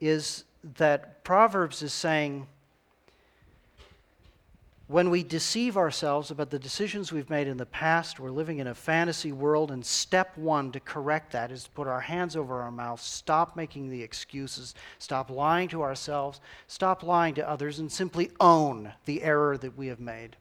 is 0.00 0.44
that 0.76 1.24
Proverbs 1.24 1.82
is 1.82 1.92
saying 1.92 2.46
when 4.86 5.08
we 5.08 5.22
deceive 5.22 5.78
ourselves 5.78 6.30
about 6.30 6.50
the 6.50 6.58
decisions 6.58 7.10
we've 7.10 7.30
made 7.30 7.48
in 7.48 7.56
the 7.56 7.64
past, 7.64 8.20
we're 8.20 8.30
living 8.30 8.58
in 8.58 8.66
a 8.66 8.74
fantasy 8.74 9.32
world, 9.32 9.70
and 9.70 9.84
step 9.84 10.36
one 10.36 10.70
to 10.72 10.80
correct 10.80 11.32
that 11.32 11.50
is 11.50 11.64
to 11.64 11.70
put 11.70 11.88
our 11.88 12.02
hands 12.02 12.36
over 12.36 12.60
our 12.60 12.70
mouths, 12.70 13.02
stop 13.02 13.56
making 13.56 13.88
the 13.88 14.02
excuses, 14.02 14.74
stop 14.98 15.30
lying 15.30 15.68
to 15.68 15.82
ourselves, 15.82 16.40
stop 16.66 17.02
lying 17.02 17.34
to 17.34 17.48
others, 17.48 17.78
and 17.78 17.90
simply 17.90 18.30
own 18.40 18.92
the 19.06 19.22
error 19.22 19.56
that 19.56 19.76
we 19.76 19.86
have 19.86 20.00
made 20.00 20.36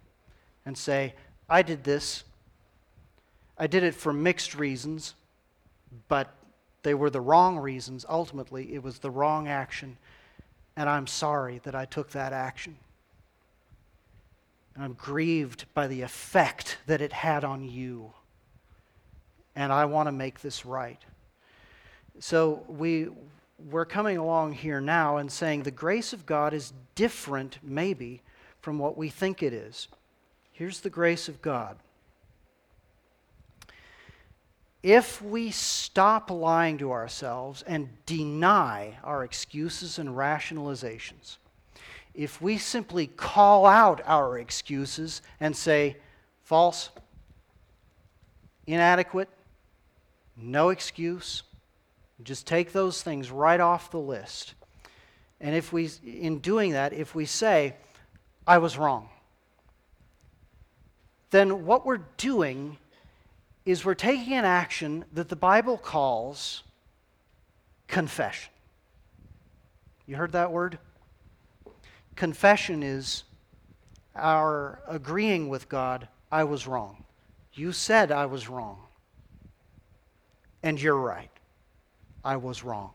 and 0.65 0.77
say, 0.77 1.13
I 1.49 1.61
did 1.61 1.85
this, 1.85 2.25
I 3.57 3.67
did 3.67 3.83
it 3.83 3.93
for 3.93 4.11
mixed 4.11 4.55
reasons, 4.55 5.13
but 6.07 6.33
they 6.81 6.93
were 6.93 7.09
the 7.09 7.21
wrong 7.21 7.57
reasons. 7.57 8.05
Ultimately, 8.07 8.73
it 8.73 8.83
was 8.83 8.99
the 8.99 9.11
wrong 9.11 9.47
action, 9.47 9.97
and 10.75 10.89
I'm 10.89 11.07
sorry 11.07 11.59
that 11.63 11.75
I 11.75 11.85
took 11.85 12.11
that 12.11 12.33
action. 12.33 12.75
And 14.75 14.83
I'm 14.83 14.93
grieved 14.93 15.65
by 15.73 15.87
the 15.87 16.01
effect 16.01 16.77
that 16.87 17.01
it 17.01 17.13
had 17.13 17.43
on 17.43 17.63
you. 17.63 18.11
And 19.55 19.71
I 19.71 19.85
want 19.85 20.07
to 20.07 20.11
make 20.11 20.41
this 20.41 20.65
right. 20.65 20.99
So 22.19 22.63
we, 22.67 23.07
we're 23.69 23.85
coming 23.85 24.17
along 24.17 24.53
here 24.53 24.81
now 24.81 25.17
and 25.17 25.31
saying 25.31 25.63
the 25.63 25.71
grace 25.71 26.11
of 26.11 26.25
God 26.25 26.53
is 26.53 26.73
different, 26.95 27.59
maybe, 27.61 28.21
from 28.61 28.79
what 28.79 28.97
we 28.97 29.09
think 29.09 29.43
it 29.43 29.53
is. 29.53 29.87
Here's 30.51 30.79
the 30.79 30.89
grace 30.89 31.27
of 31.27 31.41
God 31.41 31.77
if 34.83 35.21
we 35.21 35.49
stop 35.49 36.29
lying 36.29 36.77
to 36.77 36.91
ourselves 36.91 37.63
and 37.65 37.87
deny 38.05 38.99
our 39.01 39.23
excuses 39.23 39.97
and 39.97 40.09
rationalizations, 40.09 41.37
if 42.13 42.41
we 42.41 42.57
simply 42.57 43.07
call 43.07 43.65
out 43.65 44.01
our 44.05 44.37
excuses 44.37 45.21
and 45.39 45.55
say, 45.55 45.95
false, 46.43 46.89
inadequate, 48.67 49.29
no 50.35 50.69
excuse, 50.69 51.43
just 52.21 52.45
take 52.45 52.73
those 52.73 53.01
things 53.01 53.31
right 53.31 53.61
off 53.61 53.89
the 53.89 53.99
list. 53.99 54.53
And 55.39 55.55
if 55.55 55.71
we, 55.71 55.89
in 56.05 56.39
doing 56.39 56.73
that, 56.73 56.91
if 56.91 57.15
we 57.15 57.25
say, 57.25 57.75
I 58.45 58.57
was 58.57 58.77
wrong, 58.77 59.09
then 61.31 61.65
what 61.65 61.85
we're 61.85 62.01
doing 62.17 62.77
is 63.65 63.85
we're 63.85 63.93
taking 63.93 64.33
an 64.33 64.45
action 64.45 65.05
that 65.13 65.29
the 65.29 65.35
Bible 65.35 65.77
calls 65.77 66.63
confession. 67.87 68.51
You 70.05 70.17
heard 70.17 70.33
that 70.33 70.51
word? 70.51 70.79
Confession 72.15 72.83
is 72.83 73.23
our 74.15 74.81
agreeing 74.87 75.49
with 75.49 75.69
God, 75.69 76.07
I 76.31 76.43
was 76.43 76.67
wrong. 76.67 77.03
You 77.53 77.71
said 77.71 78.11
I 78.11 78.25
was 78.25 78.49
wrong. 78.49 78.79
And 80.61 80.81
you're 80.81 80.97
right. 80.97 81.29
I 82.23 82.37
was 82.37 82.63
wrong. 82.63 82.91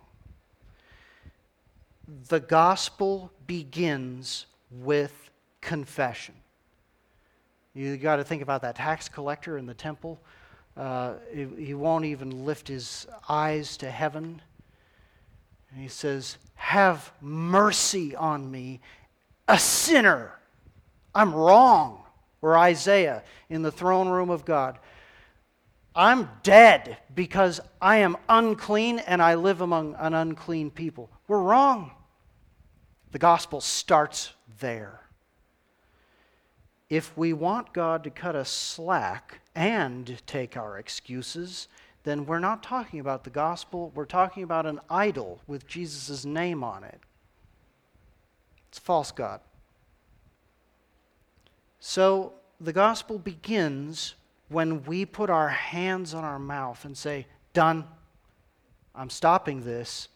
The 2.29 2.41
gospel 2.41 3.31
begins 3.47 4.47
with 4.71 5.31
confession. 5.61 6.35
You 7.75 7.97
got 7.97 8.17
to 8.17 8.25
think 8.25 8.43
about 8.43 8.63
that 8.63 8.77
tax 8.77 9.09
collector 9.09 9.59
in 9.59 9.67
the 9.67 9.75
temple 9.75 10.19
uh, 10.79 11.15
he, 11.35 11.75
won't 11.75 12.05
even 12.05 12.45
lift 12.45 12.69
his 12.69 13.09
eyes 13.29 13.77
to 13.79 13.91
heaven. 13.91 14.41
And 15.73 15.83
he 15.83 15.89
says, 15.89 16.39
Have 16.55 17.11
mercy 17.21 18.15
on 18.15 18.49
me, 18.49 18.81
a 19.49 19.59
sinner. 19.59 20.39
I'm 21.15 21.35
wrong. 21.35 22.05
Or 22.41 22.57
Isaiah 22.57 23.25
in 23.51 23.63
the 23.63 23.73
throne 23.73 24.09
room 24.09 24.31
of 24.31 24.45
God. 24.45 24.79
I'm 25.97 26.31
dead 26.45 26.97
because 27.13 27.61
I 27.83 27.97
am 27.97 28.17
unclean 28.29 29.01
and 29.01 29.21
I 29.21 29.35
live 29.35 29.61
among 29.61 29.97
an 29.99 30.15
unclean 30.15 30.71
people. 30.71 31.11
We're 31.27 31.43
wrong. 31.43 31.91
The 33.11 33.19
gospel 33.19 33.61
starts 33.61 34.33
there. 34.61 35.01
If 36.91 37.17
we 37.17 37.33
want 37.33 37.73
God 37.73 38.03
to 38.05 38.11
cut 38.11 38.35
us 38.35 38.51
slack, 38.51 39.41
and 39.59 40.23
take 40.25 40.57
our 40.57 40.79
excuses, 40.79 41.67
then 42.05 42.27
we're 42.27 42.39
not 42.39 42.63
talking 42.63 43.01
about 43.01 43.25
the 43.25 43.31
gospel. 43.31 43.91
We're 43.93 44.05
talking 44.05 44.45
about 44.45 44.67
an 44.67 44.79
idol 44.89 45.41
with 45.49 45.67
Jesus' 45.67 46.25
name 46.25 46.63
on 46.63 46.85
it. 46.85 47.01
It's 48.69 48.79
false 48.79 49.11
God. 49.11 49.41
So 51.81 52.35
the 52.61 52.73
gospel 52.73 53.19
begins 53.19 54.15
when 54.49 54.85
we 54.85 55.05
put 55.05 55.29
our 55.29 55.49
hands 55.49 56.15
on 56.15 56.23
our 56.23 56.39
mouth 56.39 56.85
and 56.85 56.97
say, 56.97 57.27
Done. 57.53 57.85
I'm 58.95 59.11
stopping 59.11 59.65
this. 59.65 60.07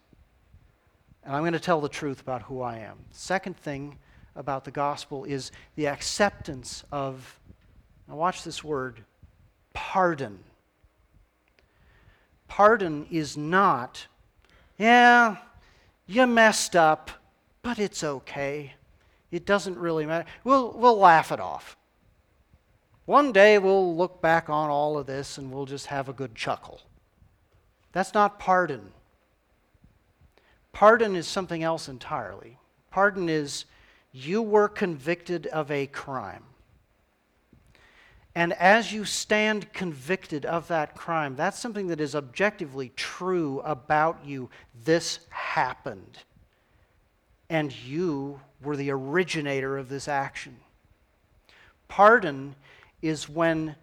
And 1.25 1.35
I'm 1.35 1.43
going 1.43 1.53
to 1.53 1.59
tell 1.59 1.81
the 1.81 1.89
truth 1.89 2.20
about 2.20 2.43
who 2.43 2.62
I 2.62 2.79
am. 2.79 2.99
Second 3.11 3.57
thing 3.57 3.99
about 4.35 4.64
the 4.64 4.70
gospel 4.70 5.24
is 5.24 5.53
the 5.76 5.87
acceptance 5.87 6.85
of, 6.91 7.39
now 8.09 8.16
watch 8.16 8.45
this 8.45 8.64
word, 8.64 9.05
pardon. 9.74 10.39
Pardon 12.49 13.07
is 13.11 13.37
not, 13.37 14.07
yeah, 14.78 15.37
you 16.07 16.26
messed 16.26 16.76
up, 16.76 17.11
but 17.62 17.78
it's 17.78 18.05
okay. 18.05 18.74
It 19.30 19.47
doesn't 19.47 19.78
really 19.78 20.05
matter. 20.05 20.26
We'll, 20.45 20.72
we'll 20.72 20.99
laugh 20.99 21.33
it 21.33 21.41
off. 21.41 21.76
One 23.05 23.33
day 23.33 23.59
we'll 23.59 23.97
look 23.97 24.20
back 24.20 24.49
on 24.49 24.70
all 24.70 24.99
of 24.99 25.07
this 25.07 25.39
and 25.39 25.51
we'll 25.51 25.66
just 25.66 25.87
have 25.87 26.09
a 26.09 26.12
good 26.12 26.35
chuckle. 26.35 26.80
That's 27.93 28.14
not 28.14 28.39
pardon. 28.39 28.93
Pardon 30.72 31.16
is 31.16 31.26
something 31.26 31.62
else 31.62 31.89
entirely. 31.89 32.59
Pardon 32.91 33.28
is 33.28 33.64
you 34.13 34.43
were 34.43 34.69
convicted 34.69 35.47
of 35.49 35.71
a 35.71 35.87
crime 35.87 36.45
And 38.35 38.55
as 38.55 38.93
you 38.93 39.05
stand 39.05 39.73
convicted 39.73 40.47
of 40.47 40.69
that 40.69 40.95
crime, 40.95 41.37
that's 41.37 41.59
something 41.59 41.89
that 41.89 42.01
is 42.01 42.15
objectively 42.15 42.93
true 42.97 43.61
about 43.61 44.25
you. 44.25 44.49
This 44.85 45.21
happened. 45.29 46.19
And 47.51 47.75
you 47.85 48.41
were 48.63 48.77
the 48.77 48.91
originator 48.91 49.77
of 49.77 49.91
this 49.91 50.09
action. 50.09 50.57
Pardon 51.89 52.55
is 53.03 53.29
when 53.29 53.77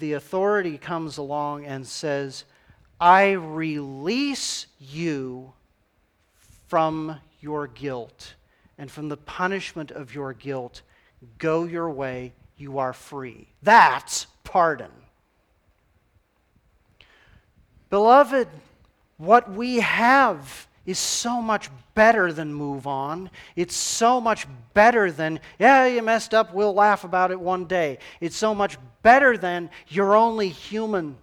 the 0.00 0.14
authority 0.14 0.76
comes 0.76 1.16
along 1.16 1.64
and 1.64 1.86
says, 1.86 2.44
I 3.00 3.32
release 3.32 4.66
you 4.80 5.52
from 6.66 7.20
your 7.40 7.68
guilt 7.68 8.34
and 8.78 8.90
from 8.90 9.08
the 9.08 9.16
punishment 9.16 9.90
of 9.90 10.14
your 10.14 10.32
guilt. 10.32 10.82
Go 11.38 11.64
your 11.64 11.90
way, 11.90 12.32
you 12.56 12.78
are 12.78 12.92
free. 12.92 13.48
That's 13.62 14.26
pardon. 14.44 14.90
Beloved, 17.90 18.48
what 19.16 19.50
we 19.50 19.80
have 19.80 20.68
is 20.86 20.98
so 20.98 21.42
much 21.42 21.70
better 21.94 22.32
than 22.32 22.54
move 22.54 22.86
on. 22.86 23.30
It's 23.56 23.74
so 23.74 24.20
much 24.20 24.46
better 24.72 25.10
than, 25.10 25.40
yeah, 25.58 25.86
you 25.86 26.00
messed 26.02 26.32
up, 26.32 26.54
we'll 26.54 26.72
laugh 26.72 27.04
about 27.04 27.30
it 27.30 27.38
one 27.40 27.66
day. 27.66 27.98
It's 28.20 28.36
so 28.36 28.54
much 28.54 28.78
better 29.02 29.36
than 29.36 29.68
you're 29.88 30.16
only 30.16 30.48
human. 30.48 31.16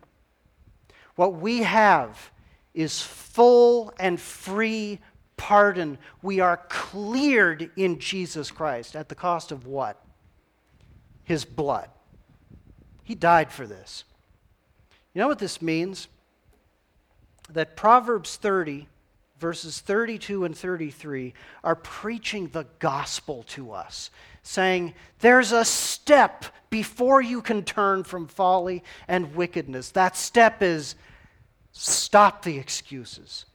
What 1.15 1.35
we 1.35 1.63
have 1.63 2.31
is 2.73 3.01
full 3.01 3.93
and 3.99 4.19
free 4.19 4.99
pardon. 5.37 5.97
We 6.21 6.39
are 6.39 6.57
cleared 6.69 7.71
in 7.75 7.99
Jesus 7.99 8.51
Christ 8.51 8.95
at 8.95 9.09
the 9.09 9.15
cost 9.15 9.51
of 9.51 9.65
what? 9.65 10.01
His 11.23 11.45
blood. 11.45 11.89
He 13.03 13.15
died 13.15 13.51
for 13.51 13.67
this. 13.67 14.03
You 15.13 15.21
know 15.21 15.27
what 15.27 15.39
this 15.39 15.61
means? 15.61 16.07
That 17.51 17.75
Proverbs 17.75 18.35
30 18.35 18.87
verses 19.39 19.79
32 19.79 20.45
and 20.45 20.57
33 20.57 21.33
are 21.63 21.75
preaching 21.75 22.47
the 22.47 22.65
gospel 22.79 23.43
to 23.43 23.71
us, 23.71 24.09
saying, 24.43 24.93
There's 25.19 25.51
a 25.51 25.65
step 25.65 26.45
before 26.69 27.21
you 27.21 27.41
can 27.41 27.63
turn 27.63 28.03
from 28.03 28.27
folly 28.27 28.83
and 29.07 29.35
wickedness. 29.35 29.91
That 29.91 30.15
step 30.15 30.61
is 30.61 30.95
stop 31.71 32.43
the 32.43 32.57
excuses, 32.57 33.45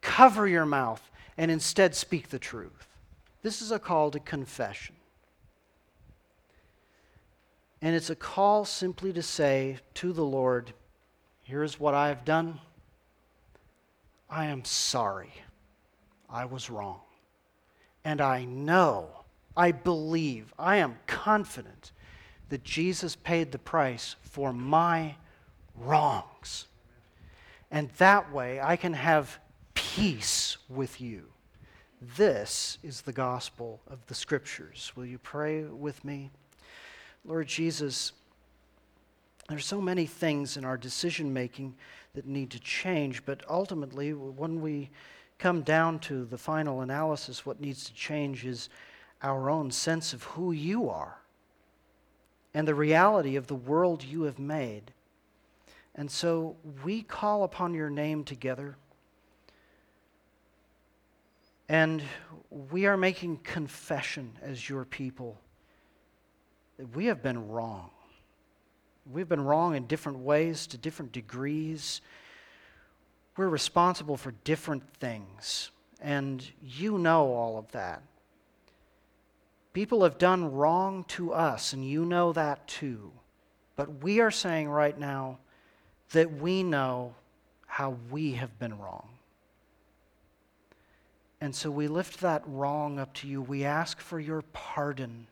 cover 0.00 0.48
your 0.48 0.66
mouth, 0.66 1.09
and 1.40 1.50
instead 1.50 1.94
speak 1.94 2.28
the 2.28 2.38
truth. 2.38 2.86
This 3.40 3.62
is 3.62 3.70
a 3.72 3.78
call 3.78 4.10
to 4.10 4.20
confession. 4.20 4.94
And 7.80 7.96
it's 7.96 8.10
a 8.10 8.14
call 8.14 8.66
simply 8.66 9.10
to 9.14 9.22
say 9.22 9.78
to 9.94 10.12
the 10.12 10.24
Lord, 10.24 10.74
Here's 11.42 11.80
what 11.80 11.94
I've 11.94 12.26
done. 12.26 12.60
I 14.28 14.44
am 14.46 14.66
sorry. 14.66 15.32
I 16.28 16.44
was 16.44 16.68
wrong. 16.68 17.00
And 18.04 18.20
I 18.20 18.44
know, 18.44 19.08
I 19.56 19.72
believe, 19.72 20.52
I 20.58 20.76
am 20.76 20.98
confident 21.06 21.92
that 22.50 22.64
Jesus 22.64 23.16
paid 23.16 23.50
the 23.50 23.58
price 23.58 24.14
for 24.20 24.52
my 24.52 25.14
wrongs. 25.74 26.66
And 27.70 27.88
that 27.96 28.30
way 28.30 28.60
I 28.60 28.76
can 28.76 28.92
have 28.92 29.38
peace 29.96 30.56
with 30.68 31.00
you. 31.00 31.24
This 32.16 32.78
is 32.84 33.00
the 33.00 33.12
gospel 33.12 33.80
of 33.88 34.06
the 34.06 34.14
scriptures. 34.14 34.92
Will 34.94 35.04
you 35.04 35.18
pray 35.18 35.64
with 35.64 36.04
me? 36.04 36.30
Lord 37.24 37.48
Jesus, 37.48 38.12
there's 39.48 39.66
so 39.66 39.80
many 39.80 40.06
things 40.06 40.56
in 40.56 40.64
our 40.64 40.76
decision 40.76 41.32
making 41.32 41.74
that 42.14 42.24
need 42.24 42.50
to 42.50 42.60
change, 42.60 43.24
but 43.24 43.42
ultimately, 43.50 44.14
when 44.14 44.60
we 44.60 44.90
come 45.38 45.62
down 45.62 45.98
to 46.00 46.24
the 46.24 46.38
final 46.38 46.82
analysis, 46.82 47.44
what 47.44 47.60
needs 47.60 47.84
to 47.86 47.92
change 47.92 48.46
is 48.46 48.68
our 49.24 49.50
own 49.50 49.72
sense 49.72 50.12
of 50.12 50.22
who 50.22 50.52
you 50.52 50.88
are 50.88 51.18
and 52.54 52.66
the 52.66 52.76
reality 52.76 53.34
of 53.34 53.48
the 53.48 53.56
world 53.56 54.04
you 54.04 54.22
have 54.22 54.38
made. 54.38 54.92
And 55.96 56.08
so 56.08 56.54
we 56.84 57.02
call 57.02 57.42
upon 57.42 57.74
your 57.74 57.90
name 57.90 58.22
together. 58.22 58.76
And 61.70 62.02
we 62.50 62.86
are 62.86 62.96
making 62.96 63.36
confession 63.44 64.32
as 64.42 64.68
your 64.68 64.84
people 64.84 65.38
that 66.78 66.96
we 66.96 67.06
have 67.06 67.22
been 67.22 67.46
wrong. 67.48 67.90
We've 69.08 69.28
been 69.28 69.44
wrong 69.44 69.76
in 69.76 69.86
different 69.86 70.18
ways, 70.18 70.66
to 70.66 70.76
different 70.76 71.12
degrees. 71.12 72.00
We're 73.36 73.48
responsible 73.48 74.16
for 74.16 74.32
different 74.42 74.82
things, 74.98 75.70
and 76.00 76.44
you 76.60 76.98
know 76.98 77.32
all 77.32 77.56
of 77.56 77.70
that. 77.70 78.02
People 79.72 80.02
have 80.02 80.18
done 80.18 80.50
wrong 80.52 81.04
to 81.04 81.32
us, 81.32 81.72
and 81.72 81.88
you 81.88 82.04
know 82.04 82.32
that 82.32 82.66
too. 82.66 83.12
But 83.76 84.02
we 84.02 84.18
are 84.18 84.32
saying 84.32 84.68
right 84.68 84.98
now 84.98 85.38
that 86.10 86.32
we 86.32 86.64
know 86.64 87.14
how 87.68 87.94
we 88.10 88.32
have 88.32 88.58
been 88.58 88.76
wrong. 88.76 89.09
And 91.40 91.54
so 91.54 91.70
we 91.70 91.88
lift 91.88 92.20
that 92.20 92.42
wrong 92.46 92.98
up 92.98 93.14
to 93.14 93.28
you. 93.28 93.40
We 93.40 93.64
ask 93.64 93.98
for 94.00 94.20
your 94.20 94.42
pardon. 94.52 95.26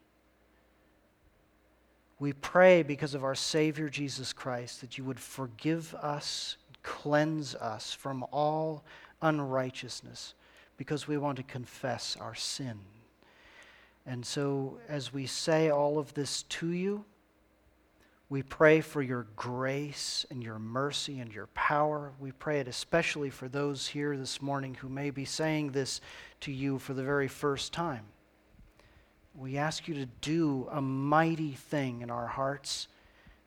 We 2.18 2.32
pray 2.32 2.82
because 2.82 3.14
of 3.14 3.24
our 3.24 3.34
Savior 3.34 3.88
Jesus 3.88 4.32
Christ 4.32 4.80
that 4.80 4.98
you 4.98 5.04
would 5.04 5.20
forgive 5.20 5.94
us, 5.94 6.56
cleanse 6.82 7.54
us 7.54 7.92
from 7.92 8.24
all 8.32 8.84
unrighteousness, 9.20 10.34
because 10.76 11.06
we 11.06 11.18
want 11.18 11.36
to 11.36 11.42
confess 11.42 12.16
our 12.20 12.34
sin. 12.34 12.78
And 14.06 14.24
so, 14.24 14.78
as 14.88 15.12
we 15.12 15.26
say 15.26 15.70
all 15.70 15.98
of 15.98 16.14
this 16.14 16.44
to 16.44 16.70
you, 16.70 17.04
we 18.30 18.42
pray 18.42 18.82
for 18.82 19.00
your 19.00 19.26
grace 19.36 20.26
and 20.30 20.42
your 20.42 20.58
mercy 20.58 21.18
and 21.20 21.32
your 21.32 21.46
power. 21.48 22.12
We 22.20 22.32
pray 22.32 22.60
it 22.60 22.68
especially 22.68 23.30
for 23.30 23.48
those 23.48 23.88
here 23.88 24.16
this 24.18 24.42
morning 24.42 24.74
who 24.74 24.90
may 24.90 25.08
be 25.10 25.24
saying 25.24 25.72
this 25.72 26.02
to 26.42 26.52
you 26.52 26.78
for 26.78 26.92
the 26.92 27.02
very 27.02 27.28
first 27.28 27.72
time. 27.72 28.04
We 29.34 29.56
ask 29.56 29.88
you 29.88 29.94
to 29.94 30.06
do 30.20 30.68
a 30.70 30.82
mighty 30.82 31.52
thing 31.52 32.02
in 32.02 32.10
our 32.10 32.26
hearts, 32.26 32.88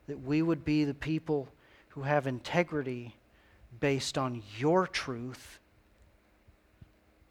that 0.08 0.24
we 0.24 0.42
would 0.42 0.66
be 0.66 0.84
the 0.84 0.96
people 0.96 1.48
who 1.90 2.02
have 2.02 2.26
integrity 2.26 3.16
based 3.80 4.18
on 4.18 4.42
your 4.58 4.88
truth, 4.88 5.60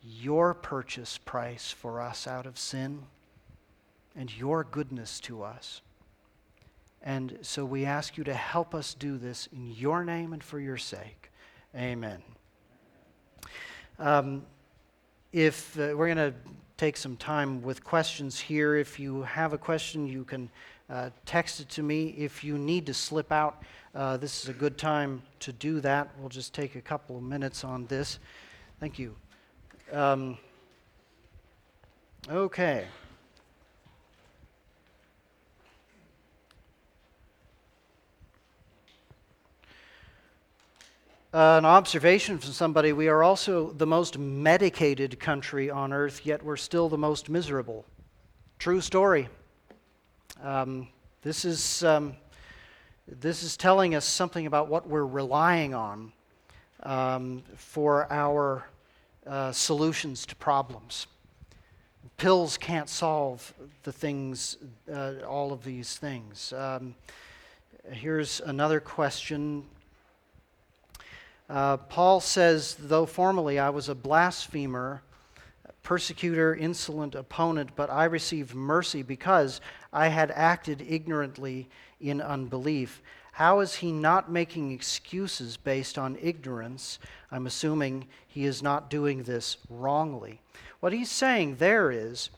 your 0.03 0.55
purchase 0.55 1.19
price 1.19 1.73
for 1.73 2.01
us 2.01 2.29
out 2.29 2.47
of 2.47 2.59
sin, 2.59 3.03
and 4.15 4.37
your 4.37 4.63
goodness 4.63 5.19
to 5.21 5.43
us. 5.43 5.81
And 7.03 7.39
so 7.43 7.65
we 7.65 7.85
ask 7.85 8.19
you 8.19 8.25
to 8.25 8.35
help 8.35 8.75
us 8.75 8.95
do 8.95 9.17
this 9.17 9.49
in 9.53 9.73
your 9.73 10.05
name 10.05 10.33
and 10.33 10.45
for 10.45 10.61
your 10.61 10.77
sake. 10.77 11.31
Amen. 11.75 12.23
Um, 13.99 14.45
if 15.33 15.79
uh, 15.79 15.95
we're 15.97 16.13
going 16.13 16.33
to 16.33 16.35
take 16.81 16.97
some 16.97 17.15
time 17.15 17.61
with 17.61 17.85
questions 17.85 18.41
here. 18.41 18.75
If 18.75 18.99
you 18.99 19.21
have 19.21 19.53
a 19.53 19.59
question, 19.59 20.07
you 20.07 20.25
can 20.25 20.49
uh, 20.89 21.11
text 21.27 21.61
it 21.61 21.69
to 21.69 21.83
me. 21.83 22.15
If 22.17 22.43
you 22.43 22.57
need 22.57 22.87
to 22.87 22.95
slip 22.95 23.31
out, 23.31 23.63
uh, 23.95 24.17
this 24.17 24.43
is 24.43 24.49
a 24.49 24.55
good 24.55 24.79
time 24.79 25.21
to 25.41 25.53
do 25.53 25.81
that. 25.81 26.09
We'll 26.19 26.31
just 26.31 26.55
take 26.55 26.77
a 26.77 26.81
couple 26.81 27.19
of 27.19 27.23
minutes 27.23 27.65
on 27.65 27.85
this. 27.89 28.19
Thank 28.81 28.99
you. 28.99 29.15
Um, 29.93 30.39
okay. 32.31 32.87
An 41.33 41.65
observation 41.65 42.39
from 42.39 42.51
somebody 42.51 42.93
we 42.93 43.07
are 43.07 43.23
also 43.23 43.71
the 43.71 43.87
most 43.87 44.19
medicated 44.19 45.21
country 45.21 45.71
on 45.71 45.93
earth, 45.93 46.27
yet 46.27 46.43
we're 46.43 46.57
still 46.57 46.89
the 46.89 46.99
most 46.99 47.29
miserable. 47.29 47.85
True 48.59 48.81
story. 48.81 49.29
Um, 50.43 50.89
this, 51.23 51.45
is, 51.45 51.85
um, 51.85 52.17
this 53.07 53.45
is 53.45 53.57
telling 53.57 53.95
us 53.95 54.05
something 54.05 54.47
about 54.47 54.67
what 54.67 54.89
we're 54.89 55.07
relying 55.07 55.73
on 55.73 56.13
um, 56.83 57.45
for 57.55 58.13
our 58.13 58.67
uh, 59.25 59.53
solutions 59.53 60.27
to 60.27 60.35
problems. 60.35 61.07
Pills 62.17 62.59
can't 62.59 62.89
solve 62.89 63.55
the 63.85 63.93
things, 63.93 64.57
uh, 64.93 65.13
all 65.29 65.53
of 65.53 65.63
these 65.63 65.97
things. 65.97 66.53
Um, 66.53 66.97
here's 67.93 68.41
another 68.41 68.81
question 68.81 69.65
uh, 71.51 71.77
Paul 71.79 72.21
says, 72.21 72.77
though 72.79 73.07
formerly 73.07 73.59
I 73.59 73.71
was 73.71 73.89
a 73.89 73.95
blasphemer, 73.95 75.03
persecutor, 75.83 76.55
insolent 76.55 77.17
opponent, 77.17 77.71
but 77.75 77.91
I 77.91 78.05
received 78.05 78.55
mercy 78.55 79.03
because 79.03 79.61
I 79.93 80.09
had 80.09 80.31
acted 80.31 80.81
ignorantly 80.81 81.69
in 82.01 82.21
unbelief. 82.21 83.03
How 83.33 83.59
is 83.61 83.75
he 83.77 83.91
not 83.91 84.31
making 84.31 84.71
excuses 84.71 85.57
based 85.57 85.99
on 85.99 86.17
ignorance? 86.23 87.01
I'm 87.33 87.49
assuming 87.49 88.07
he 88.29 88.45
is 88.45 88.63
not 88.63 88.89
doing 88.89 89.25
this 89.25 89.57
wrongly. 89.69 90.41
What 90.79 90.93
he's 90.93 91.11
saying 91.11 91.57
there 91.57 91.91
is, 91.91 92.31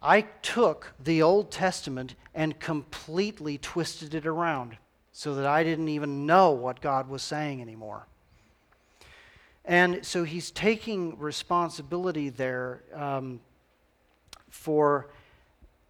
I 0.00 0.22
took 0.42 0.92
the 1.02 1.22
Old 1.22 1.50
Testament 1.50 2.14
and 2.34 2.60
completely 2.60 3.58
twisted 3.58 4.14
it 4.14 4.26
around 4.26 4.76
so 5.10 5.34
that 5.34 5.46
I 5.46 5.64
didn't 5.64 5.88
even 5.88 6.24
know 6.24 6.52
what 6.52 6.80
God 6.80 7.08
was 7.08 7.22
saying 7.22 7.60
anymore. 7.60 8.06
And 9.64 10.04
so 10.04 10.24
he's 10.24 10.50
taking 10.50 11.18
responsibility 11.18 12.28
there 12.28 12.82
um, 12.94 13.40
for 14.50 15.08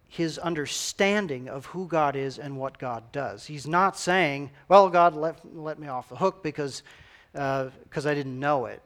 his 0.07 0.37
understanding 0.37 1.49
of 1.49 1.65
who 1.67 1.87
God 1.87 2.15
is 2.15 2.39
and 2.39 2.57
what 2.57 2.77
God 2.77 3.11
does. 3.11 3.45
He's 3.45 3.67
not 3.67 3.97
saying, 3.97 4.49
well, 4.69 4.89
God 4.89 5.13
let, 5.13 5.39
let 5.55 5.77
me 5.77 5.89
off 5.89 6.07
the 6.07 6.15
hook 6.15 6.41
because 6.41 6.83
uh, 7.33 7.69
I 7.93 7.99
didn't 7.99 8.39
know 8.39 8.67
it. 8.67 8.81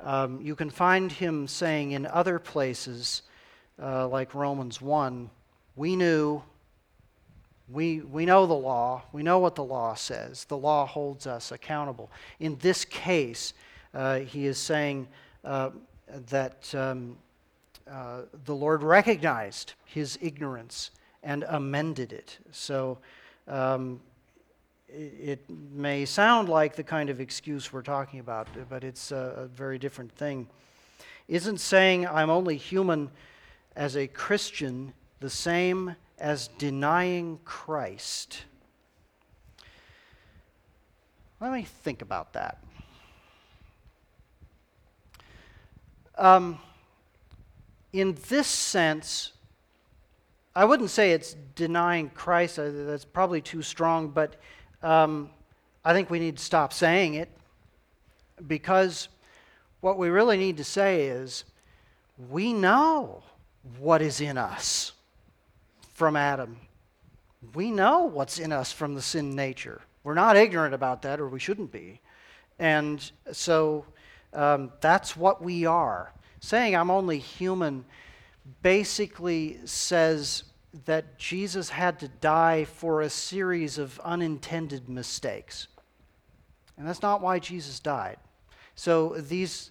Um, 0.00 0.40
you 0.40 0.56
can 0.56 0.70
find 0.70 1.12
him 1.12 1.46
saying 1.46 1.92
in 1.92 2.04
other 2.06 2.40
places, 2.40 3.22
uh, 3.80 4.08
like 4.08 4.34
Romans 4.34 4.82
1, 4.82 5.30
we 5.76 5.94
knew, 5.94 6.42
we, 7.68 8.00
we 8.00 8.26
know 8.26 8.46
the 8.46 8.54
law, 8.54 9.02
we 9.12 9.22
know 9.22 9.38
what 9.38 9.54
the 9.54 9.64
law 9.64 9.94
says. 9.94 10.46
The 10.46 10.56
law 10.56 10.84
holds 10.84 11.28
us 11.28 11.52
accountable. 11.52 12.10
In 12.40 12.56
this 12.58 12.84
case, 12.84 13.54
uh, 13.94 14.18
he 14.20 14.46
is 14.46 14.58
saying 14.58 15.08
uh, 15.44 15.70
that 16.30 16.74
um, 16.74 17.16
uh, 17.90 18.22
the 18.44 18.54
Lord 18.54 18.82
recognized 18.82 19.74
his 19.84 20.18
ignorance 20.20 20.90
and 21.22 21.44
amended 21.48 22.12
it. 22.12 22.38
So 22.50 22.98
um, 23.46 24.00
it, 24.88 25.38
it, 25.38 25.50
may 25.50 26.04
sound 26.04 26.48
like 26.48 26.76
the 26.76 26.82
kind 26.82 27.10
of 27.10 27.20
excuse 27.20 27.72
we're 27.72 27.82
talking 27.82 28.20
about, 28.20 28.48
but 28.68 28.84
it's 28.84 29.12
a, 29.12 29.34
a 29.36 29.46
very 29.46 29.78
different 29.78 30.12
thing. 30.12 30.46
Isn't 31.28 31.58
saying 31.58 32.06
I'm 32.06 32.30
only 32.30 32.56
human 32.56 33.10
as 33.76 33.96
a 33.96 34.06
Christian 34.06 34.92
the 35.20 35.30
same 35.30 35.96
as 36.18 36.48
denying 36.58 37.38
Christ? 37.44 38.42
Let 41.40 41.52
me 41.52 41.62
think 41.62 42.02
about 42.02 42.32
that. 42.34 42.58
Um, 46.16 46.58
in 47.92 48.16
this 48.28 48.46
sense, 48.46 49.32
I 50.54 50.64
wouldn't 50.64 50.90
say 50.90 51.12
it's 51.12 51.34
denying 51.54 52.10
Christ, 52.10 52.58
uh, 52.58 52.70
that's 52.70 53.04
probably 53.04 53.40
too 53.40 53.62
strong, 53.62 54.08
but 54.08 54.36
um, 54.82 55.30
I 55.84 55.92
think 55.92 56.10
we 56.10 56.18
need 56.18 56.36
to 56.36 56.44
stop 56.44 56.72
saying 56.72 57.14
it 57.14 57.28
because 58.46 59.08
what 59.80 59.98
we 59.98 60.08
really 60.08 60.36
need 60.36 60.56
to 60.58 60.64
say 60.64 61.06
is 61.06 61.44
we 62.30 62.52
know 62.52 63.22
what 63.78 64.02
is 64.02 64.20
in 64.20 64.38
us 64.38 64.92
from 65.94 66.16
Adam. 66.16 66.56
We 67.54 67.70
know 67.70 68.04
what's 68.04 68.38
in 68.38 68.52
us 68.52 68.72
from 68.72 68.94
the 68.94 69.02
sin 69.02 69.34
nature. 69.34 69.82
We're 70.02 70.14
not 70.14 70.36
ignorant 70.36 70.74
about 70.74 71.02
that, 71.02 71.20
or 71.20 71.28
we 71.28 71.40
shouldn't 71.40 71.72
be. 71.72 72.00
And 72.58 73.10
so 73.32 73.84
um, 74.34 74.72
that's 74.80 75.16
what 75.16 75.42
we 75.42 75.66
are. 75.66 76.12
Saying 76.40 76.76
I'm 76.76 76.90
only 76.90 77.18
human 77.18 77.84
basically 78.62 79.58
says 79.64 80.44
that 80.84 81.18
Jesus 81.18 81.70
had 81.70 82.00
to 82.00 82.08
die 82.08 82.64
for 82.64 83.00
a 83.00 83.10
series 83.10 83.78
of 83.78 83.98
unintended 84.00 84.88
mistakes. 84.88 85.68
And 86.76 86.86
that's 86.86 87.02
not 87.02 87.22
why 87.22 87.38
Jesus 87.38 87.78
died. 87.80 88.16
So 88.74 89.10
these 89.10 89.70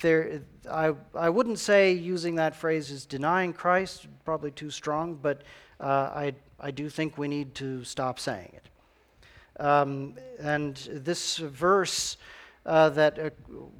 there 0.00 0.42
I, 0.70 0.92
I 1.14 1.30
wouldn't 1.30 1.58
say 1.58 1.92
using 1.92 2.34
that 2.34 2.54
phrase 2.54 2.90
is 2.90 3.06
denying 3.06 3.52
Christ, 3.52 4.06
probably 4.24 4.50
too 4.50 4.70
strong, 4.70 5.14
but 5.14 5.42
uh, 5.80 5.84
I, 5.86 6.34
I 6.60 6.70
do 6.70 6.88
think 6.88 7.16
we 7.16 7.28
need 7.28 7.54
to 7.56 7.84
stop 7.84 8.18
saying 8.18 8.52
it. 8.54 9.62
Um, 9.62 10.14
and 10.38 10.76
this 10.90 11.38
verse 11.38 12.18
uh, 12.66 12.90
that 12.90 13.18
uh, 13.18 13.30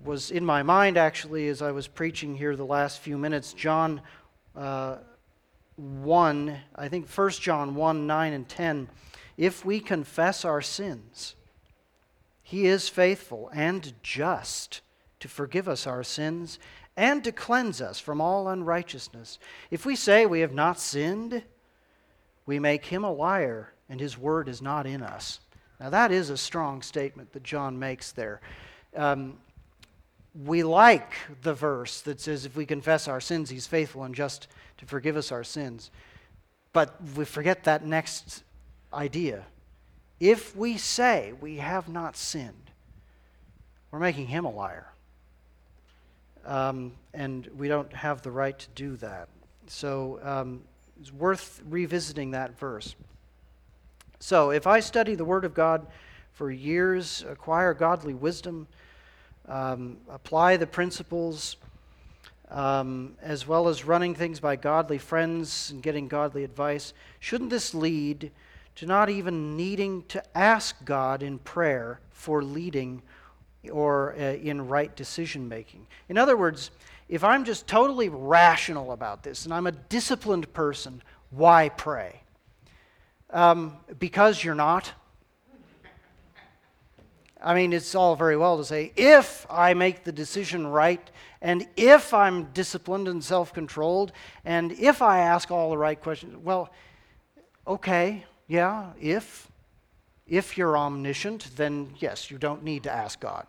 was 0.04 0.30
in 0.30 0.44
my 0.44 0.62
mind 0.62 0.96
actually 0.96 1.48
as 1.48 1.60
I 1.60 1.72
was 1.72 1.88
preaching 1.88 2.36
here 2.36 2.54
the 2.54 2.64
last 2.64 3.00
few 3.00 3.18
minutes. 3.18 3.52
John 3.52 4.00
uh, 4.54 4.98
1, 5.76 6.56
I 6.76 6.88
think 6.88 7.08
1 7.08 7.30
John 7.32 7.74
1 7.74 8.06
9 8.06 8.32
and 8.32 8.48
10. 8.48 8.88
If 9.36 9.64
we 9.64 9.80
confess 9.80 10.44
our 10.44 10.62
sins, 10.62 11.34
he 12.42 12.66
is 12.66 12.88
faithful 12.88 13.50
and 13.52 13.92
just 14.02 14.80
to 15.18 15.28
forgive 15.28 15.68
us 15.68 15.86
our 15.86 16.04
sins 16.04 16.58
and 16.96 17.24
to 17.24 17.32
cleanse 17.32 17.82
us 17.82 17.98
from 17.98 18.20
all 18.20 18.48
unrighteousness. 18.48 19.38
If 19.70 19.84
we 19.84 19.96
say 19.96 20.24
we 20.24 20.40
have 20.40 20.54
not 20.54 20.78
sinned, 20.78 21.42
we 22.46 22.58
make 22.58 22.86
him 22.86 23.04
a 23.04 23.12
liar, 23.12 23.72
and 23.90 24.00
his 24.00 24.16
word 24.16 24.48
is 24.48 24.62
not 24.62 24.86
in 24.86 25.02
us. 25.02 25.40
Now, 25.78 25.90
that 25.90 26.10
is 26.10 26.30
a 26.30 26.38
strong 26.38 26.80
statement 26.80 27.32
that 27.32 27.42
John 27.42 27.78
makes 27.78 28.12
there 28.12 28.40
um, 28.96 29.38
we 30.44 30.62
like 30.62 31.12
the 31.42 31.54
verse 31.54 32.00
that 32.02 32.20
says, 32.20 32.44
if 32.44 32.56
we 32.56 32.66
confess 32.66 33.08
our 33.08 33.20
sins, 33.20 33.50
he's 33.50 33.66
faithful 33.66 34.04
and 34.04 34.14
just 34.14 34.48
to 34.78 34.86
forgive 34.86 35.16
us 35.16 35.32
our 35.32 35.44
sins. 35.44 35.90
But 36.72 36.94
we 37.16 37.24
forget 37.24 37.64
that 37.64 37.86
next 37.86 38.42
idea. 38.92 39.44
If 40.20 40.54
we 40.56 40.76
say 40.76 41.32
we 41.40 41.56
have 41.56 41.88
not 41.88 42.16
sinned, 42.16 42.70
we're 43.90 43.98
making 43.98 44.26
him 44.26 44.44
a 44.44 44.50
liar. 44.50 44.88
Um, 46.44 46.92
and 47.14 47.48
we 47.56 47.68
don't 47.68 47.92
have 47.92 48.22
the 48.22 48.30
right 48.30 48.58
to 48.58 48.68
do 48.74 48.96
that. 48.96 49.28
So 49.66 50.20
um, 50.22 50.62
it's 51.00 51.12
worth 51.12 51.62
revisiting 51.68 52.30
that 52.32 52.58
verse. 52.58 52.94
So 54.20 54.50
if 54.50 54.66
I 54.66 54.80
study 54.80 55.14
the 55.14 55.24
Word 55.24 55.44
of 55.44 55.54
God 55.54 55.86
for 56.32 56.50
years, 56.50 57.24
acquire 57.28 57.74
godly 57.74 58.14
wisdom, 58.14 58.66
um, 59.48 59.98
apply 60.08 60.56
the 60.56 60.66
principles, 60.66 61.56
um, 62.50 63.14
as 63.22 63.46
well 63.46 63.68
as 63.68 63.84
running 63.84 64.14
things 64.14 64.40
by 64.40 64.56
godly 64.56 64.98
friends 64.98 65.70
and 65.70 65.82
getting 65.82 66.08
godly 66.08 66.44
advice, 66.44 66.92
shouldn't 67.20 67.50
this 67.50 67.74
lead 67.74 68.30
to 68.76 68.86
not 68.86 69.08
even 69.08 69.56
needing 69.56 70.04
to 70.04 70.22
ask 70.36 70.84
God 70.84 71.22
in 71.22 71.38
prayer 71.38 72.00
for 72.10 72.42
leading 72.42 73.02
or 73.72 74.14
uh, 74.18 74.34
in 74.34 74.68
right 74.68 74.94
decision 74.94 75.48
making? 75.48 75.86
In 76.08 76.18
other 76.18 76.36
words, 76.36 76.70
if 77.08 77.22
I'm 77.24 77.44
just 77.44 77.66
totally 77.66 78.08
rational 78.08 78.92
about 78.92 79.22
this 79.22 79.44
and 79.44 79.54
I'm 79.54 79.66
a 79.66 79.72
disciplined 79.72 80.52
person, 80.52 81.02
why 81.30 81.68
pray? 81.70 82.20
Um, 83.30 83.76
because 83.98 84.42
you're 84.42 84.54
not. 84.54 84.92
I 87.46 87.54
mean, 87.54 87.72
it's 87.72 87.94
all 87.94 88.16
very 88.16 88.36
well 88.36 88.58
to 88.58 88.64
say, 88.64 88.92
if 88.96 89.46
I 89.48 89.72
make 89.72 90.02
the 90.02 90.10
decision 90.10 90.66
right, 90.66 91.08
and 91.40 91.64
if 91.76 92.12
I'm 92.12 92.46
disciplined 92.46 93.06
and 93.06 93.22
self 93.22 93.52
controlled, 93.54 94.10
and 94.44 94.72
if 94.72 95.00
I 95.00 95.20
ask 95.20 95.52
all 95.52 95.70
the 95.70 95.78
right 95.78 96.00
questions, 96.00 96.36
well, 96.42 96.70
okay, 97.66 98.24
yeah, 98.48 98.90
if. 99.00 99.48
If 100.28 100.58
you're 100.58 100.76
omniscient, 100.76 101.52
then 101.54 101.94
yes, 102.00 102.32
you 102.32 102.36
don't 102.36 102.64
need 102.64 102.82
to 102.82 102.90
ask 102.92 103.20
God. 103.20 103.46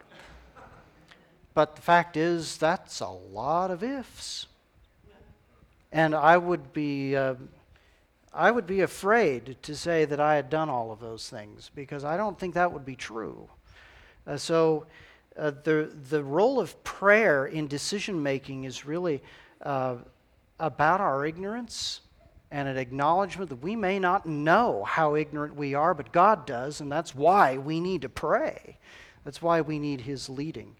But 1.55 1.75
the 1.75 1.81
fact 1.81 2.15
is, 2.15 2.57
that's 2.57 2.99
a 2.99 3.07
lot 3.07 3.71
of 3.71 3.81
ifs. 3.81 4.45
And 5.91 6.13
I 6.13 6.37
would 6.37 6.71
be. 6.73 7.15
Uh, 7.15 7.33
I 8.31 8.51
would 8.51 8.67
be 8.67 8.81
afraid 8.81 9.57
to 9.63 9.75
say 9.75 10.05
that 10.05 10.19
I 10.19 10.35
had 10.35 10.51
done 10.51 10.69
all 10.69 10.91
of 10.91 10.99
those 10.99 11.27
things 11.27 11.71
because 11.73 12.03
I 12.03 12.15
don't 12.15 12.37
think 12.37 12.53
that 12.53 12.71
would 12.71 12.85
be 12.85 12.95
true. 12.95 13.49
Uh, 14.27 14.37
so 14.37 14.85
uh, 15.37 15.51
the, 15.63 15.91
the 16.09 16.23
role 16.23 16.59
of 16.59 16.83
prayer 16.83 17.45
in 17.45 17.67
decision 17.67 18.21
making 18.21 18.65
is 18.65 18.85
really 18.85 19.21
uh, 19.61 19.95
about 20.59 20.99
our 20.99 21.25
ignorance 21.25 22.01
and 22.51 22.67
an 22.67 22.77
acknowledgement 22.77 23.49
that 23.49 23.57
we 23.57 23.75
may 23.75 23.99
not 23.99 24.25
know 24.25 24.83
how 24.83 25.15
ignorant 25.15 25.55
we 25.55 25.73
are, 25.73 25.93
but 25.93 26.11
God 26.11 26.45
does, 26.45 26.81
and 26.81 26.91
that's 26.91 27.13
why 27.13 27.57
we 27.57 27.79
need 27.79 28.01
to 28.03 28.09
pray. 28.09 28.77
That's 29.23 29.41
why 29.41 29.61
we 29.61 29.79
need 29.79 30.01
His 30.01 30.29
leading. 30.29 30.75